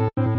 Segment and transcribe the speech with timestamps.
[0.00, 0.29] Hello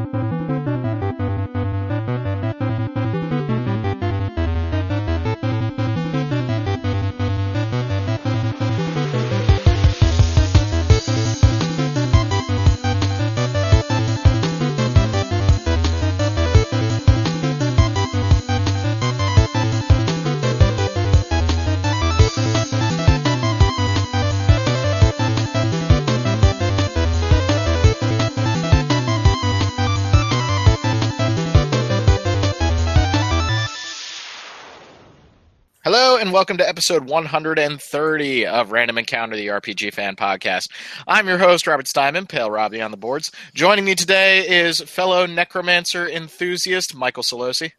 [36.22, 40.66] and welcome to episode 130 of Random Encounter, the RPG fan podcast.
[41.08, 43.32] I'm your host, Robert Steinman, Pale Robbie on the boards.
[43.56, 47.72] Joining me today is fellow necromancer enthusiast Michael Solosi.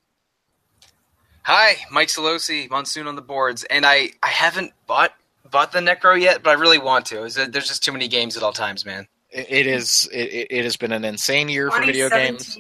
[1.44, 5.12] Hi, Mike Solosi, Monsoon on the boards, and I, I haven't bought
[5.48, 7.22] bought the Necro yet, but I really want to.
[7.22, 9.06] Is There's just too many games at all times, man.
[9.30, 12.58] It it is it, it has been an insane year for video games.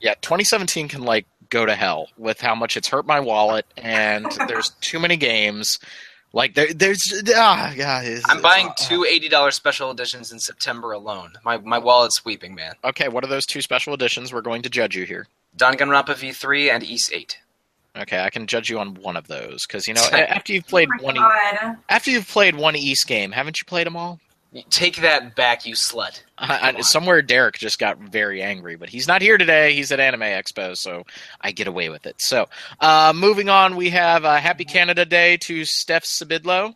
[0.00, 4.26] Yeah, 2017 can like go to hell with how much it's hurt my wallet, and
[4.48, 5.78] there's too many games.
[6.32, 10.40] Like there, there's ah, God, it's- I'm buying it's- two eighty dollars special editions in
[10.40, 11.34] September alone.
[11.44, 12.72] My my wallet's weeping, man.
[12.82, 14.32] Okay, what are those two special editions?
[14.32, 15.28] We're going to judge you here.
[15.58, 17.38] Danganronpa V3 and Ys 8.
[17.98, 20.88] Okay, I can judge you on one of those because you know after you've played
[20.98, 21.76] Oh one, E- God.
[21.90, 24.18] after you've played one Ys game, haven't you played them all?
[24.68, 26.22] Take that back, you slut.
[26.36, 29.72] I, I, somewhere Derek just got very angry, but he's not here today.
[29.72, 31.04] He's at Anime Expo, so
[31.40, 32.16] I get away with it.
[32.18, 32.46] So,
[32.78, 36.74] uh, moving on, we have uh, Happy Canada Day to Steph Sybydlo.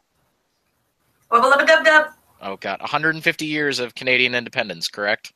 [1.31, 2.07] Wubba lubba dub dub.
[2.41, 5.33] Oh God, 150 years of Canadian independence, correct?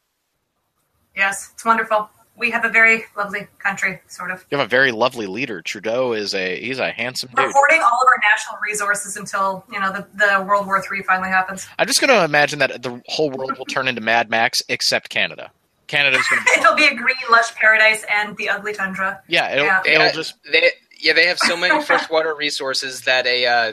[1.15, 2.09] Yes, it's wonderful.
[2.41, 4.45] We have a very lovely country, sort of.
[4.51, 5.61] You have a very lovely leader.
[5.63, 7.53] Trudeau is a he's a handsome We're dude.
[7.53, 11.29] hoarding all of our national resources until you know the, the World War III finally
[11.29, 11.67] happens.
[11.79, 15.11] I'm just going to imagine that the whole world will turn into Mad Max except
[15.11, 15.53] Canada.
[15.87, 19.21] Canada's going to It'll be a green, lush paradise and the ugly tundra.
[19.29, 19.81] yeah, it'll, Yeah.
[19.85, 23.73] it'll Yeah, just they yeah they have so many freshwater resources that a uh,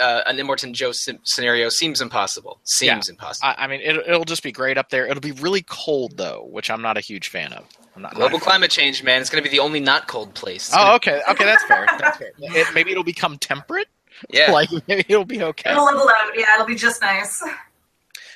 [0.00, 2.60] uh, an Immortan Joe sim- scenario seems impossible.
[2.64, 3.48] Seems impossible.
[3.48, 5.06] I, I mean, it'll, it'll just be great up there.
[5.06, 7.64] It'll be really cold though, which I'm not a huge fan of.
[7.96, 9.20] I'm not, Global not- climate change, man.
[9.20, 10.68] It's going to be the only not cold place.
[10.68, 11.86] It's Oh, gonna- okay, okay, that's fair.
[11.98, 12.32] That's fair.
[12.38, 13.88] It, maybe it'll become temperate.
[14.30, 14.50] yeah.
[14.52, 15.70] Like maybe it'll be okay.
[15.70, 16.30] It'll level out.
[16.36, 17.42] Yeah, it'll be just nice.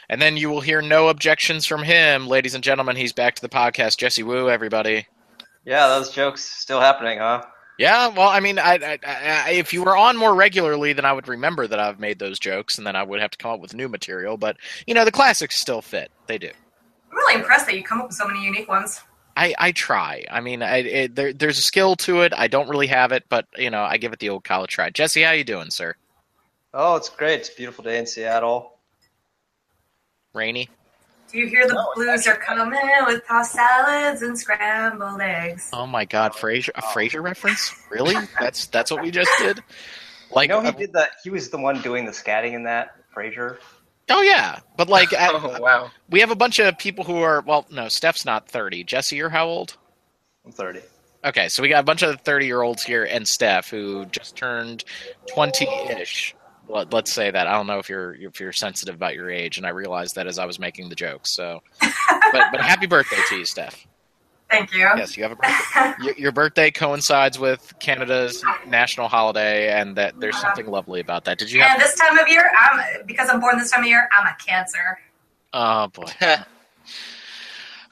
[0.08, 2.96] And then you will hear no objections from him, ladies and gentlemen.
[2.96, 3.96] He's back to the podcast.
[3.98, 5.06] Jesse Wu, everybody.
[5.64, 7.42] Yeah, those jokes still happening, huh?
[7.82, 11.12] Yeah, well, I mean, I, I, I, if you were on more regularly, then I
[11.12, 13.58] would remember that I've made those jokes, and then I would have to come up
[13.58, 14.36] with new material.
[14.36, 14.56] But
[14.86, 16.52] you know, the classics still fit; they do.
[17.10, 19.00] I'm really impressed that you come up with so many unique ones.
[19.36, 20.24] I, I try.
[20.30, 22.32] I mean, I, it, there, there's a skill to it.
[22.36, 24.90] I don't really have it, but you know, I give it the old college try.
[24.90, 25.96] Jesse, how you doing, sir?
[26.72, 27.40] Oh, it's great.
[27.40, 28.74] It's a beautiful day in Seattle.
[30.34, 30.68] Rainy.
[31.32, 35.70] Do you hear the No, blues are coming with tossed salads and scrambled eggs?
[35.72, 36.70] Oh my God, Frasier!
[36.74, 37.74] A Frasier reference?
[37.90, 38.14] Really?
[38.38, 39.62] That's that's what we just did.
[40.30, 41.10] Like, you know, he uh, did that.
[41.24, 42.96] He was the one doing the scatting in that.
[43.14, 43.58] Frasier.
[44.10, 45.90] oh yeah, but like, at- Oh wow.
[46.10, 49.28] we have a bunch of people who are well no steph's not 30 jesse you're
[49.28, 49.76] how old
[50.46, 50.80] I'm 30.
[51.26, 54.34] okay so we got a bunch of 30 year olds here and steph who just
[54.34, 54.84] turned
[55.36, 56.34] 20-ish
[56.72, 59.58] Let, let's say that i don't know if you're if you're sensitive about your age
[59.58, 61.60] and i realized that as i was making the joke so
[62.32, 63.86] but but happy birthday to you steph
[64.50, 64.80] Thank you.
[64.80, 70.18] yes you have a birthday your, your birthday coincides with canada's national holiday and that
[70.18, 73.28] there's something lovely about that did you have And this time of year, I'm because
[73.30, 74.08] I'm born this time of year.
[74.12, 74.98] I'm a Cancer.
[75.52, 76.10] oh boy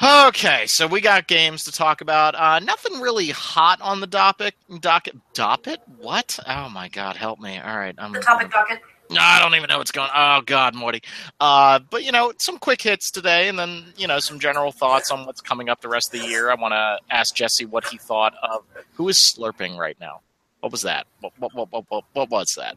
[0.03, 2.35] Okay, so we got games to talk about.
[2.35, 4.55] Uh, nothing really hot on the docket.
[4.81, 5.17] Docket.
[5.35, 5.81] Docket?
[5.99, 6.39] What?
[6.47, 7.59] Oh my God, help me!
[7.59, 8.13] All right, I'm.
[8.13, 8.81] The topic docket.
[9.11, 10.09] No, I don't even know what's going.
[10.15, 11.03] Oh God, Morty.
[11.39, 15.11] Uh, but you know, some quick hits today, and then you know some general thoughts
[15.11, 16.51] on what's coming up the rest of the year.
[16.51, 20.21] I want to ask Jesse what he thought of who is slurping right now.
[20.61, 21.07] What was that?
[21.21, 22.77] What what what what, what, what was that?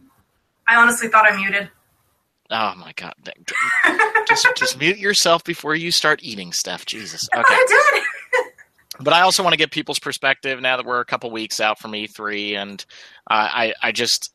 [0.67, 1.69] I honestly thought I muted.
[2.53, 3.13] Oh my God!
[4.27, 6.85] just just mute yourself before you start eating stuff.
[6.85, 7.27] Jesus.
[7.35, 7.43] Okay.
[7.49, 8.51] I did.
[8.99, 11.79] but I also want to get people's perspective now that we're a couple weeks out
[11.79, 12.85] from E3, and
[13.29, 14.31] uh, I I just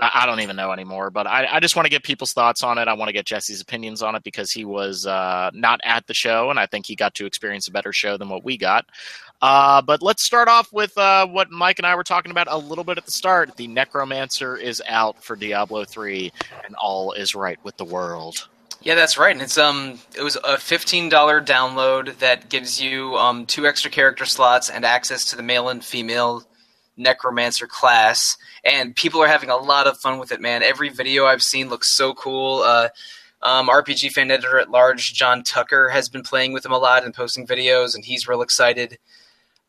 [0.00, 1.10] I I don't even know anymore.
[1.10, 2.86] But I, I just want to get people's thoughts on it.
[2.86, 6.14] I want to get Jesse's opinions on it because he was uh, not at the
[6.14, 8.84] show, and I think he got to experience a better show than what we got.
[9.42, 12.56] Uh, but let's start off with uh, what Mike and I were talking about a
[12.56, 13.56] little bit at the start.
[13.56, 16.32] The Necromancer is out for Diablo 3,
[16.64, 18.48] and all is right with the world.
[18.82, 19.32] Yeah, that's right.
[19.32, 23.90] And it's um, it was a fifteen dollar download that gives you um two extra
[23.90, 26.44] character slots and access to the male and female
[26.96, 28.36] necromancer class.
[28.64, 30.62] And people are having a lot of fun with it, man.
[30.62, 32.62] Every video I've seen looks so cool.
[32.62, 32.88] Uh,
[33.42, 37.04] Um, RPG fan editor at large John Tucker has been playing with him a lot
[37.04, 38.98] and posting videos, and he's real excited.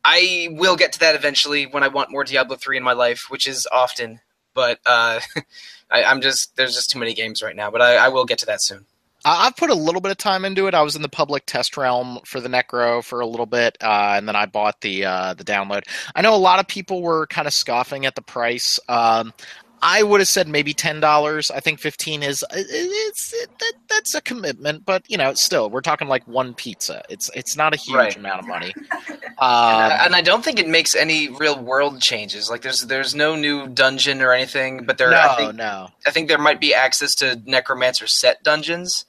[0.09, 3.25] I will get to that eventually when I want more Diablo three in my life,
[3.27, 4.21] which is often.
[4.53, 5.19] But uh,
[5.91, 7.69] I, I'm just there's just too many games right now.
[7.69, 8.85] But I, I will get to that soon.
[9.25, 10.73] I've put a little bit of time into it.
[10.73, 14.13] I was in the public test realm for the Necro for a little bit, uh,
[14.15, 15.83] and then I bought the uh, the download.
[16.15, 18.79] I know a lot of people were kind of scoffing at the price.
[18.87, 19.33] Um,
[19.81, 21.51] I would have said maybe ten dollars.
[21.51, 25.81] I think fifteen is it's it, that, that's a commitment, but you know, still we're
[25.81, 27.03] talking like one pizza.
[27.09, 28.15] It's it's not a huge Right.
[28.15, 28.73] amount of money.
[29.09, 32.49] and, Um, I, and I don't think it makes any real world changes.
[32.49, 34.85] Like there's there's no new dungeon or anything.
[34.85, 35.89] But there, no, I think no.
[36.05, 39.05] I think there might be access to Necromancer set dungeons.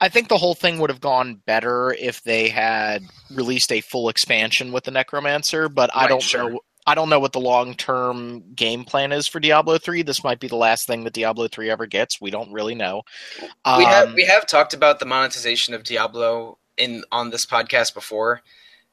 [0.00, 4.08] I think the whole thing would have gone better if they had released a full
[4.08, 6.50] expansion with the Necromancer, but I don't sure.
[6.50, 10.02] know I don't know what the long term game plan is for Diablo 3.
[10.02, 12.20] This might be the last thing that Diablo 3 ever gets.
[12.20, 13.02] We don't really know.
[13.38, 17.92] we have Um, we have talked about the monetization of Diablo in on this podcast
[17.92, 18.42] before,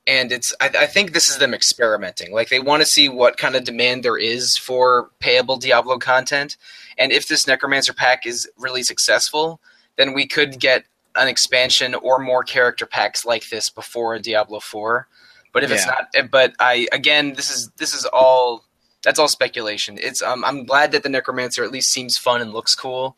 [0.07, 2.33] and it's I, I think this is them experimenting.
[2.33, 6.57] Like they want to see what kind of demand there is for payable Diablo content,
[6.97, 9.61] and if this Necromancer pack is really successful,
[9.97, 10.85] then we could get
[11.15, 15.07] an expansion or more character packs like this before Diablo Four.
[15.53, 18.65] But if it's not, but I again, this is this is all
[19.03, 19.97] that's all speculation.
[20.01, 23.15] It's um, I'm glad that the Necromancer at least seems fun and looks cool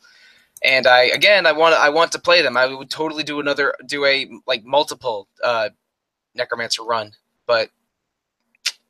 [0.62, 2.56] and I again I want I want to play them.
[2.56, 5.70] I would totally do another do a like multiple uh,
[6.34, 7.12] Necromancer run,
[7.46, 7.70] but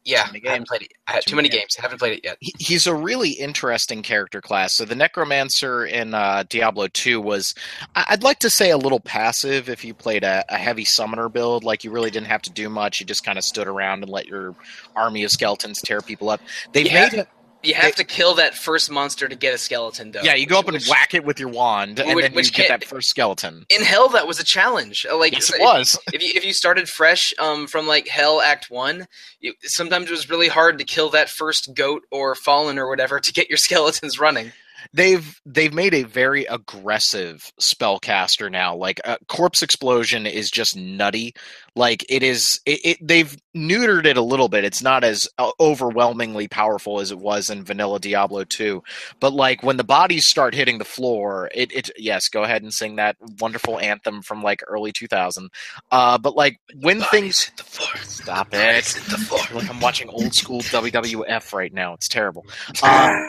[0.06, 0.93] yeah, Too many I haven't played it.
[1.06, 1.76] I had Too too many many games.
[1.79, 2.38] I haven't played it yet.
[2.41, 4.75] he- he's a really interesting character class.
[4.75, 7.55] So the Necromancer in uh, Diablo 2 was,
[7.94, 11.29] I- I'd like to say, a little passive if you played a, a heavy summoner
[11.29, 11.64] build.
[11.64, 13.00] Like you really didn't have to do much.
[13.00, 14.55] You just kind of stood around and let your
[14.94, 16.41] army of skeletons tear people up.
[16.73, 17.09] They've Yeah.
[17.11, 17.29] made it.
[17.66, 20.22] You have to kill that first monster to get a skeleton, though.
[20.22, 22.50] Yeah, you go up and Which- whack it with your wand, and which- then you
[22.50, 23.66] get that first skeleton.
[23.70, 25.04] In hell, that was a challenge.
[25.10, 25.98] Uh, Like Yes, if- it was.
[26.12, 29.06] If you if you started fresh um, from like Hell Act One,
[29.40, 33.20] you, sometimes it was really hard to kill that first goat or fallen or whatever
[33.26, 34.52] to get your skeletons running.
[34.92, 41.34] they've they've made a very aggressive spellcaster now like uh, corpse explosion is just nutty
[41.76, 45.50] like it is it, it they've neutered it a little bit it's not as uh,
[45.61, 48.82] overwhelmingly powerful as it was in vanilla diablo 2
[49.20, 52.73] but like when the bodies start hitting the floor it, it yes go ahead and
[52.73, 55.49] sing that wonderful anthem from like early 2000
[55.93, 57.96] uh but like when things hit the floor.
[58.02, 59.40] stop Bodies it hit the floor.
[59.61, 62.44] like i'm watching old school wwf right now it's terrible
[62.82, 63.11] uh,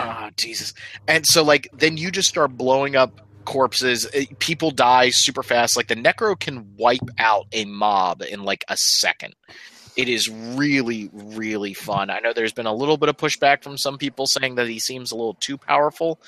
[0.00, 0.74] Oh, Jesus.
[1.06, 4.06] And so, like, then you just start blowing up corpses.
[4.12, 5.74] Eh, People die super fast.
[5.76, 9.34] Like, the Necro can wipe out a mob in like a second.
[9.98, 12.08] It is really, really fun.
[12.08, 14.78] I know there's been a little bit of pushback from some people saying that he
[14.78, 16.20] seems a little too powerful,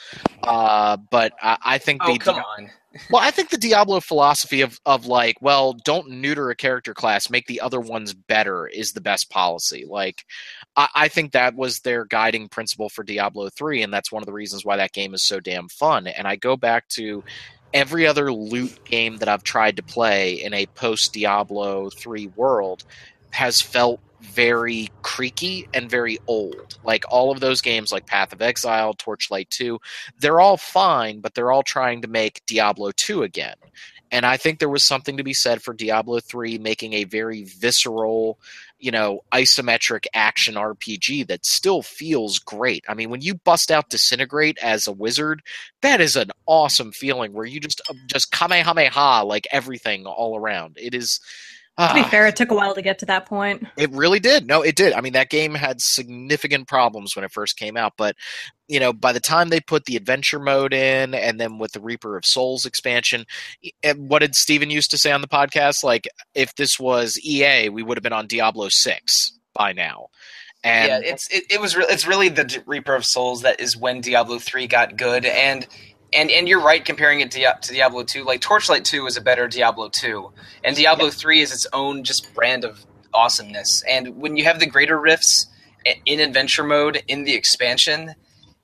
[0.43, 2.71] uh, but I, I think Oh the come on!
[3.11, 7.31] well, I think the Diablo philosophy of of like, well, don't neuter a character class,
[7.31, 9.85] make the other ones better is the best policy.
[9.89, 10.25] Like,
[10.75, 14.27] I, I think that was their guiding principle for Diablo three, and that's one of
[14.27, 16.09] the reasons why that game is so damn fun.
[16.09, 17.23] And I go back to
[17.73, 22.83] every other loot game that I've tried to play in a post Diablo three world
[23.31, 26.79] has felt very creaky and very old.
[26.85, 29.81] Like all of those games, like Path of Exile, Torchlight 2,
[30.19, 33.57] they're all fine, but they're all trying to make Diablo 2 again.
[34.13, 37.45] And I think there was something to be said for Diablo 3 making a very
[37.45, 38.41] visceral,
[38.79, 42.85] you know, isometric action RPG that still feels great.
[42.89, 45.43] I mean, when you bust out Disintegrate as a wizard,
[45.83, 50.77] that is an awesome feeling where you just just kamehameha like everything all around.
[50.77, 51.21] It is
[51.79, 53.67] To be ah, fair, it took a while to get to that point.
[53.79, 54.47] it really did.
[54.47, 54.93] No, it did.
[54.93, 58.17] I mean, that game had significant problems when it first came out, but
[58.69, 61.81] you know, by the time they put the adventure mode in, and then with the
[61.81, 63.25] Reaper of Souls expansion,
[63.97, 65.83] what did Steven used to say on the podcast?
[65.83, 70.09] Like, if this was EA, we would have been on Diablo Six by now.
[70.63, 73.61] And yeah, it's it, it was re- it's really the D- Reaper of Souls that
[73.61, 75.67] is when Diablo three got good, and
[76.13, 78.25] and and you're right comparing it to, to Diablo two.
[78.25, 80.33] Like Torchlight two is a better Diablo two,
[80.65, 83.83] and Diablo three is its own just brand of awesomeness.
[83.89, 85.47] And when you have the greater rifts
[86.07, 88.15] in adventure mode in the expansion.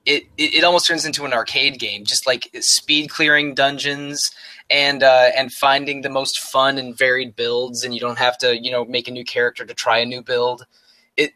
[0.05, 4.31] It, it, it almost turns into an arcade game, just like speed clearing dungeons
[4.69, 8.57] and uh, and finding the most fun and varied builds, and you don't have to
[8.57, 10.65] you know make a new character to try a new build
[11.17, 11.33] It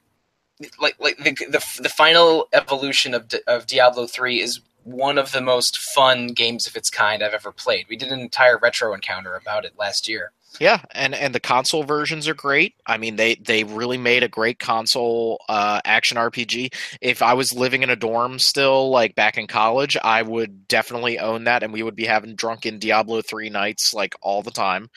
[0.80, 5.32] like like the the, the final evolution of Di- of Diablo 3 is one of
[5.32, 7.86] the most fun games of its kind I've ever played.
[7.90, 10.32] We did an entire retro encounter about it last year.
[10.60, 12.76] Yeah, and and the console versions are great.
[12.86, 16.74] I mean, they they really made a great console uh, action RPG.
[17.00, 21.20] If I was living in a dorm still, like back in college, I would definitely
[21.20, 24.90] own that, and we would be having drunken Diablo three nights like all the time.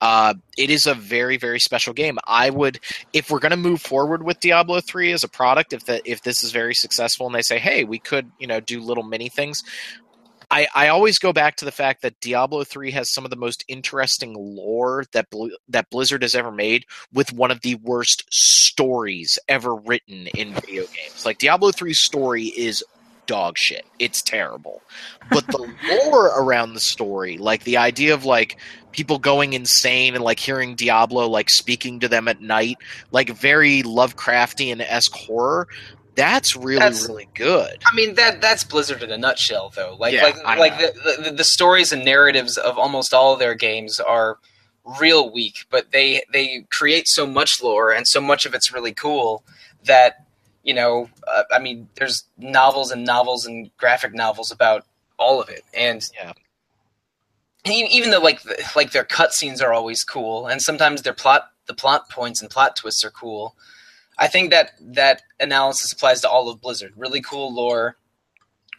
[0.00, 2.18] Uh, it is a very very special game.
[2.26, 2.80] I would,
[3.12, 6.22] if we're going to move forward with Diablo three as a product, if that if
[6.22, 9.28] this is very successful, and they say, hey, we could you know do little mini
[9.28, 9.62] things,
[10.50, 13.36] I, I always go back to the fact that Diablo 3 has some of the
[13.36, 18.24] most interesting lore that Bl- that Blizzard has ever made with one of the worst
[18.30, 21.24] stories ever written in video games.
[21.24, 22.82] Like Diablo 3's story is
[23.30, 23.86] dog shit.
[24.00, 24.82] It's terrible.
[25.30, 25.72] But the
[26.04, 28.56] lore around the story, like the idea of like
[28.90, 32.78] people going insane and like hearing Diablo like speaking to them at night,
[33.12, 35.68] like very Lovecraftian esque horror,
[36.16, 37.80] that's really That's- really good.
[37.86, 39.96] I mean that that's Blizzard in a nutshell, though.
[39.96, 43.38] Like Yeah, like I like the, the the stories and narratives of almost all of
[43.38, 44.38] their games are
[45.00, 48.92] real weak, but they they create so much lore and so much of it's really
[48.92, 49.44] cool
[49.84, 50.26] that
[50.62, 51.08] you know.
[51.26, 54.84] Uh, I mean, there's novels and novels and graphic novels about
[55.18, 56.32] all of it, and Yeah.
[57.64, 61.50] and even though like the, like their cutscenes are always cool, and sometimes their plot
[61.66, 63.54] the plot points and plot twists are cool.
[64.18, 66.92] I think that that analysis applies to all of Blizzard.
[66.96, 67.96] Really cool lore,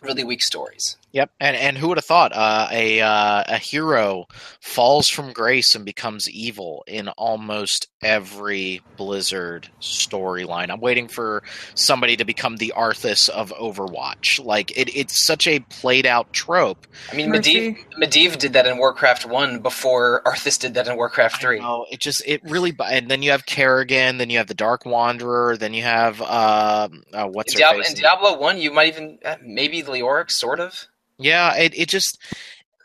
[0.02, 0.98] really weak stories.
[1.14, 4.28] Yep, and and who would have thought uh, a uh, a hero
[4.62, 10.70] falls from grace and becomes evil in almost every Blizzard storyline?
[10.70, 11.44] I'm waiting for
[11.76, 14.44] somebody to become the Arthas of Overwatch.
[14.44, 16.88] Like it, it's such a played out trope.
[17.12, 17.74] I mean, Mercy.
[17.74, 21.60] Medivh, Medivh did that in Warcraft One before Arthas did that in Warcraft Three.
[21.62, 22.74] Oh, it just it really.
[22.86, 26.88] And then you have Kerrigan, then you have the Dark Wanderer, then you have uh,
[27.14, 27.94] uh what's In her Diablo, face?
[27.96, 30.88] in Diablo One, you might even uh, maybe Leoric, sort of.
[31.22, 32.18] Yeah, it, it just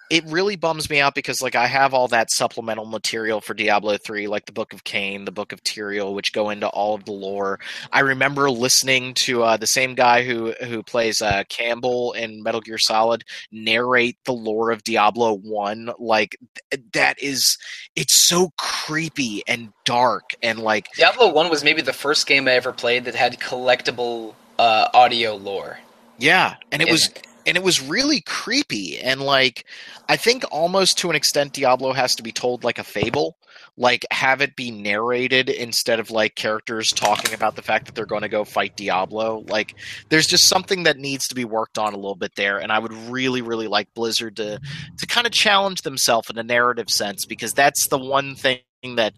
[0.09, 3.97] it really bums me out because like I have all that supplemental material for Diablo
[3.97, 7.05] 3 like the Book of Cain, the Book of Tyrael which go into all of
[7.05, 7.59] the lore.
[7.93, 12.61] I remember listening to uh, the same guy who who plays uh, Campbell in Metal
[12.61, 16.37] Gear Solid narrate the lore of Diablo 1 like
[16.71, 17.59] th- that is
[17.97, 22.53] it's so creepy and dark and like Diablo One was maybe the first game I
[22.53, 25.79] ever played that had collectible uh, audio lore.
[26.19, 27.11] Yeah, and it was
[27.47, 29.65] and it was really creepy and like
[30.09, 33.39] I think almost to an extent Diablo has to be told like a fable,
[33.77, 38.07] like have it be narrated instead of like characters talking about the fact that they're
[38.07, 39.45] going to go fight Diablo.
[39.49, 39.75] Like
[40.11, 42.79] there's just something that needs to be worked on a little bit there and I
[42.79, 44.61] would really really like Blizzard to
[44.99, 48.61] to kind of challenge themselves in a narrative sense because that's the one thing
[48.95, 49.15] that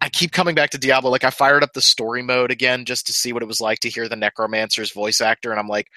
[0.00, 1.10] I keep coming back to Diablo.
[1.10, 3.80] Like I fired up the story mode again just to see what it was like
[3.80, 5.88] to hear the Necromancer's voice actor, and I'm like,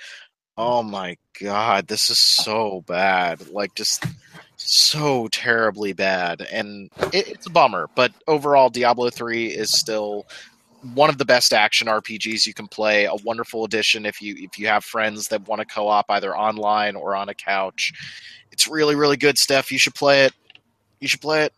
[0.58, 3.50] oh my god, this is so bad.
[3.50, 4.06] Like just
[4.58, 7.90] so terribly bad, and it, it's a bummer.
[7.96, 10.26] But overall, Diablo three is still
[10.94, 13.06] one of the best action RPGs you can play.
[13.06, 16.96] A wonderful addition if you if you have friends that want to co-op either online
[16.96, 17.94] or on a couch.
[18.52, 19.72] It's really really good stuff.
[19.72, 20.34] You should play it.
[21.00, 21.54] You should play it.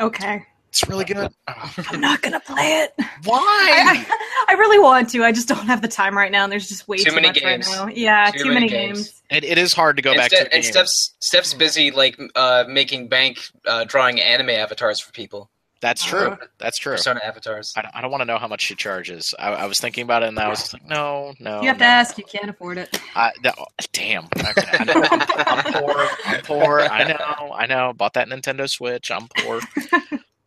[0.00, 0.46] Okay.
[0.80, 1.32] It's really good.
[1.48, 2.92] Oh, I'm not gonna play it.
[3.24, 3.36] why?
[3.38, 4.06] I,
[4.50, 5.24] I really want to.
[5.24, 7.28] I just don't have the time right now, and there's just way Too too, many
[7.28, 7.66] much games.
[7.68, 7.92] right now.
[7.92, 8.98] Yeah, Too too, many many games.
[9.08, 9.22] games.
[9.30, 10.72] It, it is hard to go and back Ste- to a and game.
[10.72, 16.36] Steph's Steph's busy like uh, making bank uh, drawing anime avatars for people, That's true.
[16.58, 16.92] That's true.
[16.92, 17.72] persona avatars.
[17.76, 19.34] I don't, I don't want to know how much she charges.
[19.38, 21.60] I, I was thinking about it, and I was like, no, no.
[21.60, 22.16] You have to ask.
[22.18, 23.00] You can't afford it.
[23.16, 23.50] I, no,
[23.92, 24.26] damn.
[24.26, 25.02] Okay, I know.
[25.10, 25.22] I'm,
[25.66, 26.08] I'm poor.
[26.24, 26.80] I'm poor.
[26.82, 27.52] I know.
[27.52, 27.92] I know.
[27.94, 29.10] Bought that Nintendo Switch.
[29.10, 29.60] I'm poor.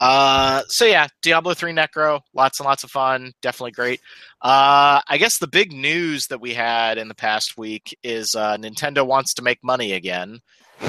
[0.02, 4.02] Uh, so yeah, Diablo 3 Necro, lots and lots of fun, definitely great.
[4.42, 8.58] Uh, I guess the big news that we had in the past week is uh,
[8.58, 10.40] Nintendo wants to make money again,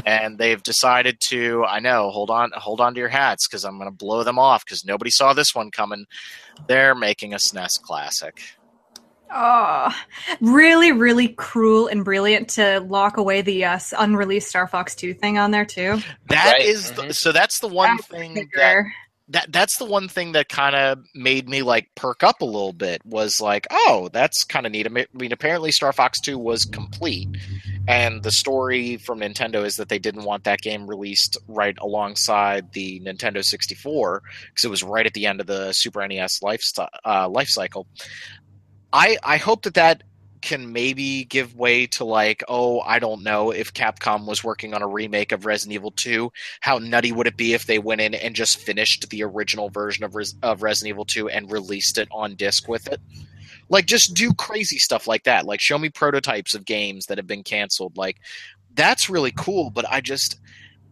[0.06, 1.62] and they've decided to.
[1.64, 4.38] I know, hold on, hold on to your hats because I'm going to blow them
[4.38, 6.06] off because nobody saw this one coming.
[6.66, 8.40] They're making a SNES classic.
[9.34, 9.88] Oh,
[10.40, 15.38] really, really cruel and brilliant to lock away the uh, unreleased Star Fox 2 thing
[15.38, 15.98] on there too.
[16.28, 17.14] That Right, is the, mhm.
[17.14, 17.32] so.
[17.32, 18.92] That's the one That's thing that bigger.
[19.28, 22.72] that that's the one thing that kind of made me like perk up a little
[22.72, 26.20] bit was like oh that's kind of neat i mean I mean, apparently star fox
[26.20, 27.28] 2 was complete
[27.86, 32.72] and the story from nintendo is that they didn't want that game released right alongside
[32.72, 36.62] the nintendo 64 because it was right at the end of the super nes life,
[37.06, 37.86] uh, life cycle
[38.92, 40.02] i i hope that that
[40.40, 44.82] can maybe give way to like oh i don't know if capcom was working on
[44.82, 46.30] a remake of resident evil 2
[46.60, 50.04] how nutty would it be if they went in and just finished the original version
[50.04, 53.00] of, Res- of Resident Evil 2 and released it on disc with it?
[53.68, 55.46] Like, just do crazy stuff like that.
[55.46, 57.96] Like, show me prototypes of games that have been canceled.
[57.96, 58.18] Like,
[58.74, 59.70] that's really cool.
[59.70, 60.38] But I just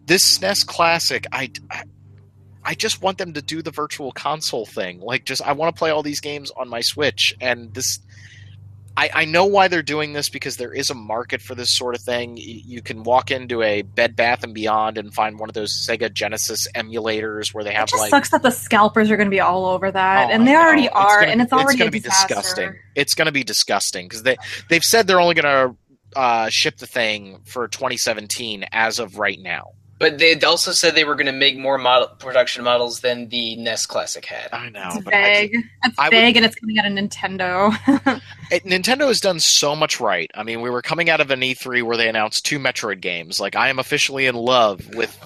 [0.06, 1.84] this SNES Classic, I, I
[2.64, 5.00] I just want them to do the virtual console thing.
[5.00, 7.98] Like, just I want to play all these games on my Switch, and this.
[8.96, 11.94] I, I know why they're doing this because there is a market for this sort
[11.94, 12.36] of thing.
[12.36, 16.12] You can walk into a Bed Bath and Beyond and find one of those Sega
[16.12, 19.34] Genesis emulators where they It have just like sucks that the scalpers are going to
[19.34, 22.00] be all over that, Oh, and they already are, gonna- and it's already gonna be
[22.00, 22.74] disgusting.
[22.94, 24.36] It's going to be disgusting because they
[24.68, 29.38] they've said they're only going to uh, ship the thing for 2017 as of right
[29.40, 29.70] now.
[30.00, 33.54] But they also said they were going to make more model production models than the
[33.56, 34.48] NES Classic had.
[34.52, 35.54] I know, It's but I vague.
[35.84, 38.20] It's I would- vague, and it's coming out of Nintendo.
[38.52, 40.28] It, Nintendo has done so much right.
[40.34, 43.38] I mean, we were coming out of an E3 where they announced two Metroid games.
[43.38, 45.16] Like, I am officially in love with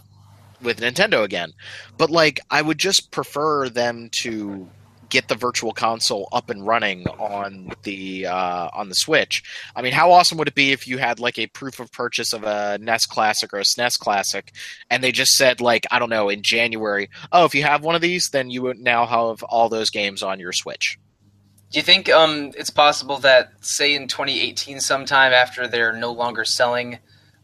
[0.60, 1.52] with Nintendo again.
[1.96, 4.68] But like, I would just prefer them to
[5.14, 9.44] get the virtual console up and running on the uh, on the Switch.
[9.76, 12.32] I mean, how awesome would it be if you had like a proof of purchase
[12.32, 14.52] of a NES Classic or a SNES Classic,
[14.90, 17.94] and they just said like, I don't know, in January, oh, if you have one
[17.94, 20.98] of these, then you would now have all those games on your Switch.
[21.70, 26.44] Do you think um, it's possible that, say, in 2018, sometime after they're no longer
[26.44, 26.98] selling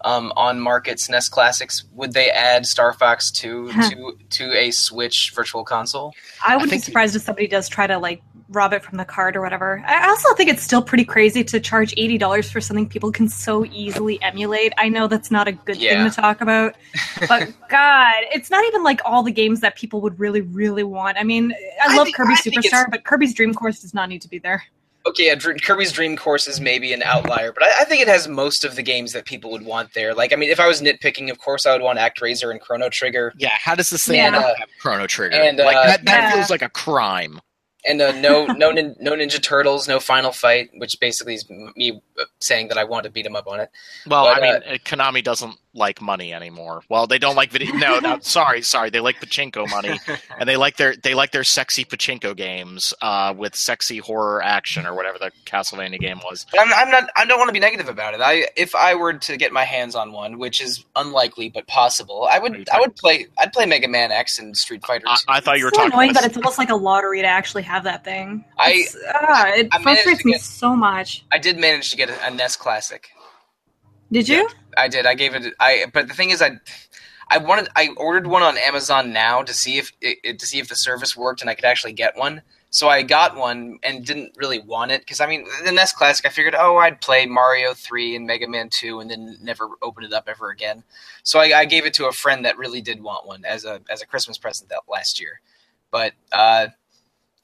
[0.04, 5.32] um, on markets SNES classics, would they add Star Fox 2 to to a Switch
[5.34, 6.12] Virtual Console?
[6.46, 9.04] I wouldn't be think- surprised if somebody does try to like rob it from the
[9.04, 9.80] card or whatever.
[9.86, 13.28] I also think it's still pretty crazy to charge eighty dollars for something people can
[13.28, 14.72] so easily emulate.
[14.76, 16.02] I know that's not a good Yeah.
[16.02, 16.74] thing to talk about,
[17.28, 21.16] but God, it's not even like all the games that people would really, really want.
[21.16, 24.08] I mean, I, I love think- Kirby I Superstar, but Kirby's Dream Course does not
[24.08, 24.64] need to be there.
[25.06, 28.08] Okay, yeah, Dr- Kirby's Dream Course is maybe an outlier, but I, I think it
[28.08, 30.12] has most of the games that people would want there.
[30.14, 32.60] Like, I mean, if I was nitpicking, of course, I would want Act ActRaiser and
[32.60, 34.30] Chrono Trigger, Yeah, how does this thing Yeah.
[34.30, 35.36] not have Chrono Trigger?
[35.36, 36.32] And, like uh, that, that Yeah.
[36.34, 37.40] feels like a crime.
[37.86, 42.02] and uh, no, no, nin- no Ninja Turtles, no Final Fight, which basically is me
[42.20, 43.70] uh, saying that I want to beat him up on it.
[44.06, 46.82] Well, But, I mean, uh, Konami doesn't like money anymore.
[46.88, 47.72] Well, they don't like video.
[47.74, 48.90] No, no, sorry, sorry.
[48.90, 49.98] They like pachinko money,
[50.38, 54.84] and they like their they like their sexy pachinko games uh, with sexy horror action
[54.86, 56.44] or whatever the Castlevania game was.
[56.58, 57.08] I'm, I'm not.
[57.16, 58.20] I don't want to be negative about it.
[58.20, 62.26] I, if I were to get my hands on one, which is unlikely but possible,
[62.30, 62.68] I would.
[62.72, 63.26] I would play.
[63.38, 65.04] I'd play Mega Man X and Street Fighter.
[65.06, 65.92] I, I thought you were It's so talking.
[65.92, 68.44] annoying about that it's almost like a lottery to actually have that thing.
[68.58, 71.24] I- It's- ah, it I frustrates to me so much.
[71.30, 73.08] I did manage to get a, a NES Classic.
[74.12, 74.48] Did you?
[74.76, 75.06] I did.
[75.06, 75.54] I gave it.
[75.60, 75.86] I.
[75.92, 76.60] But the thing is, I.
[77.28, 77.68] I wanted.
[77.76, 81.16] I ordered one on Amazon now to see if it, to see if the service
[81.16, 82.42] worked and I could actually get one.
[82.70, 86.24] So I got one and didn't really want it because I mean the NES Classic.
[86.24, 90.04] I figured, oh, I'd play Mario three and Mega Man two and then never open
[90.04, 90.84] it up ever again.
[91.24, 93.80] So I, I gave it to a friend that really did want one as a
[93.90, 95.40] as a Christmas present that last year.
[95.90, 96.68] But uh,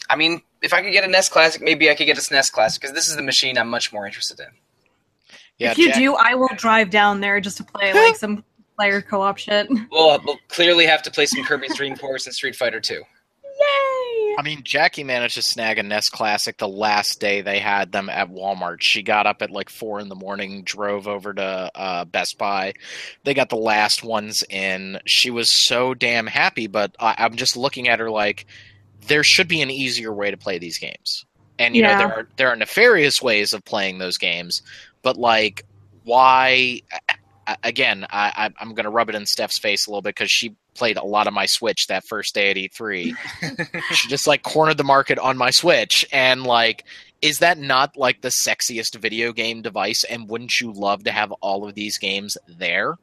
[0.09, 2.53] I mean, if I could get a NES Classic, maybe I could get a SNES
[2.53, 4.47] Classic because this is the machine I'm much more interested in.
[5.59, 8.45] Yeah, if you Jack- do, I will drive down there just to play like some
[8.77, 9.69] player co-op shit.
[9.91, 13.03] We'll, we'll clearly have to play some Kirby's Dream Course and Street Fighter two.
[13.45, 14.37] Yay!
[14.39, 18.11] I mean, Jackie managed to snag a NES Classic the last day they had them
[18.11, 18.83] at Walmart.
[18.83, 22.75] She got up at like four in the morning, drove over to uh, Best Buy.
[23.25, 25.01] They got the last ones in.
[25.07, 28.45] She was so damn happy, but I, I'm just looking at her like
[29.07, 31.25] there should be an easier way to play these games.
[31.59, 34.61] And you know there are there are nefarious ways of playing those games,
[35.07, 35.65] but like
[36.03, 36.81] why?
[37.63, 40.33] Again, I, I, I'm going to rub it in Steph's face a little bit because
[40.33, 43.15] she played a lot of my Switch that first day at E3
[43.93, 46.85] she just like cornered the market on my Switch and like
[47.23, 51.31] is that not like the sexiest video game device and wouldn't you love to have
[51.41, 52.97] all of these games there?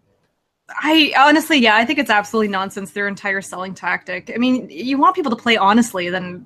[0.69, 2.91] I honestly, yeah, I think it's absolutely nonsense.
[2.91, 4.31] Their entire selling tactic.
[4.33, 6.45] I mean, you want people to play honestly, then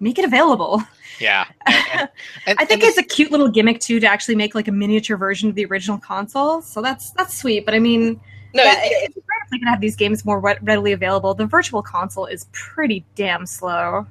[0.00, 0.82] make it available.
[1.20, 1.46] Yeah.
[1.66, 2.08] And, and-
[2.46, 5.16] and- I think it's a cute little gimmick too to actually make like a miniature
[5.16, 6.62] version of the original console.
[6.62, 7.64] So that's that's sweet.
[7.66, 8.18] But I mean,
[8.54, 11.34] No, yeah, it- it's great if they can have these games more re- readily available.
[11.34, 14.06] The virtual console is pretty damn slow.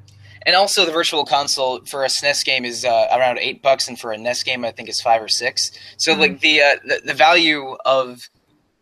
[0.46, 4.00] and also the Virtual Console for a SNES game is uh, around eight bucks, and
[4.00, 5.72] for a NES game, I think it's five or six.
[5.98, 6.20] So Mhm.
[6.20, 8.30] like the, uh, the the value of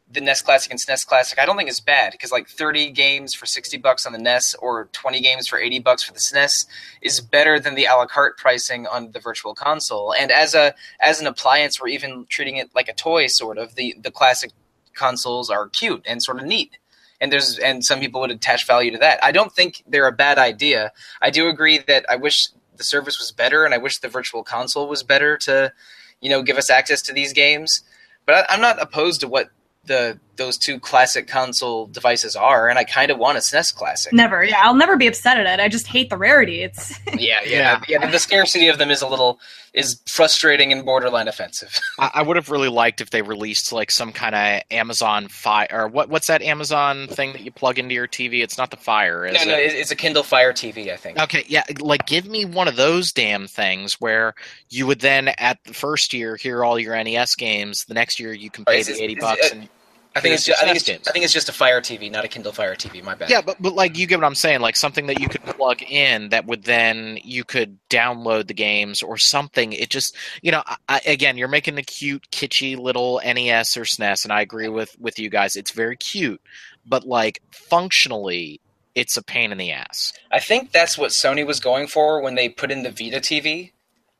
[0.09, 3.33] the NES Classic and SNES Classic, I don't think is bad because like thirty games
[3.33, 6.65] for sixty bucks on the NES or twenty games for eighty bucks for the SNES
[7.01, 10.13] is better than the a la carte pricing on the Virtual Console.
[10.13, 13.75] And as a as an appliance, we're even treating it like a toy, sort of.
[13.75, 14.51] The the classic
[14.93, 16.77] consoles are cute and sort of neat.
[17.19, 19.23] And there's and some people would attach value to that.
[19.23, 20.91] I don't think they're a bad idea.
[21.21, 24.43] I do agree that I wish the service was better, and I wish the Virtual
[24.43, 25.73] Console was better to,
[26.21, 27.81] you know, give us access to these games.
[28.25, 29.49] But I, I'm not opposed to what
[29.87, 34.13] the those two classic console devices are, and I kind of want a SNES Classic.
[34.13, 34.43] Never.
[34.43, 35.59] Yeah, I'll never be upset at it.
[35.63, 36.61] I just hate the rarity.
[36.61, 37.81] It's Yeah, yeah, Yeah.
[37.87, 38.05] yeah.
[38.05, 39.39] the, the scarcity of them is a little
[39.73, 41.79] is frustrating and borderline offensive.
[41.99, 45.67] I, I would have really liked if they released like some kind of Amazon Fire
[45.71, 46.09] or what?
[46.09, 48.43] What's that Amazon thing that you plug into your TV?
[48.43, 49.45] It's not the Fire, is no, it?
[49.47, 51.19] no, it- it's a Kindle Fire TV, I think.
[51.19, 54.35] Okay, yeah, like give me one of those damn things where
[54.69, 57.85] you would then at the first year hear all your NES games.
[57.85, 59.51] The next year you can pay Right, the is- eighty is- bucks.
[59.51, 59.69] uh, and
[60.17, 61.07] I think it's just, I think it's.
[61.07, 63.03] I think it's just a Fire TV, not a Kindle Fire TV.
[63.03, 63.29] My bad.
[63.29, 65.83] yeah, but but like you get what I'm saying, like something that you could plug
[65.83, 69.73] in that would then you could download the games or something.
[69.73, 74.23] It just you know, I, again, you're making the cute, kitschy little NES or SNES,
[74.23, 75.55] and I agree with with you guys.
[75.55, 76.41] It's very cute,
[76.85, 78.59] but like functionally,
[78.95, 80.13] it's a pain in the ass.
[80.31, 83.71] I think that's what Sony was going for when they put in the Vita TV.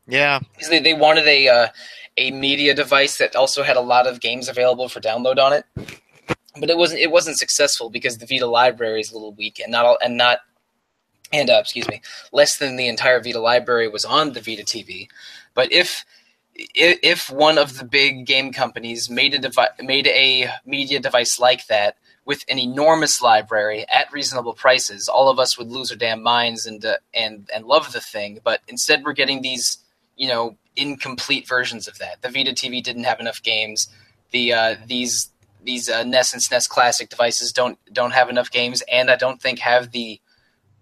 [0.06, 1.68] Yeah, they, they wanted a uh,
[2.18, 5.64] a media device that also had a lot of games available for download on it.
[6.60, 9.70] But it wasn't it wasn't successful because the Vita library is a little weak and
[9.70, 10.40] not all, and not
[11.32, 12.02] and uh, excuse me
[12.32, 15.08] less than the entire Vita library was on the Vita TV.
[15.54, 16.04] But if
[16.58, 21.66] if, one of the big game companies made a devi- made a media device like
[21.68, 26.22] that with an enormous library at reasonable prices, all of us would lose our damn
[26.22, 28.40] minds and uh, and and love the thing.
[28.42, 29.78] But instead, we're getting these
[30.18, 32.20] you know incomplete versions of that.
[32.20, 33.88] The Vita TV didn't have enough games.
[34.30, 35.30] The uh, these
[35.62, 39.40] these uh, NES and SNES Classic devices don't don't have enough games, and I don't
[39.40, 40.20] think have the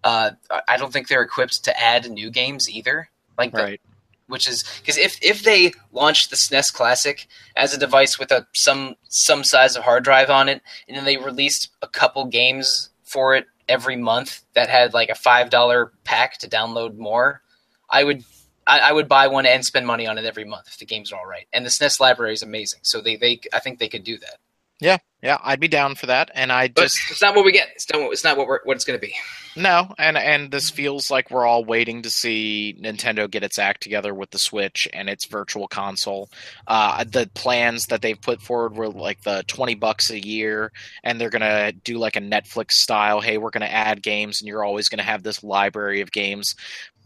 [0.02, 0.30] uh,
[0.68, 3.10] I don't think they're equipped to add new games either.
[3.38, 3.80] Like the, right.
[4.28, 8.46] which is because if if they launched the SNES Classic as a device with a
[8.54, 12.90] some some size of hard drive on it, and then they released a couple games
[13.04, 17.42] for it every month that had like a five dollar pack to download more,
[17.90, 18.24] I would
[18.66, 21.12] I, I would buy one and spend money on it every month if the games
[21.12, 21.46] are all right.
[21.52, 24.36] And the SNES library is amazing, so they they I think they could do that.
[24.80, 27.52] Yeah, yeah, I'd be down for that, and I But just it's not what we
[27.52, 27.68] get.
[27.74, 29.14] It's not what, it's not what we're, what it's going to be.
[29.56, 33.82] No, and and this feels like we're all waiting to see Nintendo get its act
[33.82, 36.28] together with the Switch and its virtual console.
[36.66, 41.18] Uh, the plans that they've put forward were like the twenty bucks a year, and
[41.18, 43.22] they're gonna do like a Netflix style.
[43.22, 46.54] Hey, we're gonna add games, and you're always gonna have this library of games.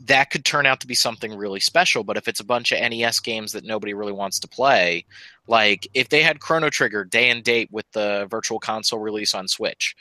[0.06, 2.02] That could turn out to be something really special.
[2.02, 5.04] But if it's a bunch of NES games that nobody really wants to play,
[5.46, 7.99] like if they had Chrono Trigger day and date with the
[8.30, 9.94] virtual console release on Switch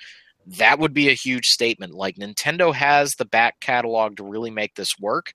[0.57, 1.93] that would be a huge statement.
[1.93, 5.33] Like Nintendo has the back catalog to really make this work.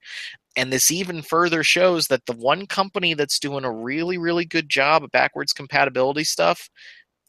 [0.56, 4.68] And this even further shows that the one company that's doing a really, really good
[4.68, 6.68] job of backwards compatibility stuff,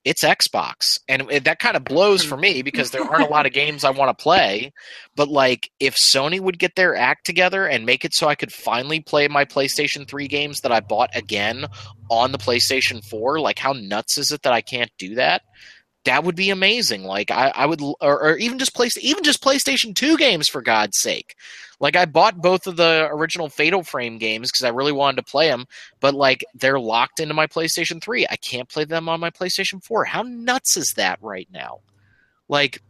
[0.06, 1.00] it's Xbox.
[1.10, 3.89] And that kind of blows for me because there aren't a lot of games I
[3.89, 4.72] want to play.
[5.15, 8.54] But like, if Sony would get their act together and make it so I could
[8.54, 11.65] finally play my PlayStation 3 games that I bought again
[12.10, 15.41] on the PlayStation 4, like, how nuts is it that I can't do that?
[16.06, 17.04] that would be amazing.
[17.04, 20.62] Like I, I would, or, or even just play, even just PlayStation Two games for
[20.62, 21.36] God's sake.
[21.79, 25.31] Like I bought both of the original Fatal Frame games because I really wanted to
[25.31, 25.65] play them,
[25.99, 28.25] but like they're locked into my PlayStation Three.
[28.29, 30.05] I can't play them on my PlayStation Four.
[30.05, 31.79] How nuts is that right now?
[32.47, 32.81] Like,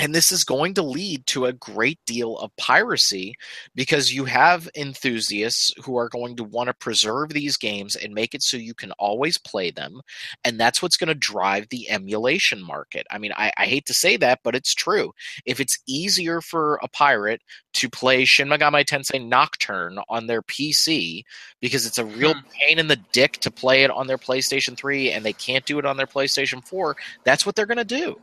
[0.00, 3.34] and this is going to lead to a great deal of piracy
[3.74, 8.34] because you have enthusiasts who are going to want to preserve these games and make
[8.34, 10.00] it so you can always play them
[10.42, 13.06] and that's what's going to drive the emulation market.
[13.10, 15.12] I mean, I, I, hate to say that, but it's true.
[15.44, 17.42] If it's easier for a pirate
[17.74, 21.24] to play Shin Megami Tensei Nocturne on their PC
[21.60, 22.40] because it's a real hmm.
[22.58, 25.78] pain in the dick to play it on their PlayStation 3 and they can't do
[25.78, 28.18] it on their PlayStation 4, that's what they're going to do.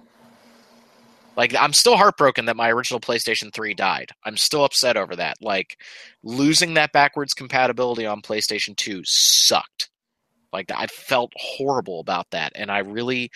[1.38, 4.10] Like I'm still heartbroken that my original PlayStation 3 died.
[4.26, 5.38] I'm still upset over that.
[5.40, 5.78] Like
[6.24, 9.90] losing that backwards compatibility on PlayStation 2 sucked.
[10.52, 13.30] Like I felt horrible about that, and I really,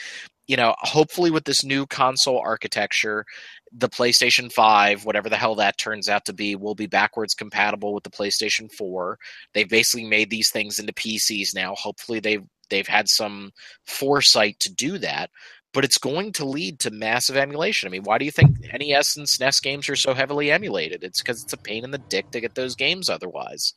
[0.47, 3.25] you know, hopefully with this new console architecture,
[3.71, 7.93] the PlayStation 5, whatever the hell that turns out to be, will be backwards compatible
[7.93, 9.17] with the PlayStation 4.
[9.53, 11.75] They've basically made these things into PCs now.
[11.75, 13.51] Hopefully they've they've had some
[13.85, 15.29] foresight to do that.
[15.73, 17.87] But it's going to lead to massive emulation.
[17.87, 18.77] I mean, why do you think mm-hmm.
[18.77, 21.03] NES and SNES games are so heavily emulated?
[21.03, 23.73] It's because it's a pain in the dick to get those games otherwise.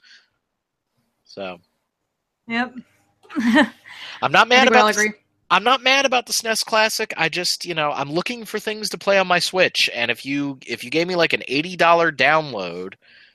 [1.24, 1.58] So,
[2.48, 2.74] Yep.
[4.22, 4.90] I'm not mad I think we all about.
[4.90, 5.12] agree.
[5.50, 7.12] I'm not mad about the SNES Classic.
[7.16, 10.24] I just, you know, I'm looking for things to play on my Switch, and if
[10.24, 12.94] you if you gave me like an eighty dollar download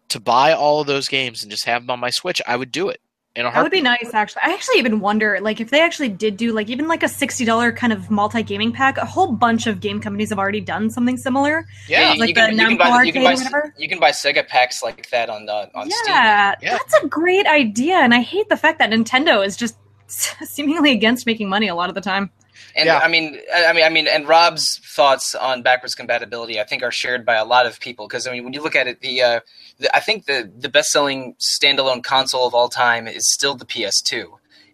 [0.09, 2.71] to buy all of those games and just have them on my Switch, I would
[2.71, 2.99] do it.
[3.35, 4.41] That would be nice, actually.
[4.43, 7.45] I actually even wonder, like, if they actually did do, like, even like a sixty
[7.45, 8.97] dollar kind of multi gaming pack.
[8.97, 11.65] A whole bunch of game companies have already done something similar.
[11.87, 13.73] Yeah, you, like you can, the you can buy you can buy whatever?
[13.77, 16.03] you can buy Sega packs like that on uh, on Steam.
[16.07, 16.71] yeah, Yeah.
[16.77, 21.25] that's a great idea, and I hate the fact that Nintendo is just seemingly against
[21.25, 22.31] making money a lot of the time.
[22.75, 22.99] And Yeah.
[22.99, 26.91] I mean, I mean, I mean, and Rob's thoughts on backwards compatibility, I think, are
[26.91, 28.07] shared by a lot of people.
[28.07, 29.39] Because I mean, when you look at it, the, uh,
[29.79, 33.65] the I think the the best selling standalone console of all time is still the
[33.65, 34.25] PS2,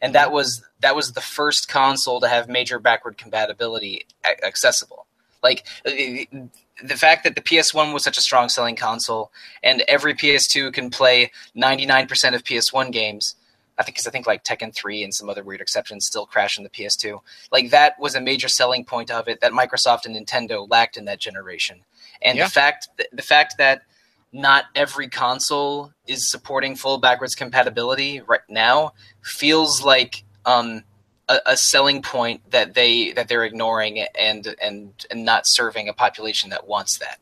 [0.01, 4.05] and that was that was the first console to have major backward compatibility
[4.43, 5.07] accessible.
[5.41, 6.27] Like the,
[6.83, 9.31] the fact that the PS1 was such a strong selling console,
[9.63, 13.35] and every PS2 can play 99% of PS1 games.
[13.77, 16.57] I think because I think like Tekken 3 and some other weird exceptions still crash
[16.57, 17.19] on the PS2.
[17.51, 21.05] Like that was a major selling point of it that Microsoft and Nintendo lacked in
[21.05, 21.81] that generation.
[22.21, 22.45] And Yeah.
[22.45, 23.81] the fact the fact that
[24.31, 30.83] not every console is supporting full backwards compatibility right now feels like um,
[31.29, 35.93] a, a selling point that they that they're ignoring and and and not serving a
[35.93, 37.19] population that wants that.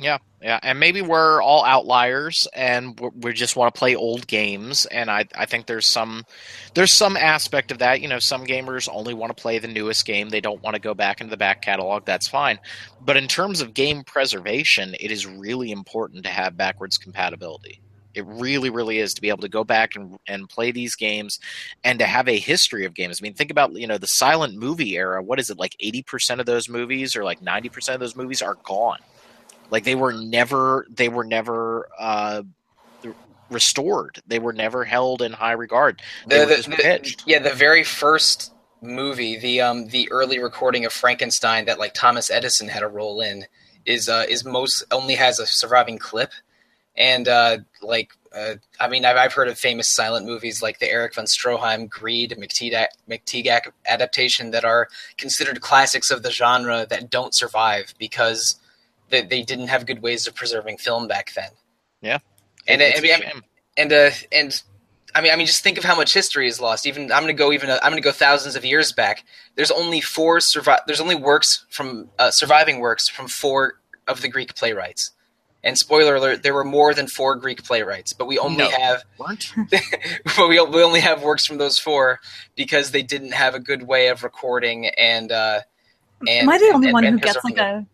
[0.00, 4.86] Yeah, yeah, and maybe we're all outliers, and we just want to play old games.
[4.86, 6.24] And I, I think there's some,
[6.72, 8.00] there's some aspect of that.
[8.00, 10.80] You know, some gamers only want to play the newest game; they don't want to
[10.80, 12.06] go back into the back catalog.
[12.06, 12.58] That's fine.
[13.02, 17.78] But in terms of game preservation, it is really important to have backwards compatibility.
[18.14, 21.38] It really, really is to be able to go back and, and play these games,
[21.84, 23.18] and to have a history of games.
[23.20, 25.22] I mean, think about you know the silent movie era.
[25.22, 25.76] What is it like?
[25.78, 29.00] Eighty percent of those movies, or like ninety percent of those movies, are gone
[29.70, 32.42] like they were never they were never uh
[33.48, 34.20] restored.
[34.26, 36.02] They were never held in high regard.
[36.26, 40.84] They The- were the- the- yeah, the very first movie, the um the early recording
[40.84, 43.46] of Frankenstein that like Thomas Edison had a role in
[43.84, 46.32] is uh is most only has a surviving clip,
[46.96, 50.88] and uh like uh, I mean I've I've heard of famous silent movies like the
[50.88, 57.10] Erich von Stroheim Greed McTeague McTeague adaptation that are considered classics of the genre that
[57.10, 58.59] don't survive because
[59.10, 61.50] they, they didn't have good ways of preserving film back then.
[62.00, 62.18] Yeah.
[62.66, 63.42] and It's I a mean, shame.
[63.76, 64.62] and uh, and
[65.14, 66.86] I mean, I mean, just think of how much history is lost.
[66.86, 69.24] Even I'm going to go even I'm going to go thousands of years back.
[69.56, 70.80] There's only four survive.
[70.86, 73.74] There's only works from uh, surviving works from four
[74.06, 75.10] of the Greek playwrights.
[75.62, 78.70] And spoiler alert, there were more than four Greek playwrights, but we only No.
[78.70, 82.18] have weren't but we, we only have works from those four
[82.56, 85.60] because they didn't have a good way of recording and uh,
[86.20, 87.84] and Am I the only and- one and who gets like a?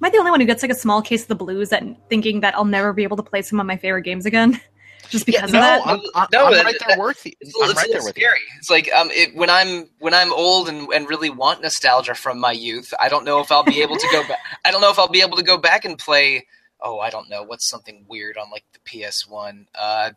[0.00, 1.82] Am I the only one who gets like a small case of the blues that
[2.08, 4.60] thinking that I'll never be able to play some of my favorite games again,
[5.08, 5.86] just because no of that?
[5.86, 8.40] i'm, I'm, No, I'm right there with you It's, i'm it's right there with scary.
[8.58, 12.38] It's like um, it, when I'm when I'm old and, and really want nostalgia from
[12.40, 12.92] my youth.
[12.98, 14.38] I don't know if I'll be able to go back.
[14.64, 16.46] I don't know if I'll be able to go back and play.
[16.80, 19.68] Oh, I don't know what's something weird on like the PS One.
[19.74, 20.10] Uh,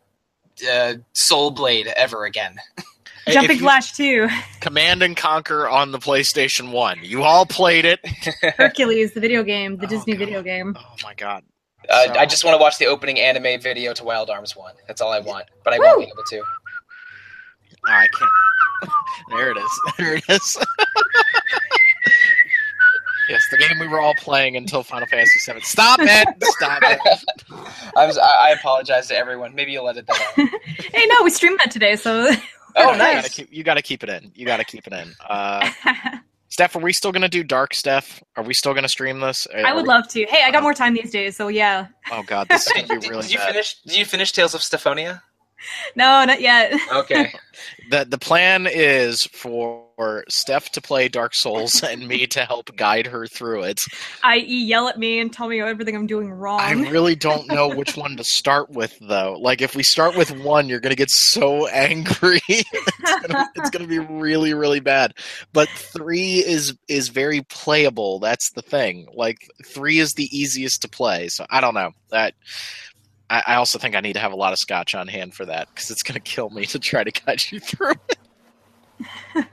[0.68, 2.56] uh, Soul Blade ever again.
[3.28, 4.28] you Jumping Flash Two,
[4.60, 8.00] command and conquer on the playstation 1 you all played it
[8.56, 10.18] Hercules, the video game, the Oh, Disney God.
[10.18, 10.76] video game.
[10.78, 11.44] oh my god
[11.88, 14.74] Uh, So- I just want to watch the opening anime video to Wild Arms One.
[14.86, 16.42] That's all I want, but I won't be able to.
[17.86, 18.30] i can't
[19.30, 20.56] there it is there it is
[23.28, 26.98] yes the game we were all playing until final fantasy 7 stop it stop it
[27.96, 28.16] I was.
[28.18, 29.54] I, I apologize to everyone.
[29.54, 30.48] Maybe you'll edit that out.
[30.94, 32.30] Hey, no, we streamed that today, so
[32.76, 33.34] Oh, You gotta nice.
[33.34, 35.68] keep, you gotta keep it in you gotta keep it in uh
[36.50, 38.22] Steph, are we still gonna do Dark Steph?
[38.36, 39.46] Are we still gonna stream this?
[39.54, 40.24] I would we- love to.
[40.26, 41.88] Hey, I got more time these days, so yeah.
[42.10, 43.48] Oh god, this is gonna be really did you bad.
[43.48, 43.76] finish?
[43.86, 45.20] Did you finish Tales of Stephonia?
[45.96, 46.78] No, not yet.
[46.92, 47.32] Okay.
[47.90, 53.06] the The plan is for Steph to play Dark Souls and me to help guide
[53.06, 53.80] her through it.
[54.22, 56.60] I.e., yell at me and tell me everything I'm doing wrong.
[56.60, 59.36] I really don't know which one to start with, though.
[59.40, 62.40] Like, if we start with one, you're gonna get so angry.
[62.48, 65.14] it's, gonna, it's gonna be really, really bad.
[65.52, 68.20] But three is is very playable.
[68.20, 69.08] That's the thing.
[69.12, 71.28] Like, three is the easiest to play.
[71.28, 72.34] So I don't know that.
[73.30, 75.44] I I also think I need to have a lot of scotch on hand for
[75.46, 77.94] that because it's going to kill me to try to guide you through.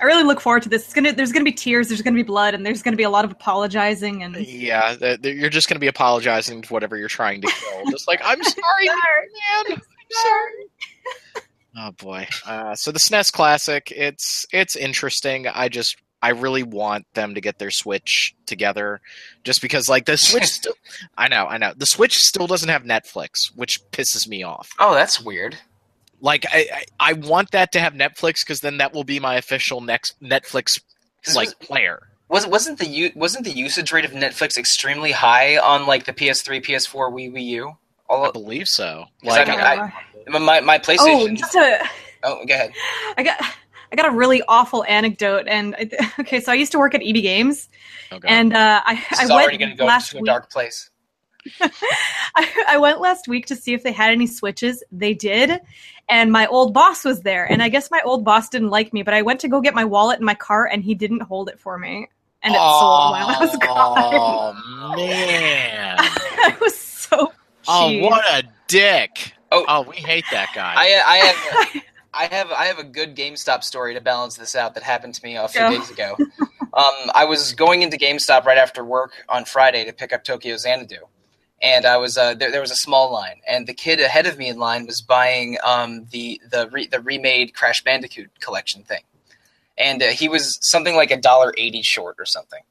[0.00, 0.84] I really look forward to this.
[0.84, 3.10] It's gonna there's gonna be tears, there's gonna be blood, and there's gonna be a
[3.10, 6.96] lot of apologizing and Yeah, th- th- you're just going to be apologizing to whatever
[6.96, 7.84] you're trying to kill.
[7.90, 9.64] Just like I'm sorry, man.
[9.72, 11.44] I'm sorry.
[11.78, 12.28] Oh boy.
[12.46, 15.46] Uh, so the SNES Classic, it's it's interesting.
[15.48, 19.00] I just I really want them to get their Switch together,
[19.44, 20.44] just because like the Switch.
[20.46, 20.74] still,
[21.16, 21.72] I know, I know.
[21.76, 24.70] The Switch still doesn't have Netflix, which pisses me off.
[24.78, 25.56] Oh, that's weird.
[26.20, 26.66] Like I
[27.00, 30.20] I, I want that to have Netflix because then that will be my official next
[30.22, 30.80] Netflix
[31.34, 32.08] like was- player.
[32.28, 36.12] Was wasn't the u- wasn't the usage rate of Netflix extremely high on like the
[36.12, 37.68] PS3, PS4, Wii, Wii U?
[37.68, 39.04] I All believe so.
[39.22, 41.36] Like I mean, I- I- my my oh, PlayStation.
[41.36, 41.78] just a
[42.24, 42.72] Oh, go ahead.
[43.16, 43.40] I got
[43.92, 47.02] I got a really awful anecdote, and I, okay, so I used to work at
[47.04, 47.68] EB Games,
[48.12, 50.26] oh, and uh, I This I went already going to go last to a week.
[50.26, 50.90] dark place.
[51.60, 54.82] I, I went last week to see if they had any switches.
[54.90, 55.60] They did,
[56.08, 57.44] and my old boss was there.
[57.44, 59.74] And I guess my old boss didn't like me, but I went to go get
[59.74, 62.08] my wallet in my car, and he didn't hold it for me,
[62.42, 64.62] and it sold while I was gone.
[64.66, 65.96] Oh man!
[65.98, 67.32] I was so.
[67.68, 69.32] Oh, what a dick!
[69.52, 69.64] Oh.
[69.68, 70.74] Oh, we hate that guy.
[70.76, 71.82] I, I have
[72.16, 75.24] I have I have a good GameStop story to balance this out that happened to
[75.24, 76.16] me a few days ago.
[76.40, 80.56] um, I was going into GameStop right after work on Friday to pick up Tokyo
[80.56, 81.06] Xanadu,
[81.60, 82.50] and I was uh, there.
[82.50, 85.58] There was a small line, and the kid ahead of me in line was buying
[85.62, 89.02] um, the the re- the remade Crash Bandicoot collection thing,
[89.76, 92.62] and uh, he was something like a dollar eighty short or something.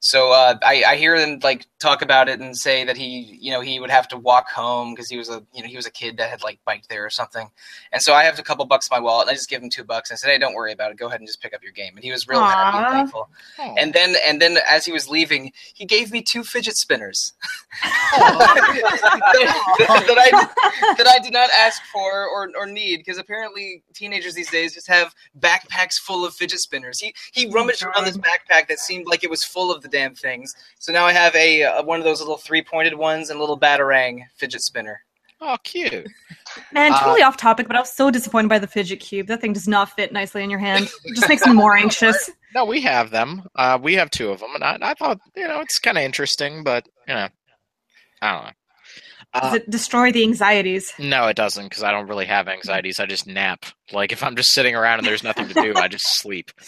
[0.00, 3.50] So uh, I, I hear them like talk about it and say that he, you
[3.50, 5.86] know, he would have to walk home because he was a, you know, he was
[5.86, 7.50] a kid that had like biked there or something.
[7.92, 9.26] And so I have a couple bucks in my wallet.
[9.26, 10.10] And I just give him two bucks.
[10.10, 10.98] And I said, "Hey, don't worry about it.
[10.98, 13.28] Go ahead and just pick up your game." And he was real happy and thankful.
[13.58, 13.74] Oh.
[13.76, 17.32] And then, and then as he was leaving, he gave me two fidget spinners
[17.82, 18.84] that,
[20.06, 24.50] that I that I did not ask for or, or need because apparently teenagers these
[24.50, 27.00] days just have backpacks full of fidget spinners.
[27.00, 30.14] He he rummaged around this backpack that seemed like it was full of the damn
[30.14, 30.54] things.
[30.78, 33.40] So now I have a, uh one of those little three pointed ones and a
[33.40, 35.00] little batarang fidget spinner.
[35.40, 36.06] oh, cute.
[36.72, 39.28] Man, Uh, totally off topic, but I was so disappointed by the fidget cube.
[39.28, 40.88] That thing does not fit nicely in your hand.
[41.04, 42.30] It just makes me more anxious.
[42.54, 43.44] No, we have them.
[43.54, 46.02] Uh, we have two of them, and I, I thought you know it's kind of
[46.04, 47.28] interesting, but you know,
[48.22, 48.50] I don't know.
[49.34, 50.92] Does Uh, it destroy the anxieties?
[50.98, 52.98] no, it doesn't because I don't really have anxieties.
[52.98, 53.66] I just nap.
[53.92, 56.50] Like if I'm just sitting around and there's nothing to do, I just sleep.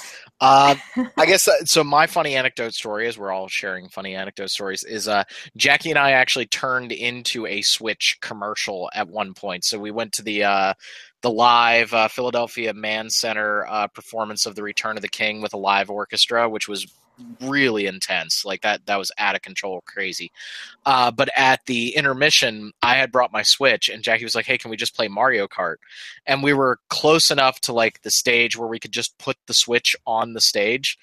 [0.42, 0.74] Uh,
[1.18, 1.84] I guess uh, so.
[1.84, 4.82] My funny anecdote story is we're all sharing funny anecdote stories.
[4.84, 9.66] Is uh, Jackie and I actually turned into a Switch commercial at one point.
[9.66, 10.72] So we went to the uh,
[11.20, 15.52] the live uh, Philadelphia Mann Center uh, performance of the Return of the King with
[15.52, 16.90] a live orchestra, which was
[17.40, 18.44] really intense.
[18.44, 20.30] Like that, that was out of control, crazy.
[20.87, 24.59] Uh, but at the intermission, I had brought my Switch, and Jackie was like, "Hey,
[24.59, 25.76] can we just play Mario Kart?"
[26.26, 29.54] And we were close enough to like the stage where we could just put the
[29.54, 30.98] Switch on the stage.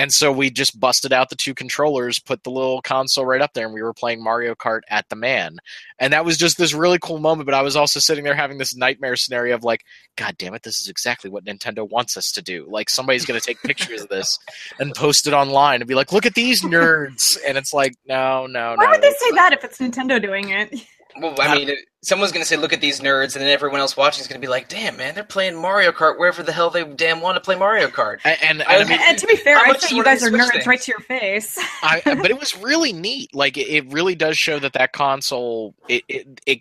[0.00, 3.52] And so we just busted out the two controllers, put the little console right up
[3.52, 5.58] there, and we were playing Mario Kart at the Mann.
[5.98, 7.44] And that was just this really cool moment.
[7.44, 9.84] But I was also sitting there having this nightmare scenario of like,
[10.16, 12.66] God damn it, this is exactly what Nintendo wants us to do.
[12.66, 14.38] Like somebody's going to take pictures of this
[14.78, 17.36] and post it online and be like, look at these nerds.
[17.46, 18.86] And it's like, no, no, Why no.
[18.86, 20.82] Why would they say that if it's Nintendo doing it?
[21.18, 21.70] Well, I mean,
[22.02, 24.40] someone's going to say, "Look at these nerds," and then everyone else watching is going
[24.40, 27.36] to be like, "Damn, man, they're playing Mario Kart wherever the hell they damn want
[27.36, 29.68] to play Mario Kart." And, and, I and I mean, And to be fair, I
[29.68, 30.66] much thought you guys are nerds things?
[30.66, 31.58] right to your face.
[31.82, 33.34] I, but it was really neat.
[33.34, 36.60] Like it, it really does show that that console, it, it, it,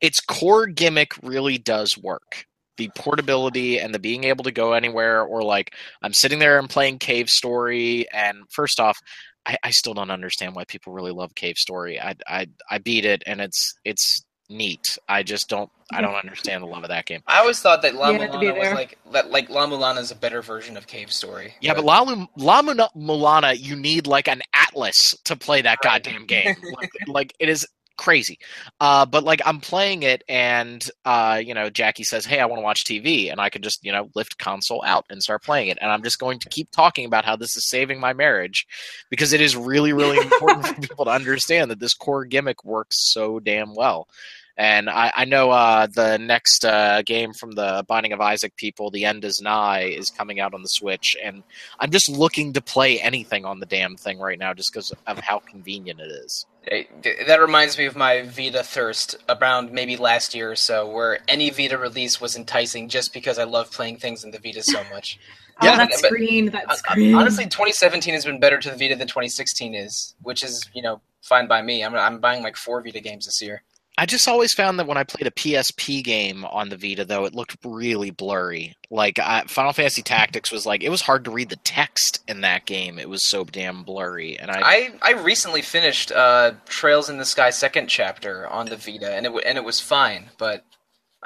[0.00, 2.46] its core gimmick really does work.
[2.76, 6.68] The portability and the being able to go anywhere, or like I'm sitting there and
[6.68, 8.06] playing Cave Story.
[8.12, 8.98] And first off,
[9.46, 12.00] I, I still don't understand why people really love Cave Story.
[12.00, 14.84] I, I, I beat it, and it's it's neat.
[15.08, 17.20] I just don't I don't understand the love of that game.
[17.26, 18.74] I always thought that La You had to be Mulana was there.
[18.74, 21.54] like that, like La Mulana is a better version of Cave Story.
[21.60, 22.00] Yeah, but La,
[22.36, 26.02] La Mulana, you need like an atlas to play that Right.
[26.02, 26.54] goddamn game.
[26.76, 28.38] Like, like it is crazy.
[28.80, 32.58] Uh, but like I'm playing it, and uh, you know, Jackie says, "Hey, I want
[32.58, 35.68] to watch TV," and I can just you know lift console out and start playing
[35.68, 35.78] it.
[35.80, 38.66] And I'm just going to keep talking about how this is saving my marriage
[39.10, 43.12] because it is really, really important for people to understand that this core gimmick works
[43.12, 44.08] so damn well.
[44.56, 48.90] And I, I know uh, the next uh, game from the Binding of Isaac people,
[48.90, 51.42] The End Is Nigh, is coming out on the Switch, and
[51.80, 55.18] I'm just looking to play anything on the damn thing right now, just because of
[55.18, 56.46] how convenient it is.
[56.66, 61.20] It- that reminds me of my Vita thirst around maybe last year or so, where
[61.28, 64.82] any Vita release was enticing just because I love playing things in the Vita so
[64.92, 65.18] much.
[65.60, 67.14] oh, Yeah, that but- screen, that Hon- screen.
[67.14, 71.00] Honestly, 2017 has been better to the Vita than 2016 is, which is you know
[71.22, 71.84] fine by me.
[71.84, 73.62] I'm I'm buying like four Vita games this year.
[73.96, 77.24] I just always found that when I played a PSP game on the Vita, though,
[77.26, 78.74] it looked really blurry.
[78.90, 82.40] Like I, Final Fantasy Tactics was like it was hard to read the text in
[82.40, 82.98] that game.
[82.98, 87.24] It was so damn blurry, and I, I, I recently finished uh, Trails in the
[87.24, 90.64] Sky second chapter on the Vita, and it w- and it was fine, but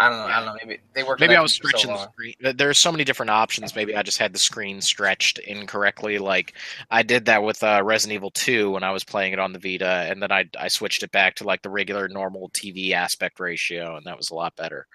[0.00, 0.26] I don't know.
[0.26, 0.56] I don't know.
[0.64, 1.20] Maybe they worked.
[1.20, 2.34] maybe I was for so stretching the screen.
[2.56, 3.74] There are so many different options.
[3.74, 6.18] Maybe I just had the screen stretched incorrectly.
[6.18, 6.54] Like
[6.88, 9.58] I did that with uh, Resident Evil Two when I was playing it on the
[9.58, 13.40] Vita, and then I I switched it back to like the regular normal TV aspect
[13.40, 14.86] ratio, and that was a lot better.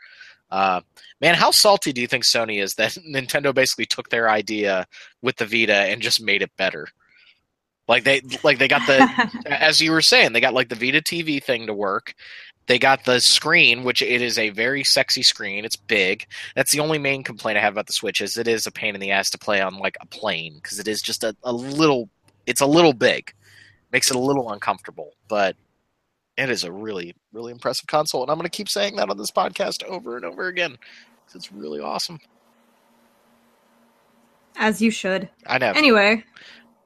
[0.49, 0.81] Uh,
[1.19, 4.87] man, how salty do you think Sony is that Nintendo basically took their idea
[5.21, 6.87] with the Vita and just made it better?
[7.87, 11.01] Like they like they got the as you were saying, they got like the Vita
[11.01, 12.13] TV thing to work.
[12.67, 15.65] They got the screen, which it is a very sexy screen.
[15.65, 16.25] It's big.
[16.55, 18.95] That's the only main complaint I have about the Switch is it is a pain
[18.95, 21.51] in the ass to play on like a plane because it is just a, a
[21.51, 22.09] little.
[22.45, 23.33] It's a little big,
[23.91, 25.11] makes it a little uncomfortable.
[25.27, 25.55] But
[26.37, 29.17] it is a really, really impressive console, and I'm going to keep saying that on
[29.17, 30.77] this podcast over and over again.
[31.27, 32.19] 'cause It's really awesome.
[34.55, 35.29] As you should.
[35.47, 35.71] I know.
[35.71, 36.23] Anyway.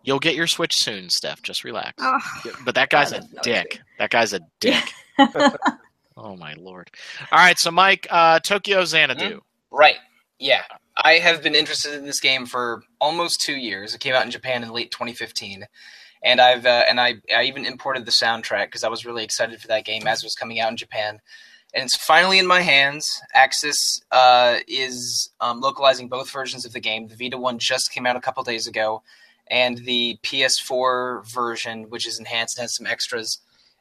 [0.04, 1.42] You'll get your Switch soon, Steph.
[1.42, 1.96] Just relax.
[2.00, 2.20] Oh,
[2.64, 3.82] But that guy's a God, so dick.
[4.00, 4.94] That guy's a dick.
[6.18, 6.92] oh my lord!
[7.32, 9.42] All right, so Mike, uh, Tokyo Xanadu.
[9.72, 9.98] Right.
[10.40, 10.64] Yeah.
[10.98, 13.94] I have been interested in this game for almost two years.
[13.94, 15.66] It came out in Japan in late 2015,
[16.24, 19.62] and I've uh, and I, I even imported the soundtrack because I was really excited
[19.62, 21.20] for that game as it was coming out in Japan.
[21.74, 23.22] And it's finally in my hands.
[23.36, 27.08] Aksys uh, is um, localizing both versions of the game.
[27.08, 29.04] The Vita one just came out a couple days ago,
[29.48, 33.40] and the PS4 version, which is enhanced and has some extras,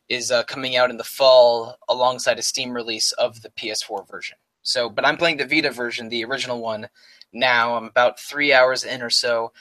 [0.08, 4.36] is uh, coming out in the fall alongside a Steam release of the PS4 version.
[4.62, 6.88] So, but I'm playing the Vita version, the original one,
[7.32, 7.76] now.
[7.76, 9.52] I'm about three hours in or so,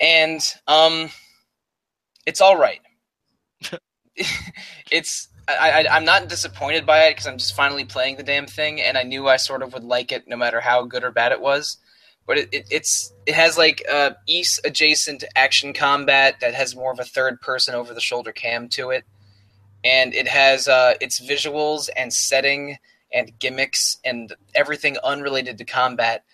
[0.00, 1.10] and um,
[2.26, 2.80] it's all right.
[4.90, 8.46] it's I, I I'm not disappointed by it because I'm just finally playing the damn
[8.46, 11.10] thing, and I knew I sort of would like it no matter how good or
[11.10, 11.78] bad it was.
[12.26, 16.92] But it, it it's it has like uh, Ys adjacent action combat that has more
[16.92, 19.04] of a third person over the shoulder cam to it,
[19.84, 22.78] and it has uh, its visuals and setting
[23.12, 26.24] and gimmicks and everything unrelated to combat.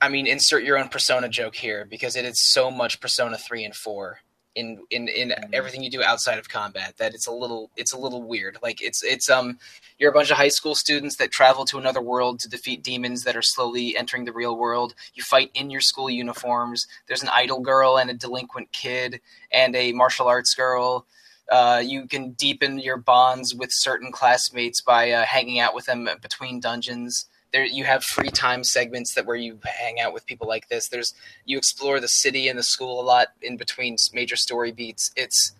[0.00, 3.64] I mean, insert your own Persona joke here because it is so much Persona three
[3.64, 4.18] and four
[4.54, 7.98] in in in everything you do outside of combat that it's a little it's a
[7.98, 8.58] little weird.
[8.62, 9.58] Like it's it's um
[9.98, 13.24] you're a bunch of high school students that travel to another world to defeat demons
[13.24, 14.94] that are slowly entering the real world.
[15.14, 16.86] You fight in your school uniforms.
[17.06, 21.06] There's an idol girl and a delinquent kid and a martial arts girl.
[21.50, 26.08] Uh, you can deepen your bonds with certain classmates by uh, hanging out with them
[26.22, 27.26] between dungeons.
[27.52, 30.88] There, you have free time segments that where you hang out with people like this.
[30.88, 31.14] There's
[31.44, 35.10] you explore the city and the school a lot in between major story beats.
[35.16, 35.52] It's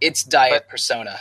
[0.00, 1.18] it's diet But- persona.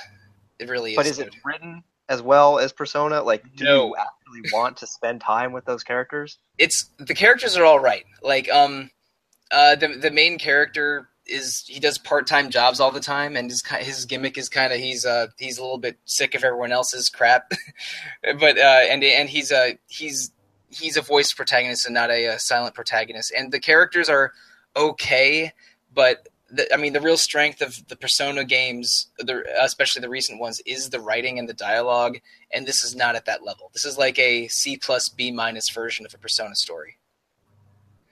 [0.57, 0.95] It really is.
[0.97, 3.23] But is it written as well as Persona?
[3.23, 3.87] Like, do No.
[3.87, 6.37] you actually want to spend time with those characters?
[6.59, 8.05] it's the characters are all right.
[8.21, 8.91] Like um,
[9.51, 13.49] uh, the the main character is he does part time jobs all the time, and
[13.49, 16.71] his his gimmick is kind of he's uh he's a little bit sick of everyone
[16.71, 17.51] else's crap,
[18.39, 20.31] but uh and and he's uh he's
[20.69, 24.33] he's a voice protagonist and not a, uh silent protagonist, and the characters are
[24.75, 25.53] okay,
[25.93, 26.27] but.
[26.53, 30.59] The, I mean, the real strength of the Persona games, the, especially the recent ones,
[30.65, 32.17] is the writing and the dialogue,
[32.51, 33.71] and this is not at that level.
[33.71, 36.97] This is like a C plus B minus version of a Persona story.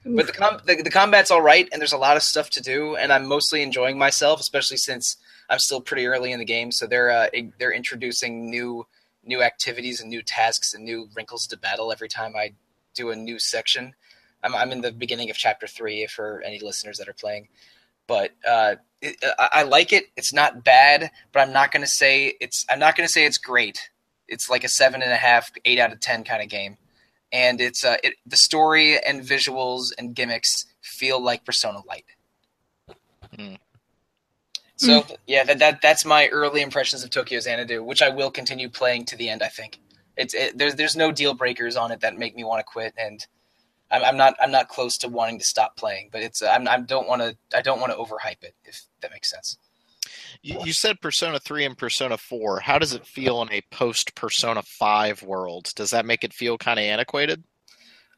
[0.04, 2.62] But the, com- the the combat's all right, and there's a lot of stuff to
[2.62, 5.16] do, and I'm mostly enjoying myself, especially since
[5.48, 6.72] I'm still pretty early in the game.
[6.72, 7.26] So they're uh,
[7.58, 8.86] they're introducing new
[9.22, 12.54] new activities and new tasks and new wrinkles to battle every time I
[12.94, 13.94] do a new section.
[14.42, 17.48] I'm I'm in the beginning of chapter three for any listeners that are playing,
[18.06, 20.04] but uh, it, I, I like it.
[20.16, 23.90] It's not bad, but I'm not gonna say it's I'm not gonna say it's great.
[24.28, 26.78] It's like a seven and a half, eight out of ten kind of game
[27.32, 32.04] and it's uh, it, the story and visuals and gimmicks feel like Persona Light.
[33.36, 33.54] Hmm.
[34.76, 38.70] So yeah, that, that that's my early impressions of Tokyo Xanadu, which I will continue
[38.70, 39.42] playing to the end.
[39.42, 39.78] I think
[40.16, 42.94] it's it, there's there's no deal breakers on it that make me want to quit,
[42.96, 43.26] and
[43.90, 46.80] I'm, I'm not I'm not close to wanting to stop playing, but it's I'm, I
[46.80, 49.58] don't want to I don't want to overhype it if that makes sense.
[50.42, 52.60] You, you said Persona 3 and Persona 4.
[52.60, 55.70] How does it feel in a post Persona 5 world?
[55.76, 57.44] Does that make it feel kind of antiquated?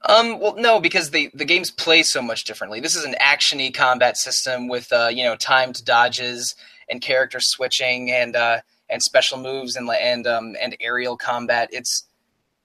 [0.04, 2.80] Um, well, no, because the the games play so much differently.
[2.80, 6.56] This is an actiony combat system with uh, you know timed dodges
[6.88, 8.58] and character switching and uh,
[8.90, 11.68] and special moves and and um, and aerial combat.
[11.70, 12.04] It's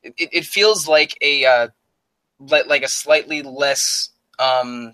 [0.01, 1.67] it, it feels like a uh,
[2.39, 4.93] like a slightly less um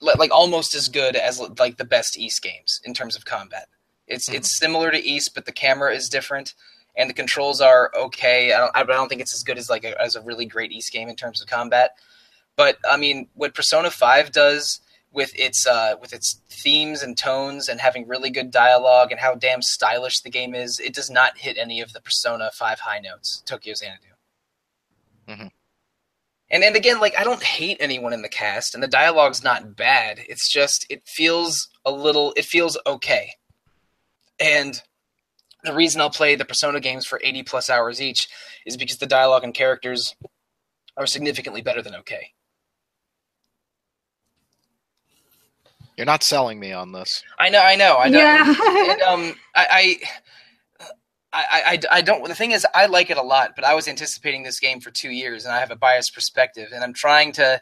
[0.00, 3.68] like almost as good as like the best Ys games in terms of combat.
[4.08, 4.34] It's Mhm.
[4.34, 6.54] it's similar to Ys, but the camera is different
[6.96, 8.52] and the controls are okay.
[8.52, 10.72] I don't, I don't think it's as good as like a, as a really great
[10.72, 11.92] Ys game in terms of combat.
[12.56, 14.80] But I mean, what Persona Five does
[15.12, 19.34] with its uh, with its themes and tones and having really good dialogue and how
[19.34, 22.98] damn stylish the game is, it does not hit any of the Persona Five high
[22.98, 23.42] notes.
[23.46, 24.08] Tokyo Xanadu.
[25.28, 25.50] Mhm.
[26.50, 29.76] And and again, like I don't hate anyone in the cast, and the dialogue's not
[29.76, 30.18] bad.
[30.28, 33.34] It's just it feels a little, it feels okay.
[34.40, 34.80] And
[35.64, 38.28] the reason I'll play the Persona games for 80 plus hours each
[38.64, 40.14] is because the dialogue and characters
[40.96, 42.32] are significantly better than okay.
[45.96, 47.24] You're not selling me on this.
[47.40, 48.18] I know, I know, I know.
[48.20, 48.54] Yeah.
[48.92, 49.96] and, um, I, I,
[51.32, 52.26] I, I, I don't.
[52.26, 54.90] The thing is, I like it a lot, but I was anticipating this game for
[54.92, 57.60] two years, and I have a biased perspective, and I'm trying to,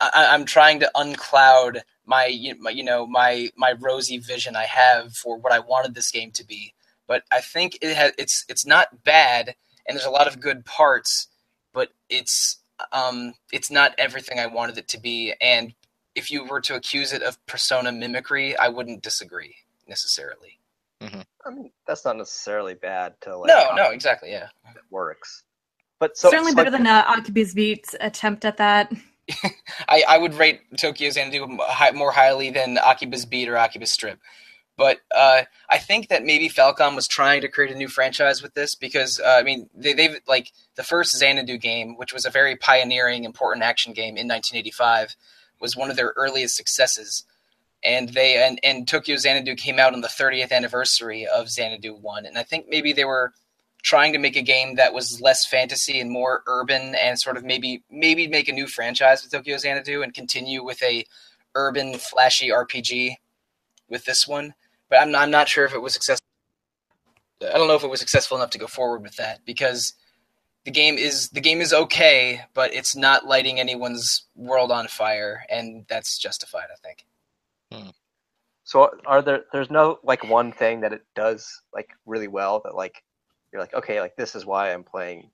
[0.00, 5.38] I, I'm trying to uncloud my, you know, my my rosy vision I have for
[5.38, 6.74] what I wanted this game to be.
[7.06, 9.54] But but I think it has it's it's not bad,
[9.86, 11.28] and there's a lot of good parts,
[11.74, 12.58] but it's
[12.90, 15.34] um it's not everything I wanted it to be.
[15.38, 15.74] And
[16.14, 20.58] if you were to accuse it of persona mimicry, I wouldn't disagree necessarily.
[21.44, 23.48] I mean, that's not necessarily bad to like.
[23.48, 24.46] no, no, exactly, yeah.
[24.74, 25.42] It works.
[25.98, 28.90] But so Certainly so, better like, than uh, Akiba's Beat's attempt at that.
[29.88, 31.58] I, I would rate Tokyo Xanadu
[31.94, 34.18] more highly than Akiba's Beat or Akiba's Strip.
[34.76, 38.54] But uh, I think that maybe Falcom was trying to create a new franchise with
[38.54, 42.30] this because uh, I mean they, they've like the first Xanadu game, which was a
[42.30, 45.14] very pioneering, important action game in 1985,
[45.60, 47.24] was one of their earliest successes.
[47.84, 52.24] And they and, and Tokyo Xanadu came out on the 30th anniversary of Xanadu One,
[52.26, 53.34] and I think maybe they were
[53.82, 57.44] trying to make a game that was less fantasy and more urban and sort of
[57.44, 61.04] maybe maybe make a new franchise with Tokyo Xanadu and continue with a
[61.54, 63.16] urban flashy RPG
[63.88, 64.54] with this one.
[64.88, 66.26] But I'm not, I'm not sure if it was successful.
[67.42, 69.94] I don't know if it was successful enough to go forward with that because
[70.64, 75.44] the game is the game is okay, but it's not lighting anyone's world on fire,
[75.50, 77.04] and that's justified, I think.
[77.72, 77.90] Hmm.
[78.64, 79.44] so are there?
[79.52, 83.02] There's no like one thing that it does like really well that like
[83.52, 85.30] you're like okay like this is why I'm playing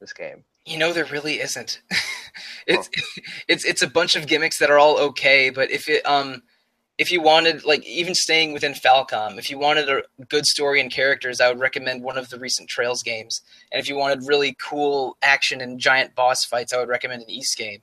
[0.00, 0.44] this game.
[0.64, 1.80] You know, there really isn't.
[2.66, 2.90] it's
[3.48, 6.42] it's it's a bunch of gimmicks that are all okay, but if it um
[6.98, 10.90] if you wanted like even staying within Falcom, if you wanted a good story and
[10.90, 13.42] characters, I would recommend one of the recent Trails games.
[13.70, 17.30] And if you wanted really cool action and giant boss fights, I would recommend an
[17.30, 17.82] Ys game.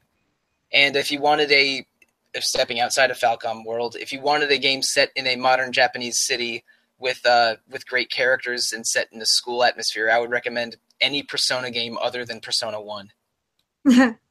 [0.72, 1.86] And if you wanted a
[2.34, 5.72] if stepping outside of Falcom world, if you wanted a game set in a modern
[5.72, 6.64] Japanese city
[7.04, 11.22] with uh with great characters and set in a school atmosphere, I would recommend any
[11.22, 13.12] Persona game other than Persona 1.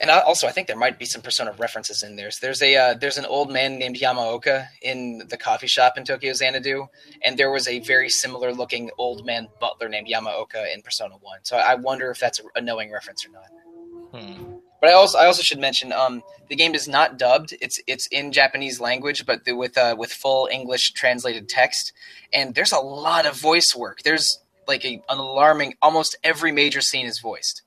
[0.00, 2.30] And I, also, I think there might be some Persona references in there.
[2.30, 6.04] So there's a uh, there's an old man named Yamaoka in the coffee shop in
[6.04, 6.86] Tokyo Xanadu,
[7.24, 11.40] and there was a very similar looking old man butler named Yamaoka in Persona One.
[11.42, 14.22] So I wonder if that's a, a knowing reference or not.
[14.22, 14.58] Hmm.
[14.80, 17.54] But I also I also should mention um, the game is not dubbed.
[17.60, 21.92] It's it's in Japanese language, but the, with uh, with full English translated text.
[22.32, 24.02] And there's a lot of voice work.
[24.02, 25.74] There's like a, an alarming.
[25.82, 27.62] Almost every major scene is voiced.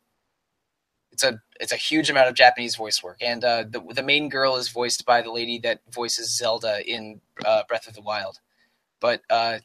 [1.12, 4.30] It's a it's a huge amount of Japanese voice work, and uh, the the main
[4.30, 8.40] girl is voiced by the lady that voices Zelda in uh, Breath of the Wild.
[9.02, 9.60] But uh,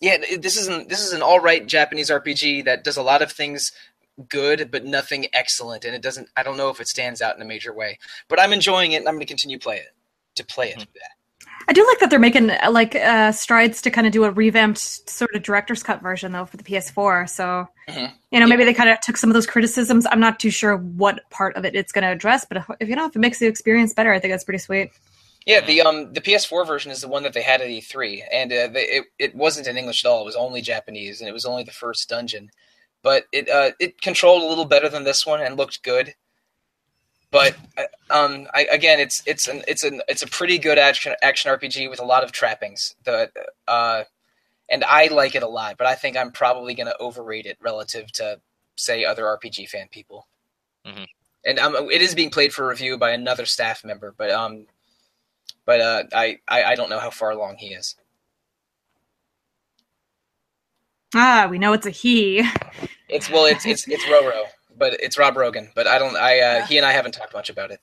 [0.00, 3.22] yeah, this is an, this is an all right Japanese RPG that does a lot
[3.22, 3.72] of things
[4.28, 6.28] good, but nothing excellent, and it doesn't.
[6.36, 7.98] I don't know if it stands out in a major way,
[8.28, 9.88] but I'm enjoying it, and I'm going to continue play it
[10.36, 10.86] to play it.
[11.66, 14.30] I do like that they're making uh, like uh, strides to kind of do a
[14.30, 17.28] revamped sort of director's cut version though for the PS4.
[17.28, 18.12] So Mhm.
[18.30, 20.06] you know maybe they kind of took some of those criticisms.
[20.10, 22.88] I'm not too sure what part of it it's going to address, but if, if
[22.88, 24.90] you know if it makes the experience better, I think that's pretty sweet.
[25.46, 28.52] Yeah, the um the PS4 version is the one that they had at E3, and
[28.52, 30.22] uh, they, it it wasn't in English at all.
[30.22, 32.50] It was only Japanese, and it was only the first dungeon.
[33.04, 36.14] But it uh, it controlled a little better than this one and looked good.
[37.30, 41.14] But uh, um, I, again, it's it's an it's an it's a pretty good action
[41.22, 42.96] action RPG with a lot of trappings.
[43.04, 43.30] The
[43.68, 44.04] uh,
[44.70, 47.58] and I like it a lot, but I think I'm probably going to overrate it
[47.60, 48.40] relative to
[48.76, 50.26] say other RPG fan people.
[50.86, 51.06] Mhm.
[51.44, 54.66] And um, it is being played for review by another staff member, but um,
[55.66, 57.96] but uh, I, I I don't know how far along he is.
[61.14, 62.42] Ah, we know it's a he.
[63.08, 64.44] It's well, it's it's it's Roro,
[64.76, 65.70] but it's Rob Rogan.
[65.74, 66.16] But I don't.
[66.16, 67.80] I uh, he and I haven't talked much about it.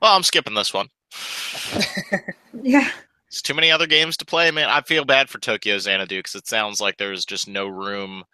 [0.00, 0.88] Well, I'm skipping this one.
[2.62, 2.88] Yeah.
[3.28, 4.68] It's too many other games to play, man.
[4.68, 8.24] I feel bad for Tokyo Xanadu because it sounds like there's just no room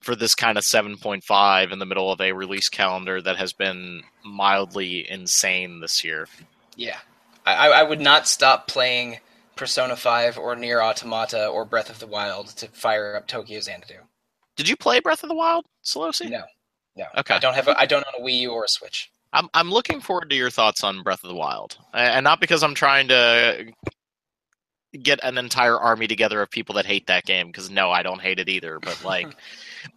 [0.00, 4.02] for this kind of 7.5 in the middle of a release calendar that has been
[4.24, 6.26] mildly insane this year.
[6.74, 6.96] Yeah,
[7.44, 9.18] I, I would not stop playing
[9.56, 13.94] Persona Five or Nier Automata or Breath of the Wild to fire up Tokyo Xanadu.
[14.56, 16.30] Did you play Breath of the Wild, Solosi?
[16.30, 16.42] No,
[16.96, 17.06] no.
[17.18, 17.34] Okay.
[17.34, 19.10] I don't have a, I don't own a Wii U or a Switch.
[19.32, 22.62] I'm I'm looking forward to your thoughts on Breath of the Wild, and not because
[22.62, 23.72] I'm trying to
[25.02, 27.48] get an entire army together of people that hate that game.
[27.48, 28.78] Because no, I don't hate it either.
[28.80, 29.26] But like,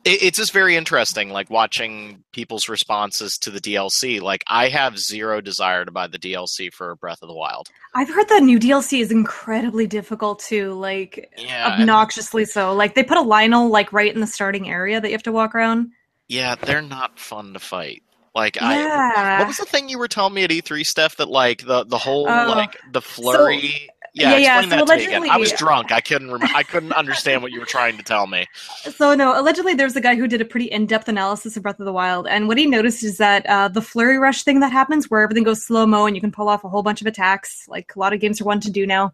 [0.05, 4.21] it, it's just very interesting, like watching people's responses to the DLC.
[4.21, 7.67] Like, I have zero desire to buy the DLC for Breath of the Wild.
[7.95, 12.73] I've heard the new DLC is incredibly difficult too, like Yeah, obnoxiously so.
[12.73, 15.31] Like they put a Lynel like right in the starting area that you have to
[15.31, 15.91] walk around.
[16.27, 18.03] yeah, they're not fun to fight.
[18.35, 21.17] Like, I what was the thing you were telling me at E3, Steph?
[21.17, 24.93] That like the the whole Oh, like the flurry Yeah, Yeah, yeah, explain so that
[24.93, 25.29] to me again.
[25.29, 25.91] I was drunk.
[25.91, 26.31] I couldn't.
[26.31, 28.47] Rem- I couldn't understand what you were trying to tell me.
[28.95, 31.85] So no, allegedly there's a guy who did a pretty in-depth analysis of Breath of
[31.85, 35.09] the Wild, and what he noticed is that uh, the flurry rush thing that happens,
[35.09, 37.65] where everything goes slow mo and you can pull off a whole bunch of attacks,
[37.67, 39.13] like a lot of games are one to do now.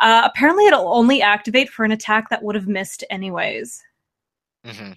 [0.00, 3.82] Uh, apparently, it'll only activate for an attack that would have missed anyways.
[4.64, 4.92] hmm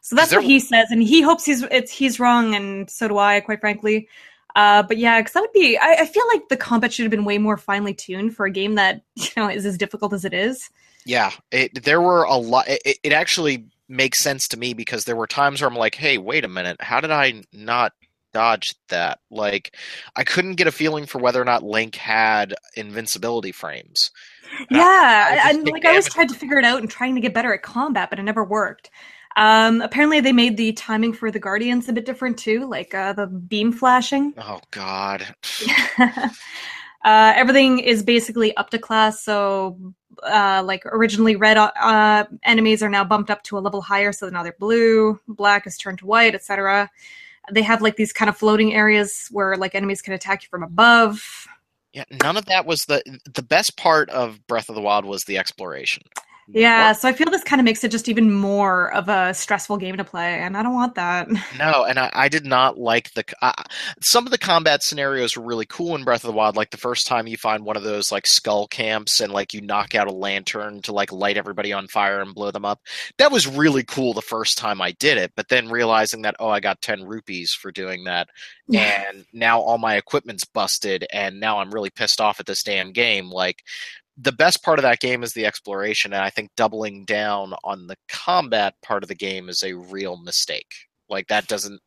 [0.00, 3.06] So that's there- what he says, and he hopes he's it's he's wrong, and so
[3.08, 4.08] do I, quite frankly.
[4.56, 5.78] Uh, but yeah, because that would be.
[5.78, 8.50] I, I feel like the combat should have been way more finely tuned for a
[8.50, 10.70] game that you know is as difficult as it is.
[11.06, 12.66] Yeah, it, there were a lot.
[12.68, 16.18] It, it actually makes sense to me because there were times where I'm like, "Hey,
[16.18, 17.92] wait a minute, how did I not
[18.32, 19.76] dodge that?" Like,
[20.16, 24.10] I couldn't get a feeling for whether or not Link had invincibility frames.
[24.70, 27.20] Yeah, I just and like I damage- tried to figure it out and trying to
[27.20, 28.90] get better at combat, but it never worked.
[29.36, 33.12] Um, apparently, they made the timing for the Guardians a bit different too, like uh,
[33.12, 34.34] the beam flashing.
[34.42, 35.24] Oh God,
[35.98, 36.32] uh,
[37.04, 43.04] everything is basically up to class, so uh, like originally red uh, enemies are now
[43.04, 45.20] bumped up to a level higher, so now they're blue.
[45.28, 46.90] Black is turned to white, etc.
[47.52, 50.64] They have like these kind of floating areas where like enemies can attack you from
[50.64, 51.46] above.
[51.92, 53.02] yeah, none of that was the
[53.32, 56.02] the best part of Breath of the Wild was the exploration.
[56.52, 59.32] Yeah, What- so I feel this kind of makes it just even more of a
[59.34, 61.28] stressful game to play, and I don't want that.
[61.58, 63.24] No, and I, I did not like the.
[63.42, 63.52] Uh,
[64.02, 66.56] some of the combat scenarios were really cool in Breath of the Wild.
[66.56, 69.60] Like the first time you find one of those like skull camps and like you
[69.60, 72.80] knock out a lantern to like light everybody on fire and blow them up.
[73.18, 75.32] That was really cool the first time I did it.
[75.36, 78.28] But then realizing that oh, I got ten rupees for doing that,
[78.74, 82.92] and now all my equipment's busted, and now I'm really pissed off at this damn
[82.92, 83.28] game.
[83.30, 83.62] Like
[84.16, 87.86] the best part of that game is the exploration, and I think doubling down on
[87.86, 90.72] the combat part of the game is a real mistake.
[91.08, 91.80] Like that doesn't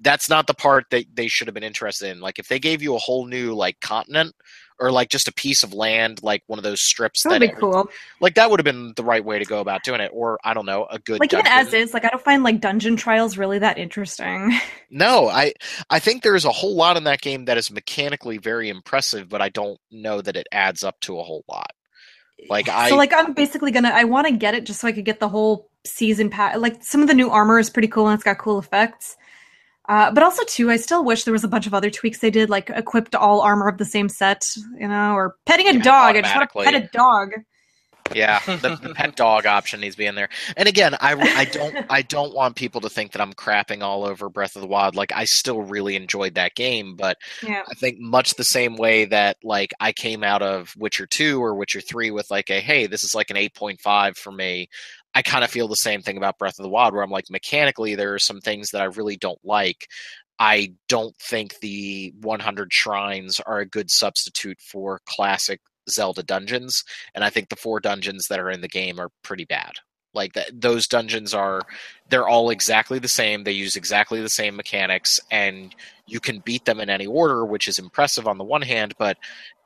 [0.00, 2.20] that's not the part that they should have been interested in.
[2.20, 4.34] Like if they gave you a whole new like continent
[4.80, 7.48] or like just a piece of land, like one of those strips That would be
[7.48, 7.88] every- cool.
[8.20, 10.10] like that would have been the right way to go about doing it.
[10.12, 12.60] Or I don't know, a good Like even as is, like I don't find like
[12.60, 14.58] dungeon trials really that interesting.
[14.90, 15.52] No, I
[15.90, 19.40] I think there's a whole lot in that game that is mechanically very impressive, but
[19.42, 21.70] I don't know that it adds up to a whole lot.
[22.48, 24.92] Like I so like I'm basically gonna I want to get it just so I
[24.92, 26.56] could get the whole season pass.
[26.58, 29.16] Like some of the new armor is pretty cool and it's got cool effects.
[29.88, 32.30] Uh, but also too, I still wish there was a bunch of other tweaks they
[32.30, 34.42] did, like equipped all armor of the same set,
[34.78, 36.16] you know, or petting a Yeah, dog.
[36.16, 37.32] I just want to pet a dog.
[38.14, 40.28] Yeah, the, the pet dog option needs to be in there.
[40.56, 44.04] And again, I, I don't I don't want people to think that I'm crapping all
[44.04, 44.94] over Breath of the Wild.
[44.94, 47.62] Like I still really enjoyed that game, but Yeah.
[47.70, 51.54] I think much the same way that like I came out of Witcher 2 or
[51.54, 54.68] Witcher 3 with like a hey, this is like an 8.5 for me.
[55.14, 57.30] I kind of feel the same thing about Breath of the Wild where I'm like
[57.30, 59.86] mechanically there are some things that I really don't like.
[60.38, 66.82] I don't think the 100 shrines are a good substitute for classic Zelda dungeons,
[67.14, 69.72] and I think the four dungeons that are in the game are pretty bad.
[70.12, 71.62] Like that, those dungeons are
[72.08, 73.44] they're all exactly the same.
[73.44, 75.74] They use exactly the same mechanics, and
[76.06, 78.94] you can beat them in any order, which is impressive on the one hand.
[78.98, 79.16] But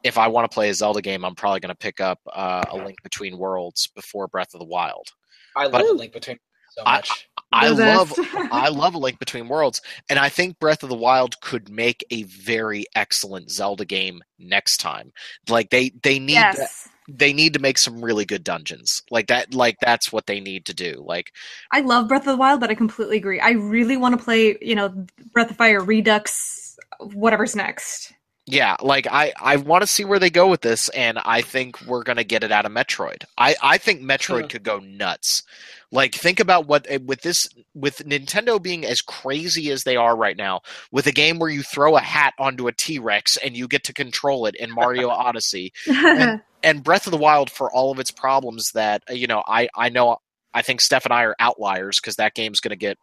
[0.04, 2.64] if I want to play a Zelda game, I'm probably going to pick up uh,
[2.70, 5.08] a Link Between Worlds before Breath of the Wild.
[5.56, 6.38] I But- love the link between
[6.70, 7.28] so I- much.
[7.50, 8.12] I The love.
[8.52, 9.80] I love a Link Between Worlds,
[10.10, 14.76] and I think Breath of the Wild could make a very excellent Zelda game next
[14.76, 15.12] time.
[15.48, 16.86] Like they they need yes.
[17.08, 19.02] they need to make some really good dungeons.
[19.10, 21.02] Like that like that's what they need to do.
[21.06, 21.32] Like
[21.72, 23.40] I love Breath of the Wild, but I completely agree.
[23.40, 25.06] I really want to play, you know,
[25.38, 28.12] Breath of Fire Redux, whatever's next.
[28.46, 31.80] yeah, like I I want to see where they go with this, and I think
[31.86, 33.22] we're gonna get it out of Metroid.
[33.36, 34.48] I I think Metroid Huh.
[34.48, 35.44] could go nuts.
[35.92, 40.16] Like think about what eh, with this with Nintendo being as crazy as they are
[40.16, 43.56] right now, with a game where you throw a hat onto a T Rex and
[43.56, 47.70] you get to control it in Mario Odyssey, And- and Breath of the Wild for
[47.72, 50.16] all of its problems that uh, you know I I know
[50.52, 52.98] I think Steph and I are outliers because that game's going to get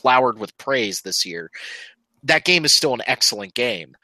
[0.00, 1.50] flowered with praise this year.
[2.22, 3.96] That game is still an excellent game.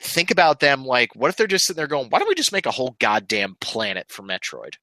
[0.00, 2.52] Think about them like what if they're just sitting there going, why don't we just
[2.52, 4.74] make a whole goddamn planet for Metroid?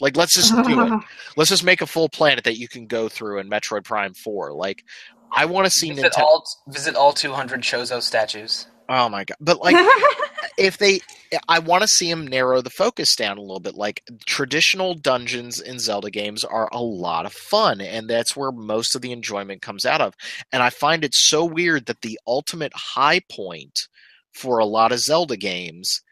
[0.00, 1.02] Like let's just do it.
[1.36, 4.52] Let's just make a full planet that you can go through in Metroid Prime 4.
[4.52, 4.84] Like
[5.32, 8.66] I want to see Visit Nintendo all visit all 200 Chozo statues.
[8.88, 9.36] Oh my god.
[9.40, 9.76] But like
[10.58, 11.00] if they
[11.48, 15.60] i want to see him narrow the focus down a little bit like traditional dungeons
[15.60, 19.62] in zelda games are a lot of fun and that's where most of the enjoyment
[19.62, 20.14] comes out of
[20.52, 23.88] and i find it so weird that the ultimate high point
[24.32, 26.02] for a lot of zelda games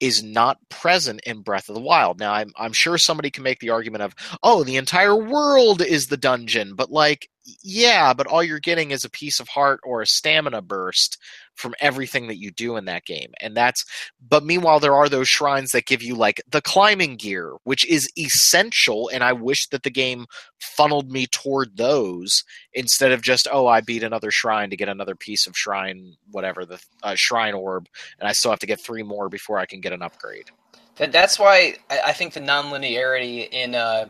[0.00, 2.18] is not present in Breath of the Wild.
[2.18, 6.06] Now, I'm I'm sure somebody can make the argument of, oh, the entire world is
[6.06, 7.28] the dungeon, but like,
[7.62, 11.18] yeah, but all you're getting is a piece of heart or a stamina burst
[11.54, 13.32] from everything that you do in that game.
[13.40, 13.84] And that's,
[14.20, 18.08] but meanwhile, there are those shrines that give you like the climbing gear, which is
[18.18, 19.10] essential.
[19.12, 20.26] And I wish that the game
[20.60, 22.42] funneled me toward those
[22.72, 26.64] instead of just, oh, I beat another shrine to get another piece of shrine, whatever,
[26.64, 27.88] the uh, shrine orb,
[28.18, 30.50] and I still have to get three more before I can get an upgrade.
[30.96, 34.06] That, that's why I, I think the nonlinearity in uh,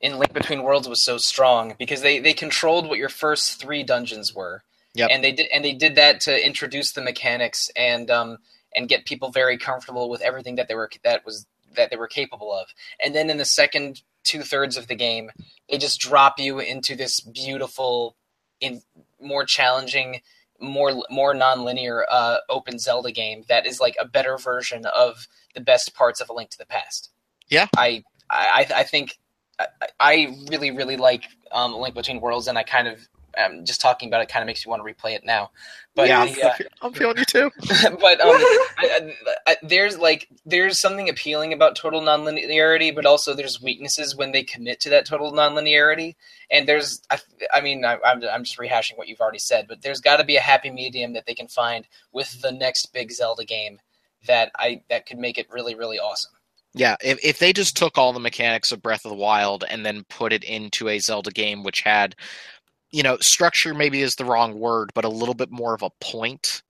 [0.00, 3.82] in Link Between Worlds was so strong because they, they controlled what your first three
[3.82, 4.62] dungeons were.
[4.96, 5.10] Yep.
[5.12, 8.38] And they did and they did that to introduce the mechanics and um
[8.74, 12.08] and get people very comfortable with everything that they were that was that they were
[12.08, 12.68] capable of.
[13.02, 15.30] And then in the second two thirds of the game,
[15.70, 18.16] they just drop you into this beautiful,
[18.60, 18.82] in
[19.20, 20.20] more challenging,
[20.60, 25.60] more more nonlinear uh, open Zelda game that is like a better version of the
[25.60, 27.10] best parts of A Link to the Past.
[27.48, 27.66] Yeah.
[27.76, 29.18] I I I think
[29.58, 29.66] I,
[30.00, 33.06] I really really like um, A Link Between Worlds, and I kind of
[33.36, 35.50] um, just talking about it kind of makes me want to replay it now.
[35.94, 37.50] But yeah, the, uh, I'm feeling you too.
[37.60, 38.30] but um,
[38.78, 44.14] I, I, I, there's like there's something appealing about total nonlinearity, but also there's weaknesses
[44.14, 46.14] when they commit to that total nonlinearity.
[46.50, 47.18] And there's, I,
[47.52, 50.24] I mean, I, I'm I'm just rehashing what you've already said, but there's got to
[50.24, 53.80] be a happy medium that they can find with the next big Zelda game
[54.26, 56.32] that I that could make it really really awesome.
[56.76, 59.84] Yeah, if if they just took all the mechanics of Breath of the Wild and
[59.84, 62.14] then put it into a Zelda game which had
[62.96, 65.90] you know, structure maybe is the wrong word, but a little bit more of a
[66.00, 66.62] point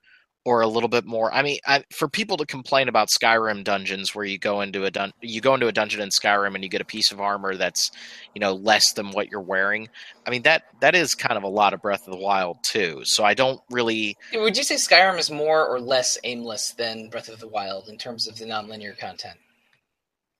[0.44, 1.32] or a little bit more.
[1.32, 4.90] I mean, I, for people to complain about Skyrim dungeons where you go into a
[4.90, 7.54] dun- you go into a dungeon in Skyrim and you get a piece of armor
[7.54, 7.92] that's,
[8.34, 9.88] you know, less than what you're wearing.
[10.26, 13.02] I mean, that that is kind of a lot of Breath of the Wild too.
[13.04, 17.28] So I don't really Would you say Skyrim is more or less aimless than Breath
[17.28, 19.38] of the Wild in terms of the nonlinear content?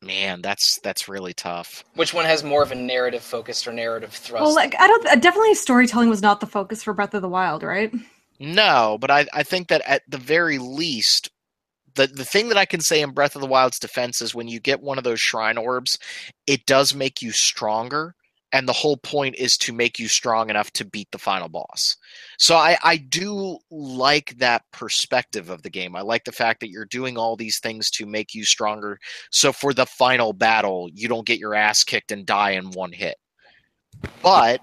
[0.06, 1.84] Man, that's that's really tough.
[1.94, 4.42] Which one has more of a narrative focused or narrative thrust?
[4.42, 7.28] Well, like I don't uh, definitely storytelling was not the focus for Breath of the
[7.28, 7.92] Wild, right?
[8.38, 11.30] No, but I, I think that at the very least,
[11.94, 14.48] the the thing that I can say in Breath of the Wild's defense is when
[14.48, 15.98] you get one of those shrine orbs,
[16.46, 18.14] it does make you stronger,
[18.52, 21.96] and the whole point is to make you strong enough to beat the final boss.
[22.38, 25.96] So I, I do like that perspective of the game.
[25.96, 28.98] I like the fact that you're doing all these things to make you stronger.
[29.30, 32.92] So for the final battle, you don't get your ass kicked and die in one
[32.92, 33.16] hit.
[34.22, 34.60] But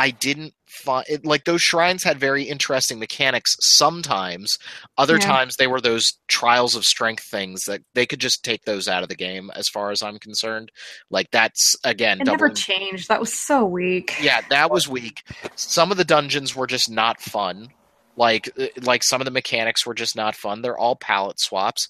[0.00, 4.56] I didn't find it like those shrines had very interesting mechanics sometimes.
[4.96, 5.26] Other Yeah.
[5.26, 9.02] times they were those trials of strength things that they could just take those out
[9.02, 10.70] of the game as far as I'm concerned.
[11.10, 13.08] Like that's again It never changed.
[13.08, 14.14] That was so weak.
[14.22, 15.22] yeah, that was weak.
[15.54, 17.68] Some of the dungeons were just not fun.
[18.16, 20.62] Like uh, like some of the mechanics were just not fun.
[20.62, 21.88] They're all palette swaps.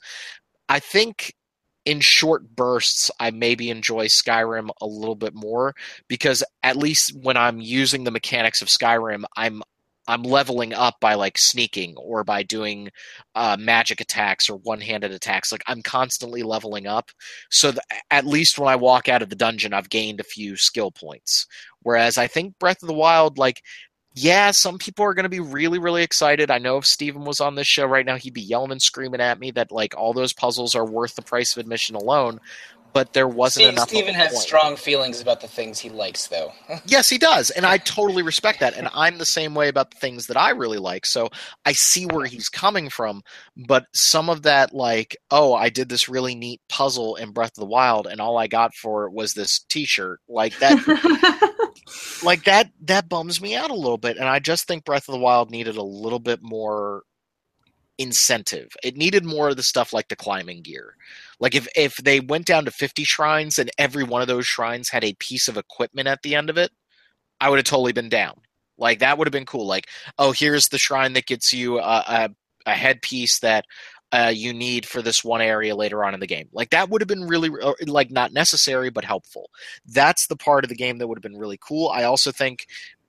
[0.68, 1.34] I think
[1.84, 5.74] in short bursts I maybe enjoy Skyrim a little bit more
[6.08, 9.62] because at least when I'm using the mechanics of Skyrim, I'm
[10.08, 12.90] I'm leveling up by like sneaking or by doing
[13.36, 15.52] uh, magic attacks or one-handed attacks.
[15.52, 17.10] Like I'm constantly leveling up,
[17.50, 17.72] so
[18.10, 21.46] at least when I walk out of the dungeon, I've gained a few skill points.
[21.82, 23.62] Whereas I think Breath of the Wild, like,
[24.14, 26.50] yeah, some people are going to be really, really excited.
[26.50, 29.20] I know if Steven was on this show right now, he'd be yelling and screaming
[29.20, 32.40] at me that like all those puzzles are worth the price of admission alone.
[32.92, 33.84] But there wasn't Steve, enough.
[33.84, 34.42] of Steven has point.
[34.42, 36.52] strong feelings about the things he likes, though.
[36.86, 38.76] Yes, he does, and I totally respect that.
[38.76, 41.06] And I'm the same way about the things that I really like.
[41.06, 41.28] So
[41.64, 43.22] I see where he's coming from.
[43.56, 47.60] But some of that, like, oh, I did this really neat puzzle in Breath of
[47.60, 50.76] the Wild, and all I got for it was this T-shirt, like that.
[52.22, 55.12] like that that bums me out a little bit and i just think breath of
[55.12, 57.02] the wild needed a little bit more
[58.00, 58.68] incentive.
[58.82, 60.96] It needed more of the stuff like the climbing gear.
[61.38, 64.88] Like if if they went down to 50 shrines and every one of those shrines
[64.88, 66.70] had a piece of equipment at the end of it
[67.40, 68.40] i would have totally been down.
[68.78, 69.66] Like that would have been cool.
[69.66, 72.30] Like oh here's the shrine that gets you a, a,
[72.64, 73.66] a headpiece that
[74.12, 77.00] uh, you need for this one area later on in the game like that would
[77.00, 77.50] have been really
[77.86, 79.50] like not necessary but helpful
[79.86, 81.88] that's the part of the game that would have been really cool.
[81.88, 82.66] I also think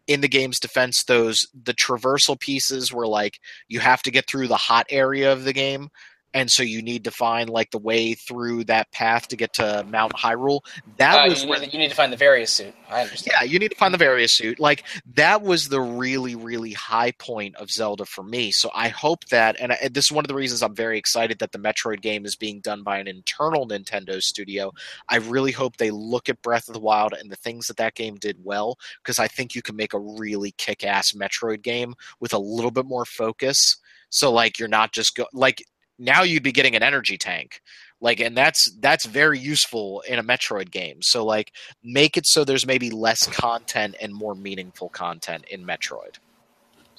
[0.07, 4.47] in the game's defense, those the traversal pieces were like you have to get through
[4.47, 5.89] the hot area of the game.
[6.33, 9.85] And so you need to find like the way through that path to get to
[9.89, 10.61] Mount Hyrule.
[10.97, 12.73] That Uh, was you, where need, you need to find the various suit.
[12.89, 13.35] I understand.
[13.39, 14.59] yeah, you need to find the various suit.
[14.59, 14.83] Like
[15.15, 18.51] that was the really, really high point of Zelda for me.
[18.51, 21.39] So I hope that, and I, this is one of the reasons I'm very excited
[21.39, 24.71] that the Metroid game is being done by an internal Nintendo studio.
[25.09, 27.95] I really hope they look at Breath of the Wild and the things that that
[27.95, 32.33] game did well, because I think you can make a really kick-ass Metroid game with
[32.33, 33.77] a little bit more focus.
[34.09, 35.63] So like you're not just go like
[36.01, 37.61] now you'd be getting an energy tank
[38.01, 41.51] like and that's that's very useful in a metroid game so like
[41.83, 46.17] make it so there's maybe less content and more meaningful content in metroid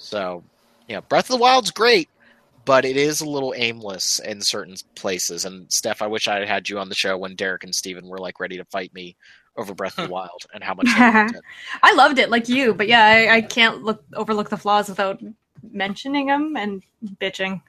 [0.03, 0.43] so
[0.87, 2.09] Yeah, Breath of the Wild's great,
[2.65, 5.45] but it is a little aimless in certain places.
[5.45, 8.07] And Steph, I wish I had had you on the show when Derek and Steven
[8.07, 9.15] were like ready to fight me
[9.55, 11.41] over Breath of the Wild and how much it.
[11.83, 15.21] I loved it like you, but yeah, I, I can't look overlook the flaws without
[15.71, 16.83] mentioning them and
[17.21, 17.61] bitching.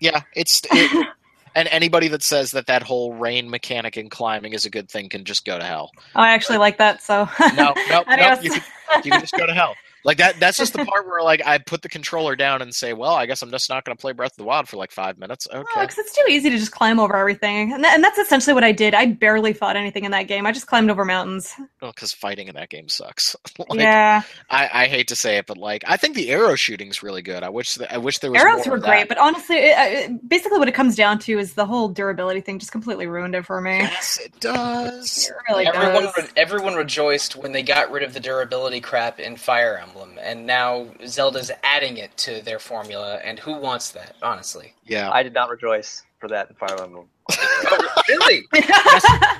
[0.00, 1.06] Yeah, it's it,
[1.54, 5.08] and anybody that says that that whole rain mechanic in climbing is a good thing
[5.08, 5.90] can just go to hell.
[6.14, 7.02] Oh, I actually like that.
[7.02, 8.62] So No, no, no, you can,
[9.04, 9.74] you can just go to hell.
[10.04, 10.40] Like that.
[10.40, 13.26] That's just the part where like I put the controller down and say, "Well, I
[13.26, 15.46] guess I'm just not going to play Breath of the Wild for like five minutes."
[15.52, 15.62] Okay.
[15.80, 18.64] because it's too easy to just climb over everything, and, that, and that's essentially what
[18.64, 18.94] I did.
[18.94, 20.46] I barely fought anything in that game.
[20.46, 21.54] I just climbed over mountains.
[21.80, 23.36] Well, because fighting in that game sucks.
[23.58, 27.02] like, yeah, I, I hate to say it, but like I think the arrow shooting's
[27.02, 27.42] really good.
[27.42, 29.78] I wish th- I wish there was arrows more were of great, but honestly, it,
[29.78, 29.82] uh,
[30.12, 33.34] it, basically what it comes down to is the whole durability thing just completely ruined
[33.34, 33.78] it for me.
[33.78, 35.28] yes, it does.
[35.28, 36.16] It really everyone, does.
[36.16, 39.91] re- everyone rejoiced when they got rid of the durability crap in Fire Emblem,
[40.22, 43.16] and now Zelda's adding it to their formula.
[43.24, 44.74] And who wants that, honestly?
[44.84, 47.08] Yeah, I did not rejoice for that in Fire Emblem.
[47.30, 48.42] Oh, really?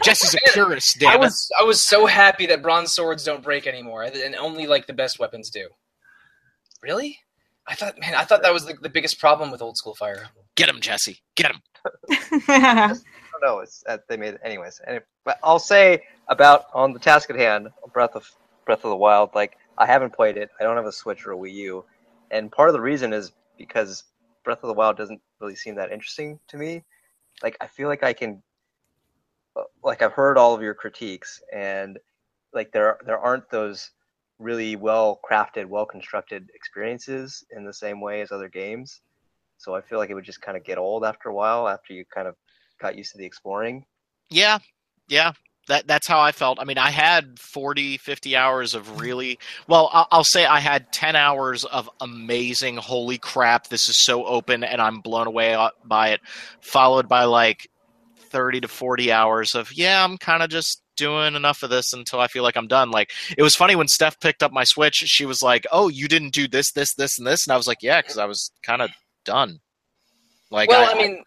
[0.03, 0.99] Jesse's a purist.
[0.99, 1.21] Damn I it.
[1.21, 4.93] was I was so happy that bronze swords don't break anymore, and only like the
[4.93, 5.69] best weapons do.
[6.83, 7.19] Really?
[7.67, 10.15] I thought, man, I thought that was the, the biggest problem with old school Fire
[10.17, 10.45] Emblem.
[10.57, 11.21] Get him, Jesse.
[11.37, 11.63] Get him.
[12.49, 13.61] I don't know.
[13.61, 14.81] It's uh, they made it anyways.
[14.87, 18.29] And if, but I'll say about on the task at hand, Breath of
[18.67, 19.31] Breath of the Wild.
[19.35, 20.51] Like I haven't played it.
[20.61, 21.85] I don't have a Switch or a Wii U,
[22.31, 24.05] and part of the reason is because
[24.45, 26.85] Breath of the Wild doesn't really seem that interesting to me.
[27.43, 28.43] Like I feel like I can,
[29.57, 31.99] uh, like I've heard all of your critiques, and
[32.53, 33.91] like there there aren't those
[34.39, 39.01] really well crafted, well constructed experiences in the same way as other games.
[39.59, 41.93] So I feel like it would just kind of get old after a while after
[41.93, 42.35] you kind of
[42.81, 43.85] got used to the exploring.
[44.29, 44.59] Yeah,
[45.09, 45.33] yeah.
[45.69, 46.59] That that's how I felt.
[46.61, 49.39] I mean, I had 40, 50 hours of really
[49.69, 49.89] well.
[49.93, 52.79] I'll, I'll say I had ten hours of amazing.
[52.79, 53.69] Holy crap!
[53.69, 56.21] This is so open, and I'm blown away by it.
[56.61, 57.71] Followed by like
[58.31, 62.21] thirty to forty hours of yeah, I'm kind of just doing enough of this until
[62.21, 62.91] I feel like I'm done.
[62.91, 64.97] Like it was funny when Steph picked up my Switch.
[64.97, 67.69] She was like, "Oh, you didn't do this, this, this, and this," and I was
[67.69, 68.91] like, "Yeah," because I was kind of
[69.25, 69.61] done.
[70.51, 71.25] Like, well, I, mean, uh,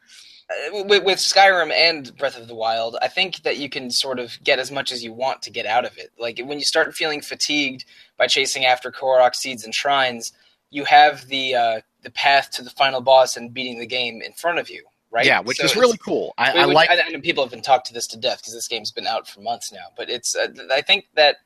[0.71, 4.37] with, with Skyrim and Breath of the Wild, I think that you can sort of
[4.43, 6.11] get as much as you want to get out of it.
[6.19, 7.85] Like when you start feeling fatigued
[8.17, 10.31] by chasing after Korok seeds and shrines,
[10.69, 14.33] you have the uh, the path to the final boss and beating the game in
[14.33, 15.25] front of you, right?
[15.25, 16.33] yeah, which So is really cool.
[16.37, 16.89] I, I like.
[16.89, 19.07] I, I know people have been talked to this to death because this game's been
[19.07, 19.87] out for months now.
[19.97, 21.37] But it's uh, I think that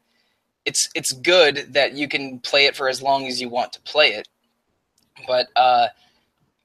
[0.65, 3.81] it's it's good that you can play it for as long as you want to
[3.81, 4.27] play it.
[5.27, 5.87] But uh,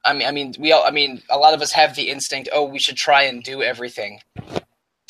[0.05, 2.49] I mean, I mean, we all, I mean, a lot of us have the instinct.
[2.53, 4.21] Oh, we should try and do everything,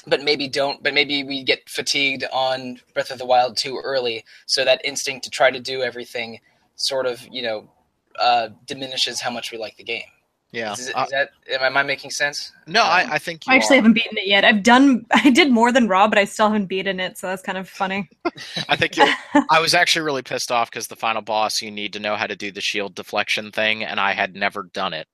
[0.06, 0.82] but maybe don't.
[0.82, 5.24] But maybe we get fatigued on Breath of the Wild too early, so that instinct
[5.24, 6.40] to try to do everything
[6.76, 7.70] sort of, you know,
[8.18, 10.13] uh, diminishes how much we like the game.
[10.54, 10.72] Yeah.
[10.72, 12.52] Is, is Uh, that am I making sense?
[12.66, 13.80] no, I, I think you I actually are.
[13.80, 14.44] haven't beaten it yet.
[14.44, 15.06] I've done.
[15.12, 17.68] I did more than Rob, but I still haven't beaten it, so that's kind of
[17.68, 18.08] funny.
[18.68, 19.06] I think you
[19.50, 22.26] I was actually really pissed off because the final boss, you need to know how
[22.26, 25.08] to do the shield deflection thing, and I had never done it.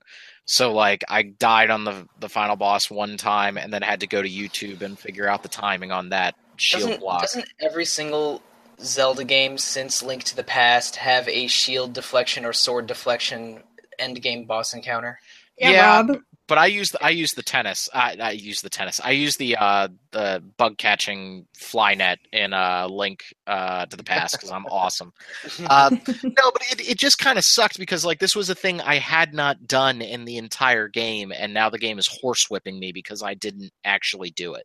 [0.45, 4.07] So like, I died on the the final boss one time, and then had to
[4.07, 7.20] go to YouTube and figure out the timing on that shield doesn't, block.
[7.22, 8.43] doesn't every single
[8.82, 13.62] Zelda game since Link to the Past have a shield deflection or sword deflection
[13.99, 15.18] end game boss encounter?
[15.61, 16.18] Yeah, Yeah, Rob.
[16.48, 17.88] But I use the I use the tennis.
[17.94, 19.00] I, I use the tennis.
[19.04, 24.02] I use the uh the bug catching fly net in uh Link uh to the
[24.02, 25.12] past because I'm awesome.
[25.64, 25.90] Uh,
[26.24, 28.96] no, but it, it just kind of sucked because like this was a thing I
[28.96, 33.22] had not done in the entire game, and now the game is horsewhipping me because
[33.22, 34.64] I didn't actually do it.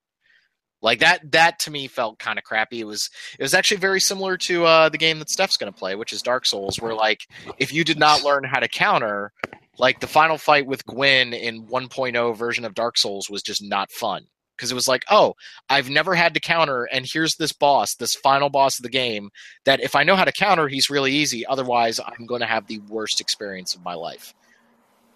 [0.82, 2.80] Like that that to me felt kind of crappy.
[2.80, 5.78] It was it was actually very similar to uh, the game that Steph's going to
[5.78, 7.20] play, which is Dark Souls, where like
[7.60, 9.32] if you did not learn how to counter,
[9.78, 13.92] like the final fight with Gwyn in 1.0 version of Dark Souls was just not
[13.92, 15.34] fun because it was like, oh,
[15.70, 19.30] I've never had to counter, and here's this boss, this final boss of the game,
[19.66, 21.46] that if I know how to counter, he's really easy.
[21.46, 24.34] Otherwise, I'm going to have the worst experience of my life.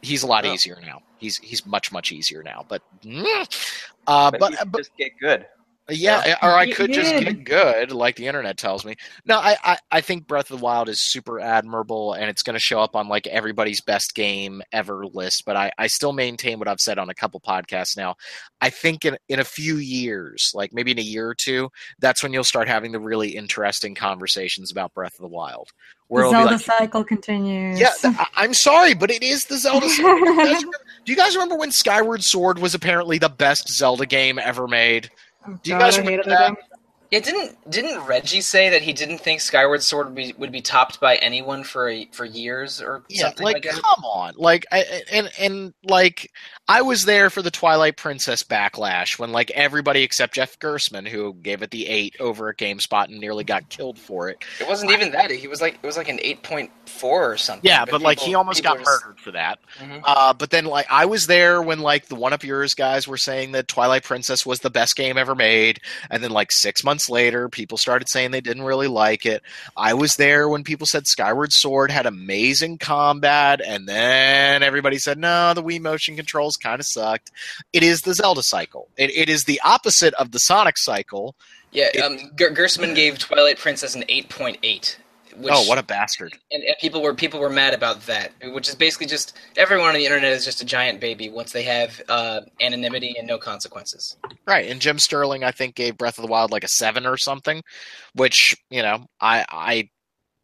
[0.01, 0.53] He's a lot Oh.
[0.53, 1.01] easier now.
[1.17, 2.65] He's he's much much easier now.
[2.67, 5.45] But uh, But, but, you but just get good.
[5.91, 8.95] Yeah, or I could just get good, like the internet tells me.
[9.25, 12.53] No, I, I, I think Breath of the Wild is super admirable, and it's going
[12.55, 15.43] to show up on like everybody's best game ever list.
[15.45, 18.15] But I, I still maintain what I've said on a couple podcasts now.
[18.61, 21.69] I think in in a few years, like maybe in a year or two,
[21.99, 25.69] that's when you'll start having the really interesting conversations about Breath of the Wild.
[26.07, 27.79] Where The Zelda like, cycle continues.
[27.79, 29.87] yeah, th- I'm sorry, but it is the Zelda.
[29.89, 30.15] cycle.
[30.15, 34.05] Do you remember- do you guys remember when Skyward Sword was apparently the best Zelda
[34.05, 35.09] game ever made?
[35.45, 36.68] Do you guys remember that?
[37.11, 40.61] Yeah, didn't didn't Reggie say that he didn't think Skyward Sword would be would be
[40.61, 44.67] topped by anyone for a, for years or Yeah, something like, like, come on, like,
[44.71, 46.31] I, and and like,
[46.67, 51.33] I was there for the Twilight Princess backlash when like everybody except Jeff Gerstmann, who
[51.33, 54.43] gave it the eight over at GameSpot and nearly got killed for it.
[54.59, 55.31] It wasn't even that.
[55.31, 57.67] He was like it was like an eight point four or something.
[57.67, 59.57] Yeah, but, like he almost got just- murdered for that.
[59.79, 60.01] Mhm.
[60.03, 63.17] Uh, but then like I was there when like the one up yours guys were
[63.17, 65.79] saying that Twilight Princess was the best game ever made,
[66.11, 69.43] and then like six months later, people started saying they didn't really like it.
[69.77, 75.19] I was there when people said Skyward Sword had amazing combat, and then everybody said
[75.19, 77.31] no, the Wii motion controls kind of sucked.
[77.71, 78.87] It is the Zelda cycle.
[78.97, 81.35] It, it is the opposite of the Sonic cycle.
[81.71, 84.97] Yeah, It- um, Gerstmann gave Twilight Princess an eight point eight.
[85.39, 86.37] Which, oh, what a bastard!
[86.51, 89.95] and, and people were people were mad about that, which is basically just everyone on
[89.95, 94.17] the internet is just a giant baby once they have uh, anonymity and no consequences.
[94.45, 97.17] Right, and Jim Sterling, I think, gave Breath of the Wild like a seven or
[97.17, 97.61] something,
[98.13, 99.89] which you know, I I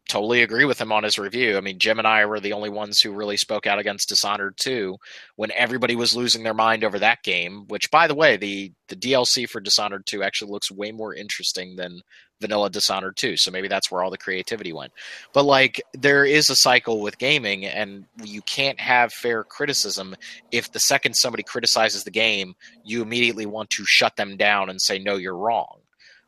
[0.08, 1.56] totally agree with him on his review.
[1.56, 4.56] I mean, Jim and I were the only ones who really spoke out against Dishonored
[4.56, 4.96] 2
[5.36, 7.66] when everybody was losing their mind over that game.
[7.68, 11.76] Which, by the way, the the DLC for Dishonored 2 actually looks way more interesting
[11.76, 12.02] than
[12.40, 13.36] vanilla Dishonored 2.
[13.36, 14.92] So maybe that's where all the creativity went.
[15.32, 20.14] But like, there is a cycle with gaming, and you can't have fair criticism
[20.52, 22.54] if the second somebody criticizes the game,
[22.84, 25.78] you immediately want to shut them down and say, no, you're wrong.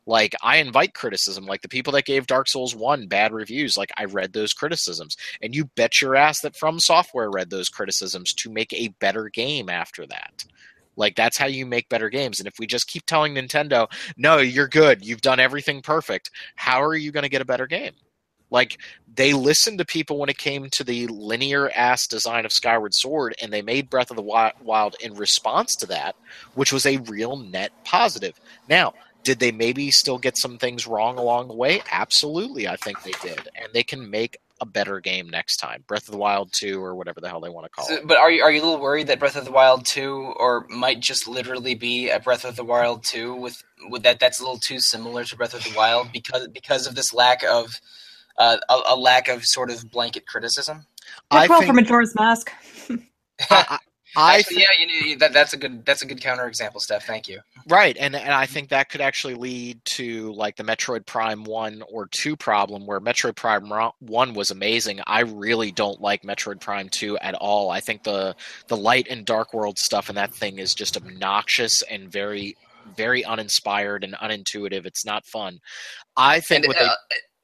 [0.09, 1.45] Like, I invite criticism.
[1.45, 5.15] Like, the people that gave Dark Souls 1 bad reviews, like, I read those criticisms.
[5.39, 9.29] And you bet your ass that From Software read those criticisms to make a better
[9.29, 10.45] game after that.
[10.95, 12.39] Like, that's how you make better games.
[12.39, 13.85] And if we just keep telling Nintendo,
[14.17, 17.67] no, you're good, you've done everything perfect, how are you going to get a better
[17.67, 17.93] game?
[18.49, 18.79] Like,
[19.13, 23.35] they listened to people when it came to the linear ass design of Skyward Sword,
[23.43, 26.15] and they made Breath of the Wild in response to that,
[26.55, 28.33] which was a real net positive.
[28.67, 31.81] Now, did they maybe still get some things wrong along the way?
[31.91, 35.83] Absolutely, I think they did, and they can make a better game next time.
[35.87, 38.07] Breath of the Wild two or whatever the hell they want to call So, it.
[38.07, 40.65] but are you are you a little worried that Breath of the Wild two or
[40.69, 44.43] might just literally be a Breath of the Wild two with with that that's a
[44.43, 47.69] little too similar to Breath of the Wild because because of this lack of
[48.37, 50.85] uh, a, a lack of sort of blanket criticism.
[51.31, 52.51] I Dick Roll think- from Majora's Mask.
[53.49, 53.79] I,
[54.15, 57.05] I Actually, yeah, you know, that, that's a good that's a good counter example, Steph.
[57.05, 57.39] Thank you.
[57.67, 61.83] Right, and and I think that could actually lead to like the Metroid Prime one
[61.91, 65.01] or two problem, where Metroid Prime one was amazing.
[65.05, 67.69] I really don't like Metroid Prime two at all.
[67.69, 68.35] I think the
[68.67, 72.55] the light and dark world stuff in that thing is just obnoxious and very
[72.95, 74.85] very uninspired and unintuitive.
[74.85, 75.59] It's not fun.
[76.17, 76.95] I think And what they uh,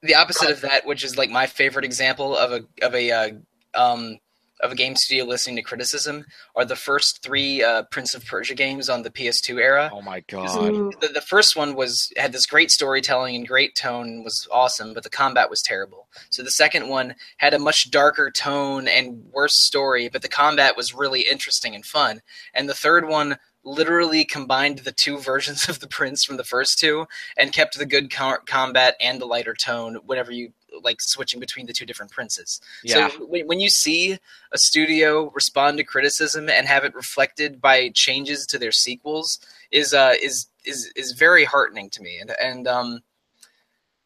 [0.02, 3.30] the opposite of that, which is like my favorite example of a of a uh,
[3.74, 4.18] um,
[4.66, 8.56] of a game studio listening to criticism, are the first three uh, Prince of Persia
[8.56, 9.90] games on the PS2 era.
[9.94, 10.94] oh my god.
[11.00, 15.04] The, the first one was had this great storytelling and great tone was awesome but
[15.04, 19.64] the combat was terrible so the second one had a much darker tone and worse
[19.66, 22.22] story but the combat was really interesting and fun
[22.54, 26.80] and the third one literally combined the two versions of the prince from the first
[26.80, 27.06] two
[27.38, 30.52] and kept the good co- combat and the lighter tone whenever you
[30.84, 33.10] like switching between the two different princes Yeah.
[33.10, 34.14] so when, when you see
[34.52, 39.40] a studio respond to criticism and have it reflected by changes to their sequels
[39.72, 43.02] is uh is is is very heartening to me and and um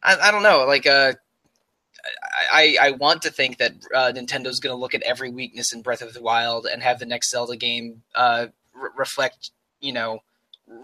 [0.02, 1.12] I, I don't know like uh
[2.52, 5.82] I, I want to think that uh, Nintendo's going to look at every weakness in
[5.82, 9.50] Breath of the Wild and have the next Zelda game uh, re- reflect,
[9.80, 10.20] you know,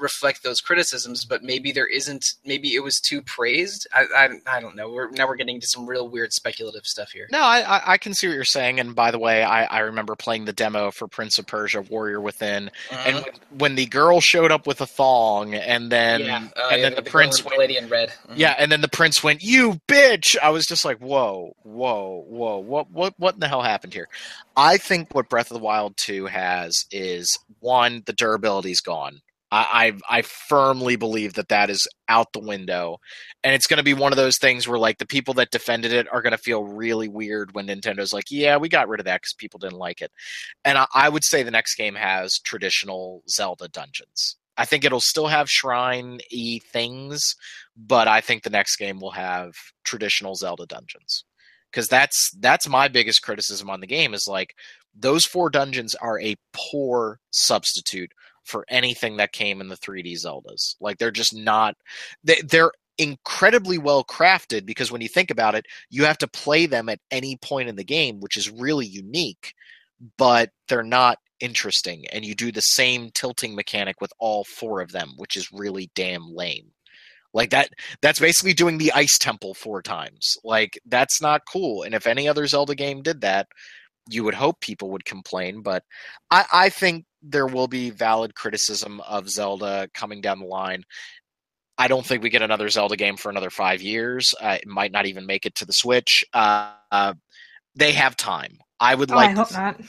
[0.01, 1.25] reflect those criticisms.
[1.25, 2.25] But maybe there isn't.
[2.45, 3.87] Maybe it was too praised.
[3.95, 4.91] I I, I don't know.
[4.91, 7.29] We're now we're getting into some real weird speculative stuff here.
[7.31, 8.81] No, I, I I can see what you're saying.
[8.81, 12.21] And by the way, I, I remember playing the demo for Prince of Persia: Warrior
[12.21, 13.07] Within, Mhm.
[13.07, 16.81] and when, when the girl showed up with a thong, and then yeah, uh, and
[16.81, 18.13] yeah, then the, girl prince went, lady in red.
[18.29, 18.35] Mhm.
[18.37, 22.59] yeah, and then the prince went, "You bitch!" I was just like, "Whoa, whoa, whoa!
[22.59, 24.09] What what what in the hell happened here?"
[24.57, 29.21] I think what Breath of the Wild two has is one, the durability's gone.
[29.51, 32.99] I, I I firmly believe that that is out the window,
[33.45, 35.93] and it's going to be one of those things where like the people that defended
[35.93, 39.07] it are going to feel really weird when Nintendo's like, "Yeah, we got rid of
[39.07, 40.11] that because people didn't like it."
[40.65, 44.37] And I, I would say the next game has traditional Zelda dungeons.
[44.57, 47.35] I think it'll still have shrine y things,
[47.77, 49.53] but I think the next game will have
[49.85, 51.25] traditional Zelda dungeons.
[51.71, 54.55] Because that's that's my biggest criticism on the game is like
[54.99, 58.13] those four dungeons are a poor substitute
[58.47, 60.77] for anything that came in the 3D Zeldas.
[60.81, 61.77] Like they're just not
[62.25, 66.67] they, they're incredibly well crafted because when you think about it, you have to play
[66.67, 69.53] them at any point in the game, which is really unique,
[70.17, 74.93] but they're not interesting and you do the same tilting mechanic with all four of
[74.93, 76.71] them, which is really damn lame.
[77.35, 77.69] Like that
[78.01, 80.37] that's basically doing the ice temple four times.
[80.43, 81.83] Like that's not cool.
[81.83, 83.47] And if any other Zelda game did that,
[84.09, 85.83] you would hope people would complain, but
[86.31, 90.85] I, I think there will be valid criticism of Zelda coming down the line.
[91.79, 94.35] I don't think we get another Zelda game for another five years.
[94.41, 96.25] Uh, it might not even make it to the Switch.
[96.33, 97.15] Uh, uh,
[97.75, 98.59] they have time.
[98.81, 99.31] I would Oh, like.
[99.31, 99.81] I hope to, not.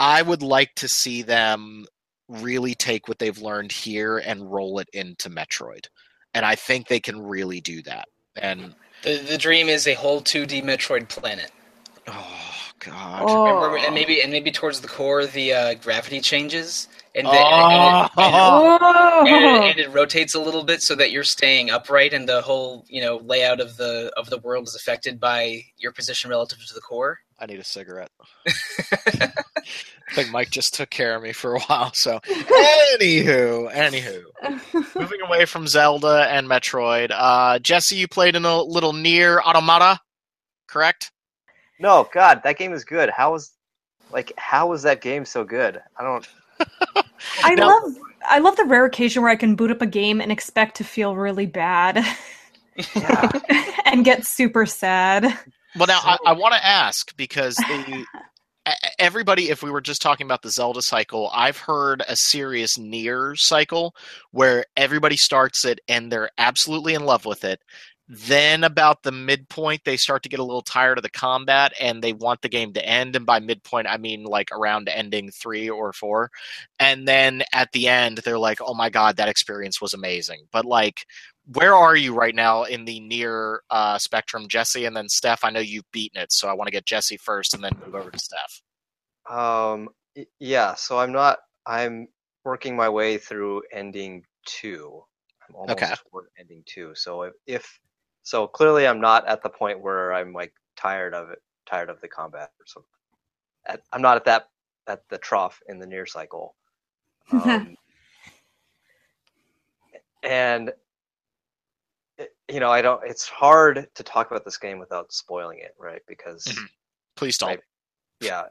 [0.00, 1.86] I would like to see them
[2.28, 5.86] really take what they've learned here and roll it into Metroid,
[6.34, 8.08] and I think they can really do that.
[8.36, 11.50] And The the dream is a whole 2D Metroid planet.
[12.06, 13.44] oh god, Oh.
[13.56, 17.34] Remember, and maybe and maybe towards the core, the uh, gravity changes, and, the, Oh.
[17.36, 19.24] and, it, and, it, Oh.
[19.26, 22.42] and, it, and it rotates a little bit so that you're staying upright, and the
[22.42, 26.58] whole you know layout of the of the world is affected by your position relative
[26.66, 27.18] to the core.
[27.40, 28.10] I need a cigarette.
[30.10, 31.92] I think Mike just took care of me for a while.
[31.94, 38.62] So, anywho, anywho, moving away from Zelda and Metroid, uh, Jesse, you played in a
[38.62, 40.00] little Nier Automata,
[40.66, 41.12] correct?
[41.80, 43.10] No, God, that game is good.
[43.10, 43.52] How was
[44.10, 45.80] like how was that game so good?
[45.98, 46.28] I don't.
[47.44, 47.96] I Now- love
[48.28, 50.84] I love the rare occasion where I can boot up a game and expect to
[50.84, 52.04] feel really bad
[52.94, 53.30] Yeah.
[53.84, 55.24] and get super sad.
[55.76, 58.04] Well, now I, I want to ask because the,
[58.98, 63.34] everybody, if we were just talking about the Zelda cycle, I've heard a serious Nier
[63.36, 63.94] cycle
[64.32, 67.60] where everybody starts it and they're absolutely in love with it.
[68.08, 72.02] Then, about the midpoint, they start to get a little tired of the combat and
[72.02, 73.14] they want the game to end.
[73.14, 76.30] And by midpoint, I mean like around ending three or four.
[76.80, 80.46] And then at the end, they're like, oh my God, that experience was amazing.
[80.52, 81.04] But like,
[81.52, 85.44] where are you right now in the Nier uh, spectrum, Jesse, and then Steph?
[85.44, 87.94] I know you've beaten it, so I want to get Jesse first, and then move
[87.94, 88.62] over to Steph.
[89.30, 89.90] Um.
[90.40, 90.74] Yeah.
[90.74, 91.38] So I'm not.
[91.66, 92.08] I'm
[92.44, 95.02] working my way through ending two.
[95.48, 95.94] I'm almost Okay.
[96.38, 96.92] ending two.
[96.94, 97.80] So if, if
[98.28, 101.98] so, clearly I'm not at the point where I'm like tired of it, tired of
[102.02, 102.50] the combat.
[102.60, 102.84] or So
[103.64, 104.50] at, I'm not at that
[104.86, 106.54] at the trough in the Nier cycle.
[107.32, 107.76] Um,
[110.22, 110.72] and
[112.18, 113.02] it- you know, I don't.
[113.06, 116.02] It's hard to talk about this game without spoiling it, right?
[116.08, 116.68] Because Mhm.
[117.16, 117.48] Please don't.
[117.48, 117.60] Right.
[118.20, 118.44] yeah.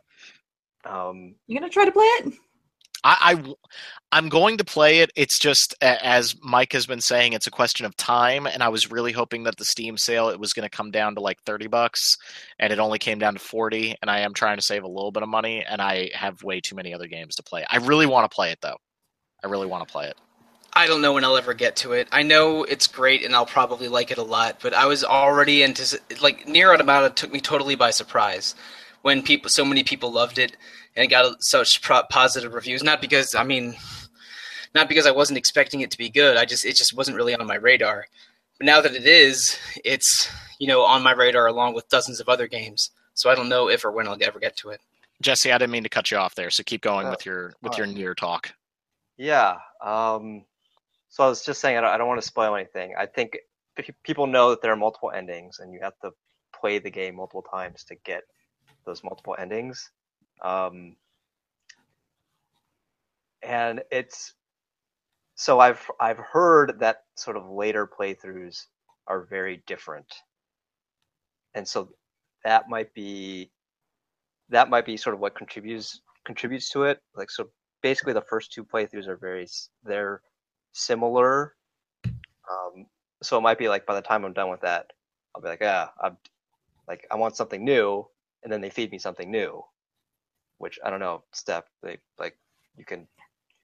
[0.85, 2.33] Um, You're gonna try to play it?
[3.03, 3.43] I,
[4.11, 5.11] I am going to play it.
[5.15, 8.91] It's just as Mike has been saying, it's a question of time, and I was
[8.91, 11.67] really hoping that the Steam sale it was going to come down to like thirty
[11.67, 12.15] bucks,
[12.59, 13.95] and it only came down to forty.
[14.01, 16.59] And I am trying to save a little bit of money, and I have way
[16.61, 17.65] too many other games to play.
[17.69, 18.77] I really want to play it though.
[19.43, 20.17] I really want to play it.
[20.73, 22.07] I don't know when I'll ever get to it.
[22.11, 25.63] I know it's great and I'll probably like it a lot, but I was already
[25.63, 28.53] into like Nier Automata took me totally by surprise
[29.07, 30.57] when people so many people loved it
[30.93, 32.83] and it got such pro- positive reviews.
[32.83, 33.73] Not because I mean,
[34.75, 36.35] not because I wasn't expecting it to be good.
[36.35, 38.05] I just it just wasn't really on my radar.
[38.59, 40.29] But now that it is, it's
[40.59, 42.91] you know on my radar along with dozens of other games.
[43.13, 44.81] So I don't know if or when I'll ever get to it.
[45.21, 47.53] Jesse, I didn't mean to cut you off there, so keep going Oh, with your
[47.61, 48.51] with your Nier talk.
[49.15, 49.55] Yeah.
[49.81, 50.43] Um,
[51.07, 52.93] so I was just saying, I don't, I don't want to spoil anything.
[52.99, 53.37] I think
[54.03, 56.11] people know that there are multiple endings, and you have to
[56.53, 58.23] play the game multiple times to get
[58.87, 59.91] those multiple endings.
[60.41, 60.95] Um,
[63.43, 64.33] and it's
[65.35, 68.65] so I've I've heard that sort of later playthroughs
[69.05, 70.11] are very different,
[71.53, 71.89] and so
[72.43, 73.51] that might be
[74.49, 76.99] that might be sort of what contributes contributes to it.
[77.15, 77.49] Like so,
[77.83, 79.47] basically the first two playthroughs are very
[79.83, 80.21] they're
[80.73, 81.53] similar.
[82.05, 82.87] Um,
[83.21, 84.87] so it might be like by the time I'm done with that,
[85.35, 86.17] I'll be like, ah, I'm
[86.87, 88.07] like I want something new,
[88.43, 89.63] and then they feed me something new,
[90.57, 91.65] which I don't know, Steph.
[91.83, 92.37] They like
[92.77, 93.07] you can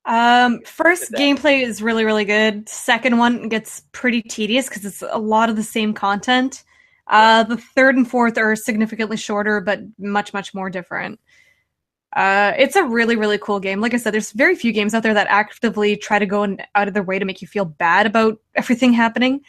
[0.05, 2.67] Um, first gameplay is really really good.
[2.67, 6.63] Second one gets pretty tedious because it's a lot of the same content.
[7.07, 11.19] Uh, the third and fourth are significantly shorter, but much much more different.
[12.15, 13.81] Uh, it's a really really cool game.
[13.81, 16.61] Like I said, there's very few games out there that actively try to go and
[16.75, 19.41] out of their way to make you feel bad about everything happening.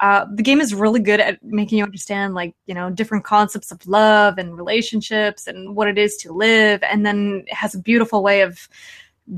[0.00, 3.72] Uh, the game is really good at making you understand like you know different concepts
[3.72, 7.78] of love and relationships and what it is to live, and then it has a
[7.78, 8.68] beautiful way of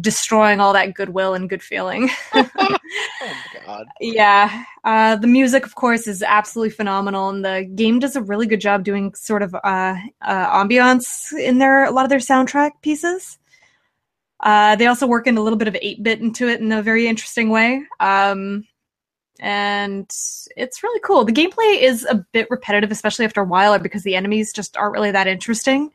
[0.01, 2.11] destroying all that goodwill and good feeling.
[3.23, 3.87] Oh my god.
[4.01, 4.65] yeah.
[4.85, 8.61] Uh, the music, of course, is absolutely phenomenal, and the game does a really good
[8.61, 13.39] job doing sort of uh, uh, ambiance in their a lot of their soundtrack pieces.
[14.41, 16.83] Uh, they also work in a little bit of 8 bit into it in a
[16.83, 17.83] very interesting way.
[17.99, 18.67] Um,
[19.41, 20.05] and
[20.57, 21.25] it's really cool.
[21.25, 24.93] The gameplay is a bit repetitive, especially after a while, because the enemies just aren't
[24.93, 25.91] really that interesting.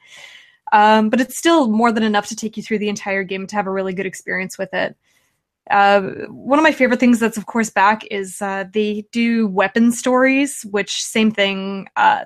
[0.72, 3.56] Um, but it's still more than enough to take you through the entire game to
[3.56, 4.96] have a really good experience with it.
[5.70, 9.92] Uh, one of my favorite things that's of course back is uh, they do weapon
[9.92, 12.26] stories, which same thing, uh,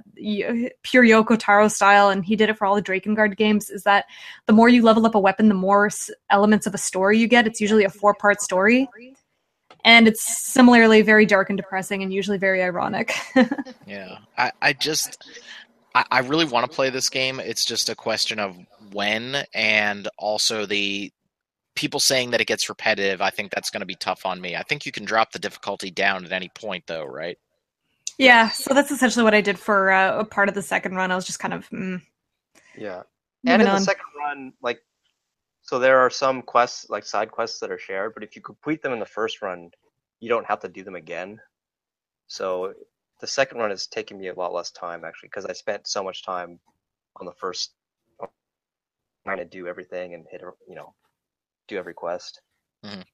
[0.84, 3.70] pure Yoko Taro style, and he did it for all the Drakengard games.
[3.70, 4.06] Is that
[4.46, 5.90] the more you level up a weapon, the more
[6.30, 7.46] elements of a story you get.
[7.46, 8.88] It's usually a four part story,
[9.84, 13.14] and it's similarly very dark and depressing, and usually very ironic.
[13.86, 15.30] Yeah, I, I just,
[15.96, 17.40] I, I really want to play this game.
[17.40, 18.58] It's just a question of
[18.92, 21.12] when, and also the
[21.76, 23.22] people saying that it gets repetitive.
[23.22, 24.56] I think that's going to be tough on me.
[24.56, 27.38] I think you can drop the difficulty down at any point, though, right?
[28.18, 31.12] yeah, so that's essentially what I did for uh, a part of the second run.
[31.12, 32.02] I was just kind of mm,
[32.78, 33.04] Yeah.
[33.46, 33.76] And in on.
[33.76, 34.80] the second run, like,
[35.62, 38.82] so there are some quests, like side quests that are shared, but if you complete
[38.82, 39.72] them in the first run,
[40.20, 41.40] you don't have to do them again.
[42.28, 42.74] So
[43.24, 46.04] the second run is taking me a lot less time actually, because I spent so
[46.04, 46.60] much time
[47.22, 47.72] on the first
[49.26, 50.94] trying to do everything and hit, you know,
[51.70, 52.42] do every quest.
[52.84, 53.06] Mhm.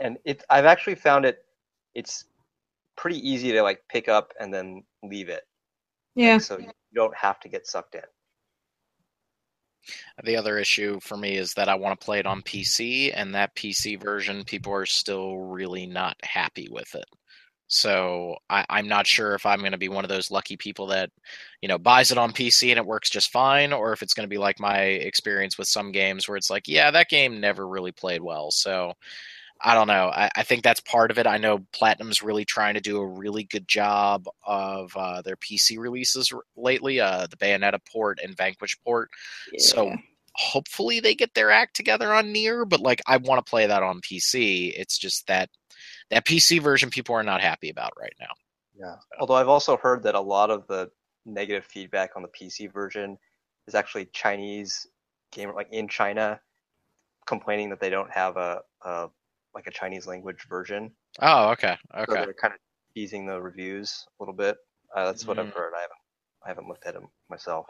[0.00, 1.44] And it, I've actually found it,
[1.96, 2.26] it's
[2.96, 5.42] pretty easy to like pick up and then leave it.
[6.14, 6.38] yeah.
[6.38, 8.02] So you don't have to get sucked in.
[10.22, 13.34] The other issue for me is that I want to play it on PC, and
[13.34, 17.04] that PC version, people are still really not happy with it.
[17.74, 20.88] So I, I'm not sure if I'm going to be one of those lucky people
[20.88, 21.10] that,
[21.60, 24.24] you know, buys it on PC and it works just fine, or if it's going
[24.24, 27.66] to be like my experience with some games where it's like, yeah, that game never
[27.66, 28.50] really played well.
[28.50, 28.94] So
[29.60, 30.10] I don't know.
[30.14, 31.26] I, I think that's part of it.
[31.26, 35.78] I know Platinum's really trying to do a really good job of uh, their PC
[35.78, 39.10] releases r- lately, uh, the Bayonetta port and Vanquish port.
[39.58, 39.86] So
[40.34, 43.82] hopefully they get their act together on Nier, but like I want to play that
[43.82, 44.72] on PC.
[44.76, 45.48] It's just that
[46.10, 48.30] that PC version people are not happy about right now.
[48.78, 48.96] Yeah.
[49.20, 50.90] Although I've also heard that a lot of the
[51.26, 53.16] negative feedback on the PC version
[53.66, 54.86] is actually Chinese
[55.32, 56.40] gamer, like in China,
[57.26, 59.08] complaining that they don't have a, a
[59.54, 60.90] like a Chinese language version.
[61.22, 62.14] Oh, okay, So okay.
[62.24, 62.60] they're kind of
[62.94, 64.56] teasing the reviews a little bit.
[64.94, 65.54] Uh, that's what I've Mm.
[65.54, 65.72] heard.
[65.76, 65.98] I haven't
[66.44, 67.66] I haven't looked at them myself.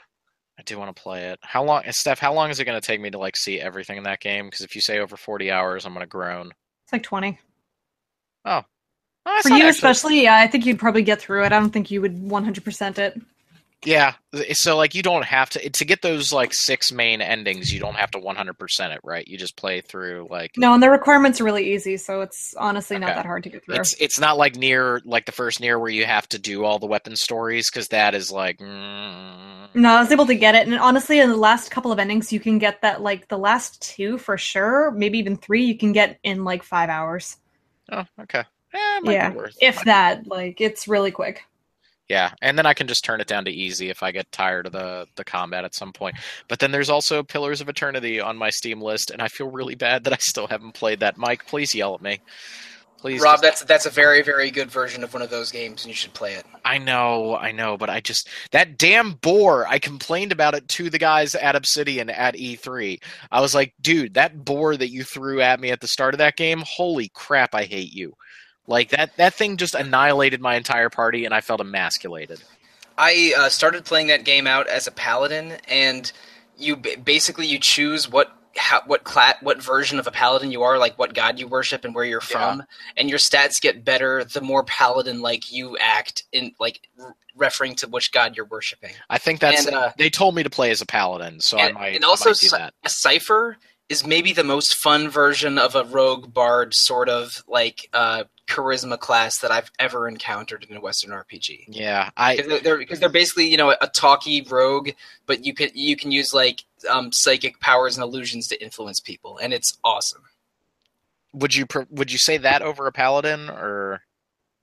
[0.58, 1.38] I do want to play it.
[1.42, 2.18] How long, Steph?
[2.18, 4.46] How long is it going to take me to like see everything in that game?
[4.46, 6.52] Because if you say over forty hours, I'm going to groan.
[6.84, 7.38] It's like 20.
[8.44, 8.62] Oh,
[9.24, 11.52] that's For you, actually- especially, yeah, I think you'd probably get through it.
[11.52, 13.20] I don't think you would 100% it.
[13.86, 14.14] Yeah.
[14.52, 17.70] So like you don't have to to get those like six main endings.
[17.72, 19.26] You don't have to 100 percent it, right?
[19.26, 22.98] You just play through like No, and the requirements are really easy, so it's honestly
[22.98, 23.76] not that hard to get through.
[23.76, 26.78] It's it's not like Nier like the first Nier where you have to do all
[26.78, 30.66] the weapon stories because that is like mm, No, I was able to get it,
[30.66, 33.82] and honestly, in the last couple of endings, you can get that like the last
[33.82, 35.64] two for sure, maybe even three.
[35.64, 37.36] You can get in like five hours,
[37.92, 38.44] oh okay eh,
[38.74, 40.26] yeah, might Yeah, if that.
[40.26, 41.42] Like it's really quick.
[42.08, 44.66] yeah and then I can just turn it down to easy if I get tired
[44.66, 46.16] of the the combat at some point
[46.48, 49.74] but then there's also Pillars of Eternity on my Steam list and I feel really
[49.74, 52.20] bad that I still haven't played that Mike please yell at me
[53.04, 55.84] please Rob, just- that's that's a very very good version of one of those games,
[55.84, 56.46] and you should play it.
[56.64, 59.66] I know, I know, but I just that damn boar.
[59.68, 62.98] I complained about it to the guys at Obsidian at E3.
[63.30, 66.18] I was like, dude, that boar that you threw at me at the start of
[66.18, 68.14] that game, holy crap, I hate you.
[68.66, 72.42] Like that that thing just annihilated my entire party and I felt emasculated.
[72.96, 76.10] I uh, started playing that game out as a paladin, and
[76.56, 80.78] you basically you choose what how, what cla- what version of a paladin you are,
[80.78, 82.62] like what god you worship and where you're from,
[82.96, 87.74] and your stats get better the more paladin like you act in like r- referring
[87.76, 88.92] to which god you're worshiping.
[89.10, 91.72] I think that's And, uh, they told me to play as a paladin, so I
[91.72, 92.74] might, and also might do that.
[92.84, 93.56] a cipher
[93.88, 98.98] is maybe the most fun version of a rogue bard sort of like uh, charisma
[98.98, 101.64] class that I've ever encountered in a Western RPG.
[101.68, 104.90] Yeah, I because they're, they're, basically you know a talky rogue,
[105.26, 109.38] but you can you can use like um, psychic powers and illusions to influence people,
[109.38, 110.22] and it's awesome.
[111.32, 114.02] would you would you say that over a paladin or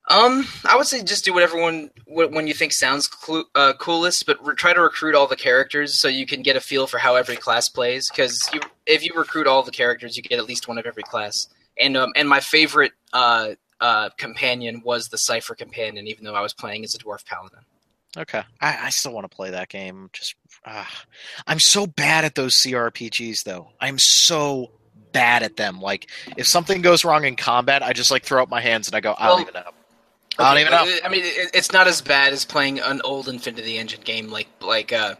[0.09, 3.73] Um, I would say just do whatever one what one you think sounds clu- uh,
[3.73, 6.87] coolest, but re- try to recruit all the characters so you can get a feel
[6.87, 8.09] for how every class plays.
[8.09, 11.03] Because you, if you recruit all the characters, you get at least one of every
[11.03, 11.47] class.
[11.79, 13.51] And um, and my favorite uh,
[13.81, 17.59] uh, companion was the Cipher companion, even though I was playing as a dwarf paladin.
[18.17, 20.09] Okay, I, I still want to play that game.
[20.13, 20.35] Just,
[20.65, 20.85] uh,
[21.47, 23.69] I'm so bad at those CRPGs, though.
[23.79, 24.71] I'm so
[25.13, 25.81] bad at them.
[25.81, 28.95] Like, if something goes wrong in combat, I just like throw up my hands and
[28.95, 29.71] I go, I don't Well, even know.
[30.39, 30.99] I don't even know.
[31.05, 34.93] I mean, it's not as bad as playing an old Infinity Engine game, like like
[34.93, 35.15] uh,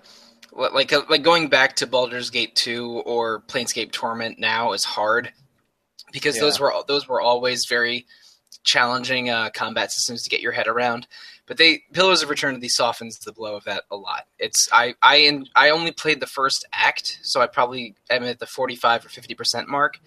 [0.54, 5.32] like uh, like going back to Baldur's Gate two or Planescape Torment now is hard
[6.12, 8.06] because those were those were always very
[8.64, 11.08] challenging uh, combat systems to get your head around.
[11.48, 14.28] But they Pillars of Eternity softens the blow of that a lot.
[14.40, 18.46] It's I I I only played the first act, so I probably am at the
[18.46, 20.00] forty five or fifty percent mark.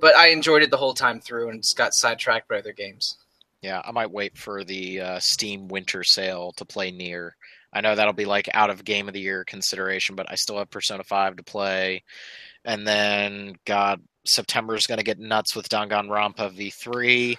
[0.00, 3.16] but I enjoyed it the whole time through and just got sidetracked by other games.
[3.62, 7.34] Yeah, I might wait for the uh, Steam Winter Sale to play Nier.
[7.72, 10.58] I know that'll be like out of Game of the Year consideration, but I still
[10.58, 12.02] have Persona Five to play,
[12.64, 17.36] and then God, September is going to get nuts with Danganronpa V3.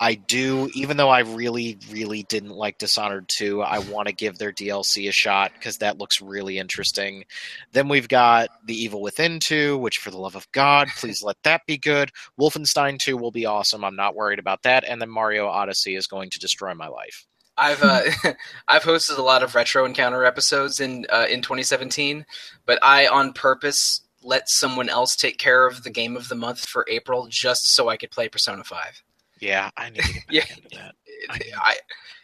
[0.00, 4.38] I do, even though I really, really didn't like Dishonored 2, I want to give
[4.38, 7.24] their DLC a shot because that looks really interesting.
[7.72, 11.36] Then we've got The Evil Within 2, which, for the love of God, please let
[11.44, 12.10] that be good.
[12.38, 13.84] Wolfenstein 2 will be awesome.
[13.84, 14.84] I'm not worried about that.
[14.84, 17.26] And then Mario Odyssey is going to destroy my life.
[17.56, 18.02] I've uh,
[18.68, 22.26] I've hosted a lot of retro encounter episodes in uh, in 2017,
[22.66, 26.66] but I on purpose let someone else take care of the game of the month
[26.66, 29.02] for April just so I could play Persona 5.
[29.40, 30.44] Yeah, I need to get Yeah.
[30.48, 30.94] into that.
[31.30, 31.76] I I,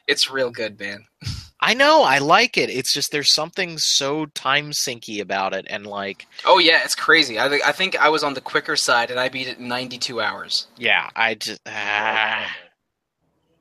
[0.07, 1.05] it's real good, man.
[1.65, 2.71] I know, I like it.
[2.71, 7.39] It's just there's something so time sinky about it, and like, Oh yeah, it's crazy.
[7.39, 9.69] I think I think I was on the quicker side and I beat it in
[9.69, 10.67] 92 hours.
[10.77, 12.51] yeah, I just ah,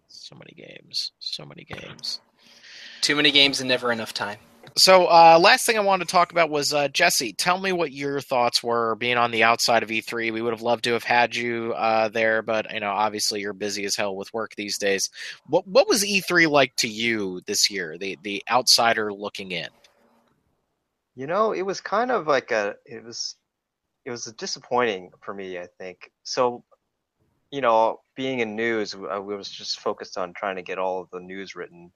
[0.07, 2.19] so many games, so many games.
[3.01, 4.39] Too many games and never enough time.
[4.77, 7.33] So, uh, last thing I wanted to talk about was uh, Jesse.
[7.33, 10.31] Tell me what your thoughts were being on the outside of E3.
[10.31, 13.53] We would have loved to have had you uh, there, but you know, obviously, you're
[13.53, 15.09] busy as hell with work these days.
[15.47, 17.97] What what was E3 like to you this year?
[17.97, 19.67] The the outsider looking in.
[21.15, 23.35] You know, it was kind of like a it was
[24.05, 26.11] it was disappointing for me, I think.
[26.23, 26.63] So,
[27.51, 31.09] you know, being in news, I was just focused on trying to get all of
[31.11, 31.91] the news written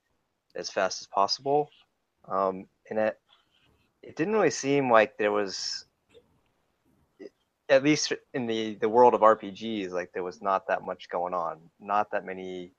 [0.56, 1.70] as fast as possible.
[2.28, 3.20] Um, and it
[4.02, 5.86] it didn't really seem like there was
[7.70, 11.34] at least in the the world of RPGs, like there was not that much going
[11.34, 12.72] on, not that many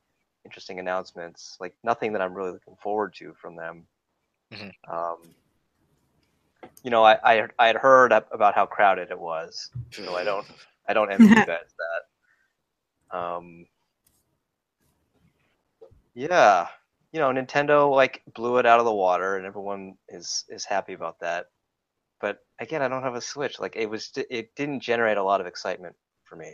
[0.44, 3.86] interesting announcements, like nothing that I'm really looking forward to from them.
[4.52, 4.72] Mhm.
[4.88, 5.34] Um,
[6.82, 10.46] you know, I, I I had heard about how crowded it was, so I don't
[10.88, 11.74] I don't envy you guys
[13.10, 13.16] that.
[13.18, 13.66] Um,
[16.14, 16.68] yeah,
[17.16, 20.92] you know, Nintendo like blew it out of the water, and everyone is is happy
[20.92, 21.46] about that.
[22.20, 23.58] But again, I don't have a Switch.
[23.58, 26.52] Like it was, it didn't generate a lot of excitement for me.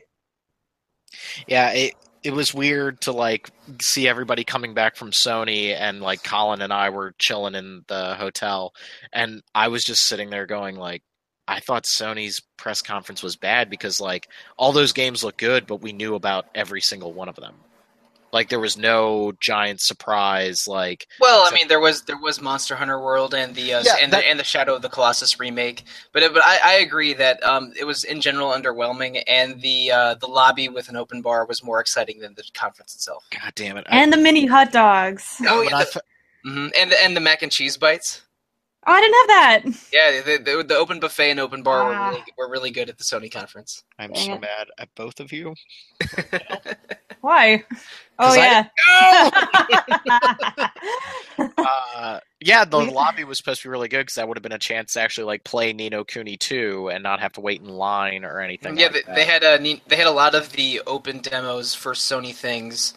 [1.49, 3.51] Yeah, it it was weird to like
[3.83, 8.15] see everybody coming back from Sony and like Colin and I were chilling in the
[8.15, 8.73] hotel
[9.13, 11.03] and I was just sitting there going like
[11.49, 15.83] I thought Sony's press conference was bad because like all those games look good but
[15.83, 17.57] we knew about every single one of them.
[18.33, 22.75] Like there was no giant surprise like Well, I mean, there was there was Monster
[22.77, 25.39] Hunter World and the uh, Yeah, and that- the and the Shadow of the Colossus
[25.39, 25.83] remake,
[26.13, 30.15] but but I, I agree that um, it was in general underwhelming, and the uh,
[30.15, 33.25] the lobby with an open bar was more exciting than the conference itself.
[33.31, 33.87] god damn it.
[33.91, 35.37] I- And the mini hot dogs.
[35.47, 36.01] Oh, yeah, the- fe-
[36.45, 38.23] hmm and the, and the mac and cheese bites.
[38.85, 39.81] Oh, I didn't have that.
[39.93, 42.09] Yeah, the, the, the open buffet and open bar were Ah.
[42.09, 43.85] really, were really good at the Sony conference.
[43.97, 44.41] I'm Dang so it.
[44.41, 45.55] mad at both of you.
[47.23, 47.65] Why?
[48.19, 48.71] Oh 'Cause I-
[51.39, 51.49] yeah.
[51.59, 54.53] uh, yeah, the lobby was supposed to be really good because that would have been
[54.53, 57.61] a chance to actually like play Ni no Kuni 2 and not have to wait
[57.63, 58.77] in line or anything.
[58.77, 59.15] yeah, like they, that.
[59.15, 62.95] they had a they had a lot of the open demos for Sony things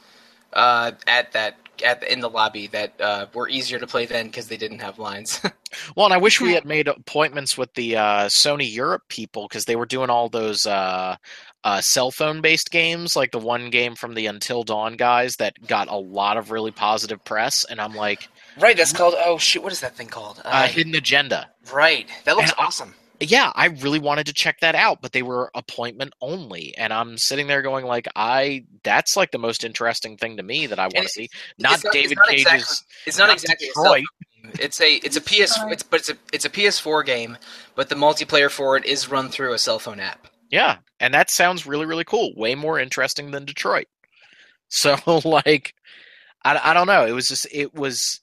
[0.53, 4.47] uh, at that at in the lobby that uh, were easier to play then because
[4.47, 5.39] they didn't have lines.
[5.97, 9.65] Well, and I wish we had made appointments with the uh, Sony Europe people because
[9.65, 11.17] they were doing all those uh,
[11.65, 15.67] uh, cell phone based games, like the one game from the Until Dawn guys that
[15.67, 17.65] got a lot of really positive press.
[17.65, 20.41] And I'm like, right, that's called oh shoot, what is that thing called?
[20.45, 21.49] uh, Hidden Agenda.
[21.73, 22.93] right, that looks And I- awesome.
[23.21, 27.17] Yeah, I really wanted to check that out, but they were appointment only, and I'm
[27.17, 30.83] sitting there going like, I that's like the most interesting thing to me that I
[30.87, 31.29] want to see.
[31.57, 32.41] Not, it's not- it's David not Cage's.
[32.45, 32.75] exactly-
[33.07, 34.03] It's not, not exactly a Detroit.
[34.43, 34.51] cell.
[34.59, 35.71] It's a it's a PS Sorry.
[35.73, 37.37] it's but it's a it's a PS4 game,
[37.73, 40.27] but the multiplayer for it is run through a cell phone app.
[40.55, 42.33] Yeah, and that sounds really really cool.
[42.35, 43.87] Way more interesting than Detroit.
[44.69, 45.73] So like,
[46.45, 47.05] I I don't know.
[47.05, 48.19] It was just it was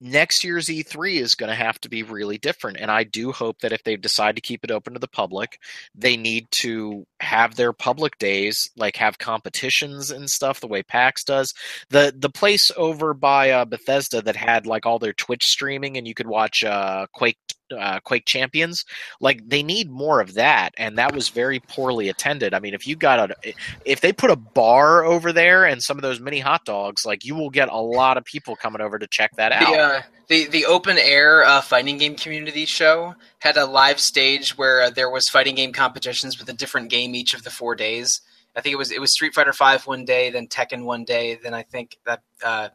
[0.00, 3.60] next year's E3 is going to have to be really different, and I do hope
[3.60, 5.58] that if they decide to keep it open to the public,
[5.94, 11.24] they need to have their public days, like have competitions and stuff, the way PAX
[11.24, 11.52] does.
[11.90, 16.06] the The place over by uh, Bethesda that had like all their Twitch streaming, and
[16.08, 17.38] you could watch uh, Quake
[17.76, 18.84] uh, Quake Champions
[19.20, 22.86] like they need more of that and that was very poorly attended i mean if
[22.86, 26.38] you got a if they put a bar over there and some of those mini
[26.38, 29.52] hot dogs like you will get a lot of people coming over to check that
[29.52, 34.00] out The uh, the the open air uh, fighting game community show had a live
[34.00, 37.50] stage where uh, there was fighting game competitions with a different game each of the
[37.50, 38.20] four days.
[38.54, 41.38] I think it was it was Street Fighter Five one day, then Tekken one day,
[41.40, 42.70] then I think that uh,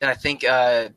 [0.00, 0.88] then I think uh,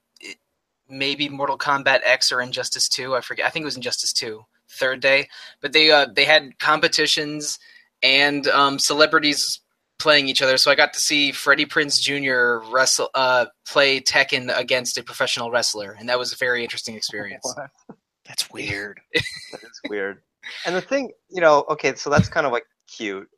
[0.90, 3.16] maybe Mortal Kombat X or Injustice Two.
[3.16, 3.46] I forget.
[3.46, 4.46] I think it was Injustice Two.
[4.70, 5.30] Third day,
[5.62, 7.58] but they uh, they had competitions
[8.04, 9.62] and um, celebrities
[10.00, 10.58] playing each other.
[10.58, 12.70] So I got to see Freddie Prinze Jr.
[12.72, 17.44] wrestle uh, play Tekken against a professional wrestler, and that was a very interesting experience.
[17.56, 17.98] What?
[18.26, 19.00] That's weird.
[19.52, 20.22] That is weird.
[20.66, 23.30] And the thing, you know, okay, so that's kind of like cute,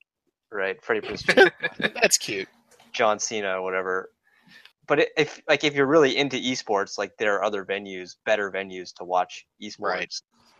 [0.51, 0.83] right?
[0.83, 2.47] Freddie Prinze Jr., That's cute.
[2.91, 4.09] John Cena, or whatever.
[4.89, 8.93] But if like if you're really into esports, like there are other venues, better venues
[8.95, 9.79] to watch esports.
[9.79, 10.13] Right.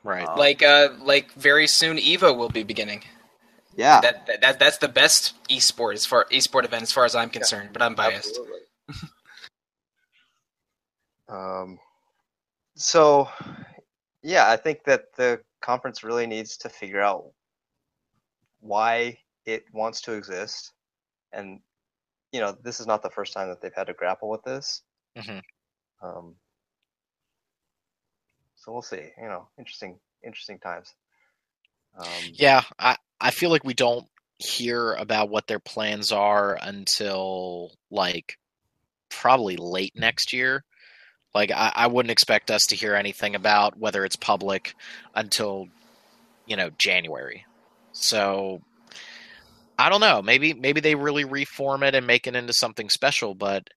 [0.03, 0.27] Right.
[0.27, 3.03] Um, Like uh, like very soon, Evo will be beginning.
[3.75, 7.15] yeah, That, that that that's the best esport as far esport event as far as
[7.15, 7.71] I'm concerned.
[7.73, 8.39] But I'm biased.
[11.29, 11.77] Um,
[12.75, 13.29] so,
[14.23, 17.25] yeah, I think that the conference really needs to figure out
[18.61, 20.73] why it wants to exist,
[21.31, 21.59] and
[22.31, 24.81] you know, this is not the first time that they've had to grapple with this.
[25.17, 25.41] Mhm.
[26.01, 26.35] Um,
[28.55, 29.09] so we'll see.
[29.17, 30.93] You know, interesting, interesting times.
[31.97, 34.07] Um, Yeah, I, I feel like we don't
[34.37, 38.37] hear about what their plans are until like
[39.09, 40.63] probably late next year.
[41.33, 44.73] Like I, I wouldn't expect us to hear anything about whether it's public
[45.15, 45.67] until
[46.45, 47.45] you know January.
[47.91, 48.61] So
[49.79, 50.21] I don't know.
[50.21, 53.33] Maybe maybe they really reform it and make it into something special.
[53.33, 53.69] But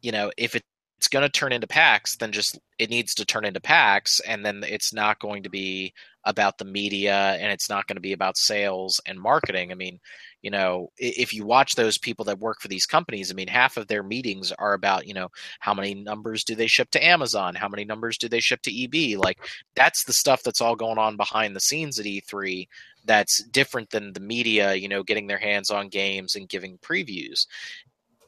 [0.00, 0.62] you know, if it,
[0.96, 4.44] it's going to turn into PAX, then just it needs to turn into PAX, and
[4.44, 5.92] then it's not going to be
[6.24, 9.70] about the media and it's not going to be about sales and marketing.
[9.70, 10.00] I mean,
[10.40, 13.76] you know, if you watch those people that work for these companies, I mean, half
[13.76, 15.28] of their meetings are about, you know,
[15.60, 17.54] how many numbers do they ship to Amazon?
[17.54, 19.18] How many numbers do they ship to EB?
[19.18, 19.38] Like,
[19.76, 22.66] that's the stuff that's all going on behind the scenes at E3
[23.04, 27.46] that's different than the media, you know, getting their hands on games and giving previews.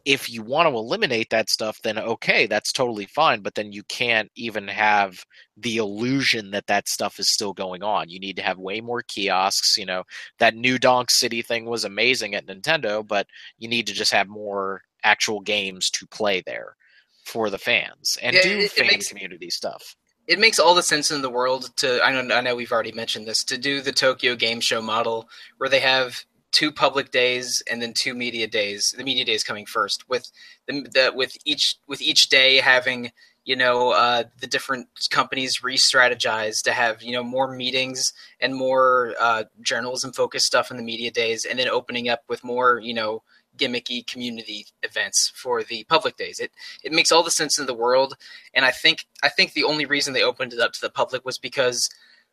[0.04, 3.40] If you want to eliminate that stuff, then okay, that's totally fine.
[3.40, 5.24] But then you can't even have
[5.56, 8.08] the illusion that that stuff is still going on.
[8.08, 9.76] You need to have way more kiosks.
[9.76, 10.04] You know,
[10.38, 13.26] that new Donk City thing was amazing at Nintendo, but
[13.58, 16.76] you need to just have more actual games to play there
[17.24, 19.96] for the fans and Yeah, do it- it fan makes- community stuff.
[20.26, 22.92] It makes all the sense in the world to I know I know we've already
[22.92, 25.28] mentioned this to do the Tokyo Game Show model
[25.58, 28.94] where they have two public days and then two media days.
[28.96, 30.30] The media days coming first with
[30.66, 33.12] the, the with each with each day having
[33.44, 39.14] you know uh, the different companies re-strategize to have you know more meetings and more
[39.20, 42.94] uh, journalism focused stuff in the media days and then opening up with more you
[42.94, 43.22] know
[43.56, 46.40] gimmicky community events for the public days.
[46.40, 46.52] It
[46.82, 48.16] it makes all the sense in the world
[48.54, 51.24] and I think I think the only reason they opened it up to the public
[51.24, 51.88] was because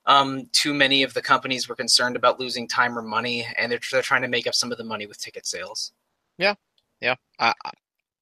[0.05, 3.79] um, too many of the companies were concerned about losing time or money, and they're
[3.91, 5.91] they're trying to make up some of the money with ticket sales.
[6.37, 6.55] Yeah,
[6.99, 7.15] yeah.
[7.39, 7.53] I-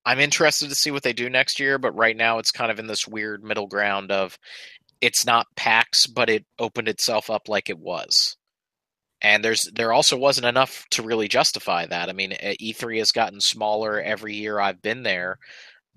[0.04, 2.80] I'm interested to see what they do next year, but right now it's kind of
[2.80, 4.38] in this weird middle ground of
[5.00, 8.36] it's not PAX, but it opened itself up like it was.
[9.22, 12.10] And there's there also wasn't enough to really justify that.
[12.10, 15.38] I mean, uh, E3 has gotten smaller every year I've been there.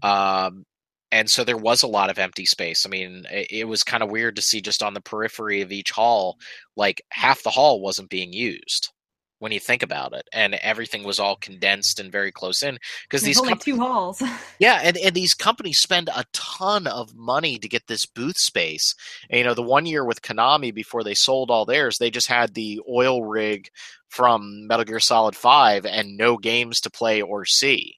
[0.03, 0.65] Um,
[1.11, 2.85] and so there was a lot of empty space.
[2.85, 5.73] I mean, it, it was kind of weird to see just on the periphery of
[5.73, 6.37] each hall,
[6.77, 8.91] like half the hall wasn't being used
[9.39, 13.23] when you think about it, and everything was all condensed and very close in because
[13.23, 14.23] these only com- two halls.
[14.59, 18.95] yeah, and, and these companies spend a ton of money to get this booth space.
[19.29, 22.29] And, you know, the one year with Konami before they sold all theirs, they just
[22.29, 23.69] had the oil rig
[24.09, 27.97] from Metal Gear Solid Five and no games to play or see.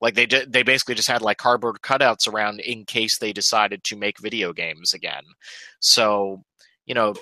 [0.00, 3.96] Like they they basically just had like cardboard cutouts around in case they decided to
[3.96, 5.24] make video games again.
[5.80, 6.44] So
[6.86, 7.14] you know,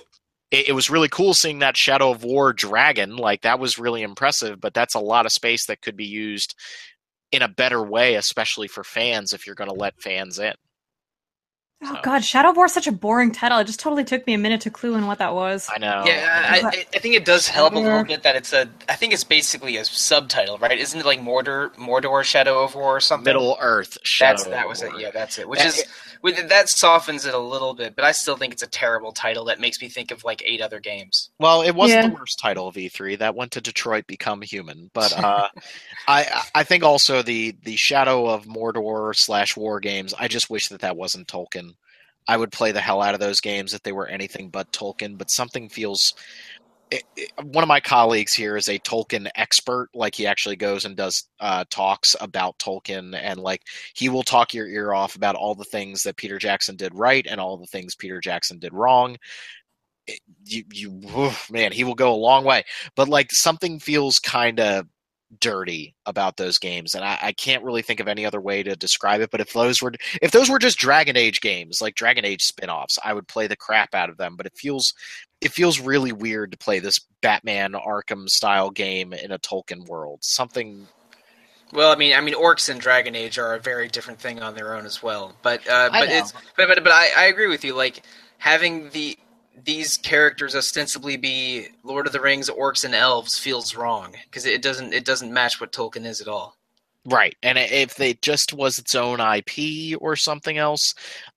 [0.57, 3.17] it, it was really cool seeing that Shadow of War dragon.
[3.17, 4.61] Like that was really impressive.
[4.61, 6.55] But that's a lot of space that could be used
[7.33, 10.55] in a better way, especially for fans if you're going to let fans in.
[11.83, 13.59] Oh So- god, Shadow War is such a boring title.
[13.59, 15.69] It just totally took me a minute to clue in what that was.
[15.71, 16.05] I know.
[16.07, 18.67] Yeah, I, I, I think it does help a little bit that it's a.
[18.89, 20.79] I think it's basically a subtitle, right?
[20.79, 23.25] Isn't it like Mordor, Mordor, Shadow of War or something?
[23.25, 23.99] Middle Earth.
[24.05, 25.01] Shadow That's that was of it.
[25.01, 25.49] Yeah, that's it.
[25.49, 25.85] Which Uh, is
[26.23, 29.45] with that softens it a little bit, but I still think it's a terrible title
[29.45, 31.29] that makes me think of like eight other games.
[31.39, 32.09] Well, it wasn't Yeah.
[32.09, 33.19] the worst title of E3.
[33.19, 34.91] That went to Detroit Become Human.
[34.95, 35.49] But uh,
[36.09, 40.15] I I think also the the Shadow of Mordor slash War games.
[40.19, 41.66] I just wish that that wasn't Tolkien.
[42.29, 45.19] I would play the hell out of those games if they were anything but Tolkien.
[45.19, 46.15] But something feels.
[46.91, 49.89] It, it- one of my colleagues here is a Tolkien expert.
[49.95, 53.63] Like he actually goes and does uh, talks about Tolkien, and like
[53.95, 57.27] he will talk your ear off about all the things that Peter Jackson did right
[57.29, 59.17] and all the things Peter Jackson did wrong
[60.07, 64.19] it- you you oof, man he will go a long way but like something feels
[64.19, 64.87] kind of
[65.41, 68.77] dirty about those games and I, I can't really think of any other way to
[68.77, 69.93] describe it but if those were
[70.23, 73.57] if those were just dragon age games like dragon age spin-offs i would play the
[73.57, 74.95] crap out of them but it feels
[75.41, 80.21] it feels really weird to play this Batman Arkham style game in a Tolkien world.
[80.23, 80.87] Something
[81.73, 84.55] Well, I mean, I mean, orcs and Dragon Age are a very different thing on
[84.55, 85.35] their own as well.
[85.43, 87.75] But uh, but it's but but, but I, I agree with you.
[87.75, 88.03] Like
[88.39, 89.19] having the
[89.65, 94.63] these characters ostensibly be Lord of the Rings orcs and elves feels wrong because it
[94.63, 96.57] doesn't it doesn't match what Tolkien is at all.
[97.07, 100.95] right, and if it just was its own IP or something else,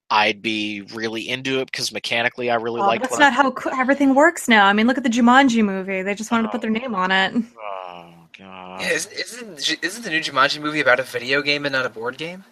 [0.10, 3.02] I'd be really into it because mechanically I really Oh, like.
[3.02, 4.66] that's not how co- everything works now.
[4.66, 6.02] I mean, look at the Jumanji movie.
[6.02, 7.34] They just wanted to put their name on it.
[7.62, 8.82] Oh god.
[8.82, 11.90] Yeah, isn't, isn't isn't the new Jumanji movie about a video game and not a
[11.90, 12.44] board game?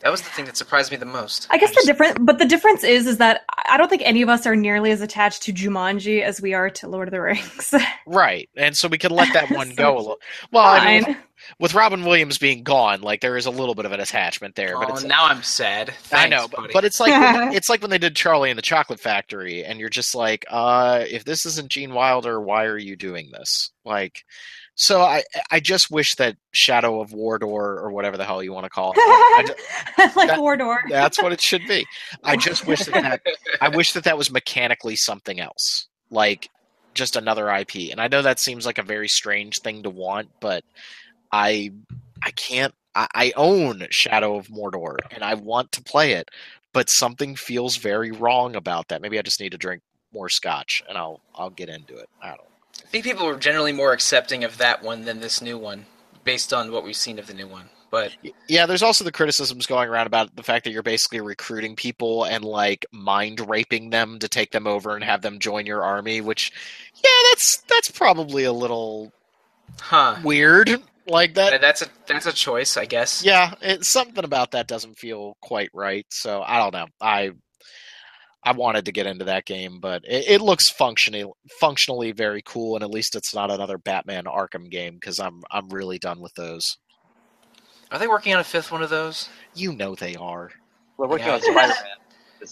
[0.00, 1.46] That was the thing that surprised me the most.
[1.50, 4.20] I guess the just- difference, but the difference is, is that I don't think any
[4.20, 7.20] of us are nearly as attached to Jumanji as we are to Lord of the
[7.20, 7.72] Rings.
[8.08, 10.18] Right, and so we could let that one go a little.
[10.52, 11.16] Well, I mean, with,
[11.58, 14.78] with Robin Williams being gone, like there is a little bit of an attachment there.
[14.78, 15.92] But Oh, it's now I'm sad.
[16.12, 16.72] I know, but, buddy.
[16.72, 19.80] but it's like when- it's like when they did Charlie and the Chocolate Factory, and
[19.80, 23.70] you're just like, uh, if this isn't Gene Wilder, why are you doing this?
[23.84, 24.24] Like,
[24.76, 28.64] so I I just wish that Shadow of Wardor or whatever the hell you want
[28.64, 28.98] to call it.
[28.98, 29.54] I ju-
[30.16, 30.78] like that- Wardor.
[30.88, 31.86] that's what it should be.
[32.22, 33.22] I just wish that, that
[33.60, 36.48] I wish that that was mechanically something else, like
[36.94, 37.90] just another IP.
[37.90, 40.62] And I know that seems like a very strange thing to want, but
[41.32, 41.70] I
[42.22, 42.74] I can't.
[42.94, 46.30] I, I own Shadow of Mordor, and I want to play it,
[46.72, 49.02] but something feels very wrong about that.
[49.02, 49.82] Maybe I just need to drink
[50.14, 52.08] more scotch, and I'll I'll get into it.
[52.22, 52.40] I don't.
[52.86, 55.86] I think people were generally more accepting of that one than this new one,
[56.22, 57.68] based on what we've seen of the new one.
[57.90, 58.12] But
[58.48, 62.24] Yeah, there's also the criticisms going around about the fact that you're basically recruiting people
[62.24, 66.20] and like mind raping them to take them over and have them join your army,
[66.20, 66.52] which
[67.02, 69.12] yeah, that's that's probably a little
[69.80, 70.70] huh, weird.
[71.08, 73.24] Like that that's a that's a choice, I guess.
[73.24, 76.06] yeah, it, something about that doesn't feel quite right.
[76.10, 76.86] So I don't know.
[77.00, 77.30] I
[78.46, 82.76] I wanted to get into that game, but it, it looks functionally functionally very cool,
[82.76, 86.32] and at least it's not another Batman Arkham game because I'm I'm really done with
[86.34, 86.78] those.
[87.90, 89.28] Are they working on a fifth one of those?
[89.54, 90.50] You know they are.
[90.96, 91.34] We're working Yeah.
[91.34, 91.68] on Spider-Man.
[91.68, 91.78] This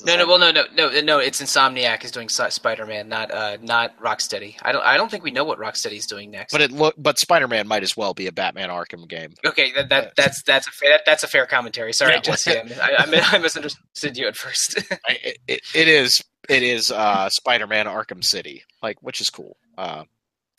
[0.04, 0.26] No, no.
[0.26, 1.18] Well, no, no, no, no.
[1.18, 4.56] It's Insomniac is doing Spider-Man, not uh, not Rocksteady.
[4.62, 6.52] I don't I don't think we know what Rocksteady's doing next.
[6.52, 9.34] But it look but Spider-Man might as well be a Batman Arkham game.
[9.44, 11.92] okay, that, that that's that's a fair, that's a fair commentary.
[11.92, 12.20] Sorry, Yeah.
[12.20, 12.64] Jesse, I,
[12.98, 14.78] I, I misunderstood you at first.
[15.06, 19.56] I- It, it, it is it is uh, Spider-Man Arkham City, like which is cool.
[19.78, 20.04] Uh,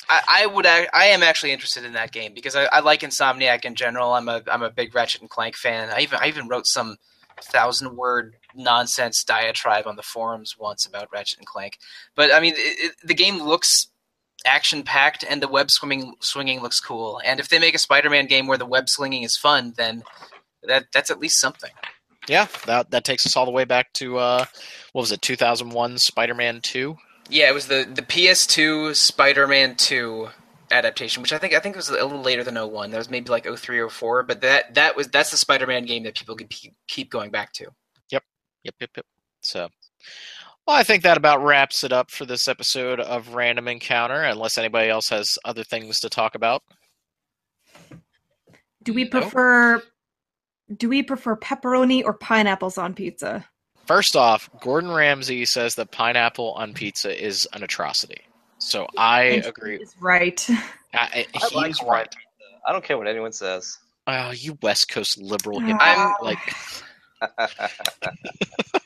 [0.07, 0.65] I, I would.
[0.67, 4.13] ac- I am actually interested in that game because I, I like Insomniac in general.
[4.13, 5.89] I'm a I'm a big Ratchet and Clank fan.
[5.89, 6.97] I even I even wrote some
[7.41, 11.77] thousand word nonsense diatribe on the forums once about Ratchet and Clank.
[12.15, 13.87] But I mean, it, it, the game looks
[14.45, 17.19] action packed and the web swimming swinging looks cool.
[17.25, 20.03] And if they make a Spider-Man game where the web slinging is fun, then
[20.63, 21.71] that that's at least something.
[22.27, 24.45] yeah, that that takes us all the way back to uh,
[24.93, 26.97] what was it, 2001 Spider-Man 2?
[27.29, 30.29] Yeah, it was the the PS2 Spider-Man 2
[30.71, 32.91] adaptation, which I think I think it was a little later than 01.
[32.91, 36.03] That was maybe like 03 or 04, but that that was that's the Spider-Man game
[36.03, 37.65] that people could keep, keep going back to.
[38.09, 38.23] Yep,
[38.63, 39.05] yep, yep.
[39.41, 39.69] So,
[40.65, 44.23] well, I think that about wraps it up for this episode of Random Encounter.
[44.23, 46.63] Unless anybody else has other things to talk about.
[48.83, 49.09] Do we No.
[49.09, 49.83] prefer?
[50.75, 53.45] Do we prefer pepperoni or pineapples on pizza?
[53.85, 58.21] First off, Gordon Ramsay says that pineapple on pizza is an atrocity.
[58.65, 59.75] So I And he agree.
[59.77, 60.45] is right.
[60.93, 62.15] I, I like he's Hawaiian right.
[62.67, 63.77] I don't care what anyone says.
[64.07, 66.39] Oh, you West Coast liberal I'm- Like,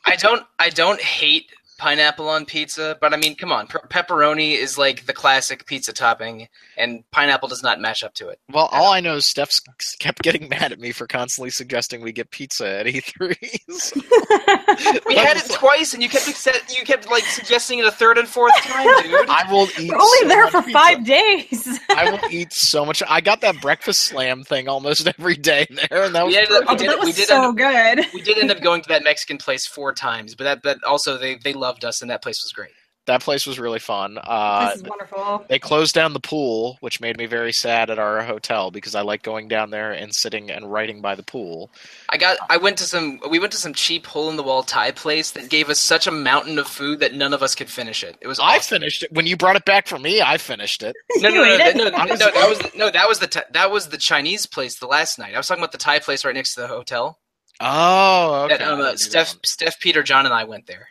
[0.05, 4.55] I don't I don't hate pineapple on pizza, but I mean, come on, pe- pepperoni
[4.55, 6.47] is like the classic pizza topping,
[6.77, 8.39] and pineapple does not match up to it.
[8.53, 9.59] well, all I know is Steph's
[9.99, 14.03] kept getting mad at me for constantly suggesting we get pizza at E3s.
[15.07, 18.17] We had it twice, and you kept accept- you kept like suggesting it a third
[18.17, 19.29] and fourth time, dude.
[19.29, 19.89] I will eat.
[19.89, 20.73] We're only so there much for pizza.
[20.79, 21.79] five days.
[21.89, 23.01] I will eat so much.
[23.07, 26.53] I got that breakfast slam thing almost every day there, and that was We ended
[26.57, 28.13] up- Oh, did, that we did so end up, good.
[28.13, 31.17] we did end up going to that Mexican place four times, but that but also
[31.17, 32.71] they they loved us, and that place was great.
[33.05, 34.19] that place was really fun.
[34.21, 35.45] Uh, this is wonderful.
[35.49, 39.01] they closed down the pool, which made me very sad at our hotel because I
[39.01, 41.71] like going down there and sitting and writing by the pool.
[42.09, 42.37] I got.
[42.49, 43.19] I went to some.
[43.33, 46.05] We went to some cheap hole in the wall Thai place that gave us such
[46.07, 48.15] a mountain of food that none of us could finish it.
[48.21, 48.39] It was.
[48.39, 50.21] I finished it when you brought it back for me.
[50.21, 50.95] I finished it.
[51.17, 52.89] No, no, You no, no, no, no, no, That was no.
[52.91, 55.33] That was the Tha- that was the Chinese place the last night.
[55.33, 57.17] I was talking about the Thai place right next to the hotel.
[57.61, 58.57] Oh, okay.
[58.57, 59.35] That, um, uh, didn't do that Steph.
[59.45, 60.87] Steph, Peter, John, and I went there.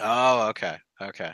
[0.00, 1.32] Oh, okay, okay.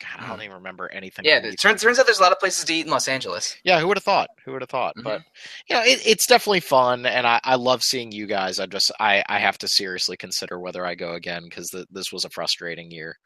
[0.00, 1.24] God, I don't even remember anything.
[1.24, 3.56] Yeah, it turns turns out there's a lot of places to eat in Los Angeles.
[3.64, 4.28] Yeah, who would have thought?
[4.44, 4.94] Who would have thought?
[4.98, 5.04] Mhm.
[5.04, 5.22] But
[5.68, 8.58] you know, it, it's definitely fun, and I, I love seeing you guys.
[8.58, 12.24] I just I, I have to seriously consider whether I go again because this was
[12.24, 13.16] a frustrating year.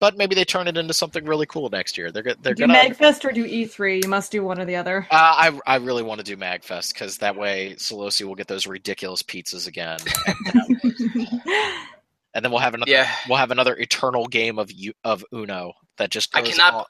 [0.00, 2.12] but maybe they turn it into something really cool next year.
[2.12, 2.78] They're they're do gonna.
[2.78, 4.04] Magfest or do E3.
[4.04, 5.06] You must do one or the other.
[5.10, 8.66] uh, I I really want to do Magfest because that way Solosi will get those
[8.66, 9.98] ridiculous pizzas again,
[12.36, 14.70] and then we'll have another Yeah, we'll have another eternal game of
[15.02, 16.84] of Uno that just I cannot- on.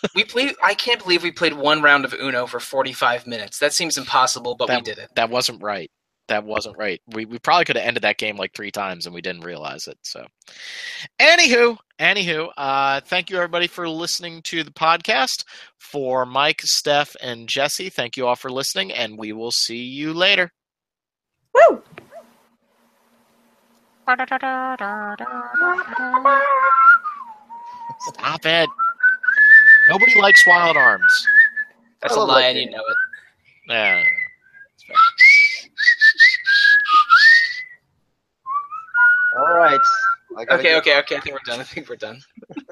[0.14, 0.54] we played.
[0.62, 3.58] I can't believe we played one round of Uno for forty-five minutes.
[3.58, 5.10] That seems impossible, but we did it.
[5.14, 5.90] That wasn't right.
[6.28, 7.00] That wasn't right.
[7.08, 9.86] We we probably could have ended that game like three times and we didn't realize
[9.86, 9.98] it.
[10.02, 10.26] So,
[11.20, 15.44] anywho, anywho, uh, thank you everybody for listening to the podcast.
[15.78, 20.12] For Mike, Steph, and Jesse, thank you all for listening, and we will see you
[20.14, 20.50] later.
[21.54, 21.82] Woo!
[27.98, 28.68] Stop it.
[29.88, 31.26] Nobody likes Wild Arms.
[32.02, 32.96] That's a lie, and you know it.
[33.68, 34.04] Yeah.
[39.36, 39.80] All right.
[40.38, 41.16] Okay, okay, okay.
[41.16, 41.60] I think we're done.
[41.60, 42.20] I think we're done.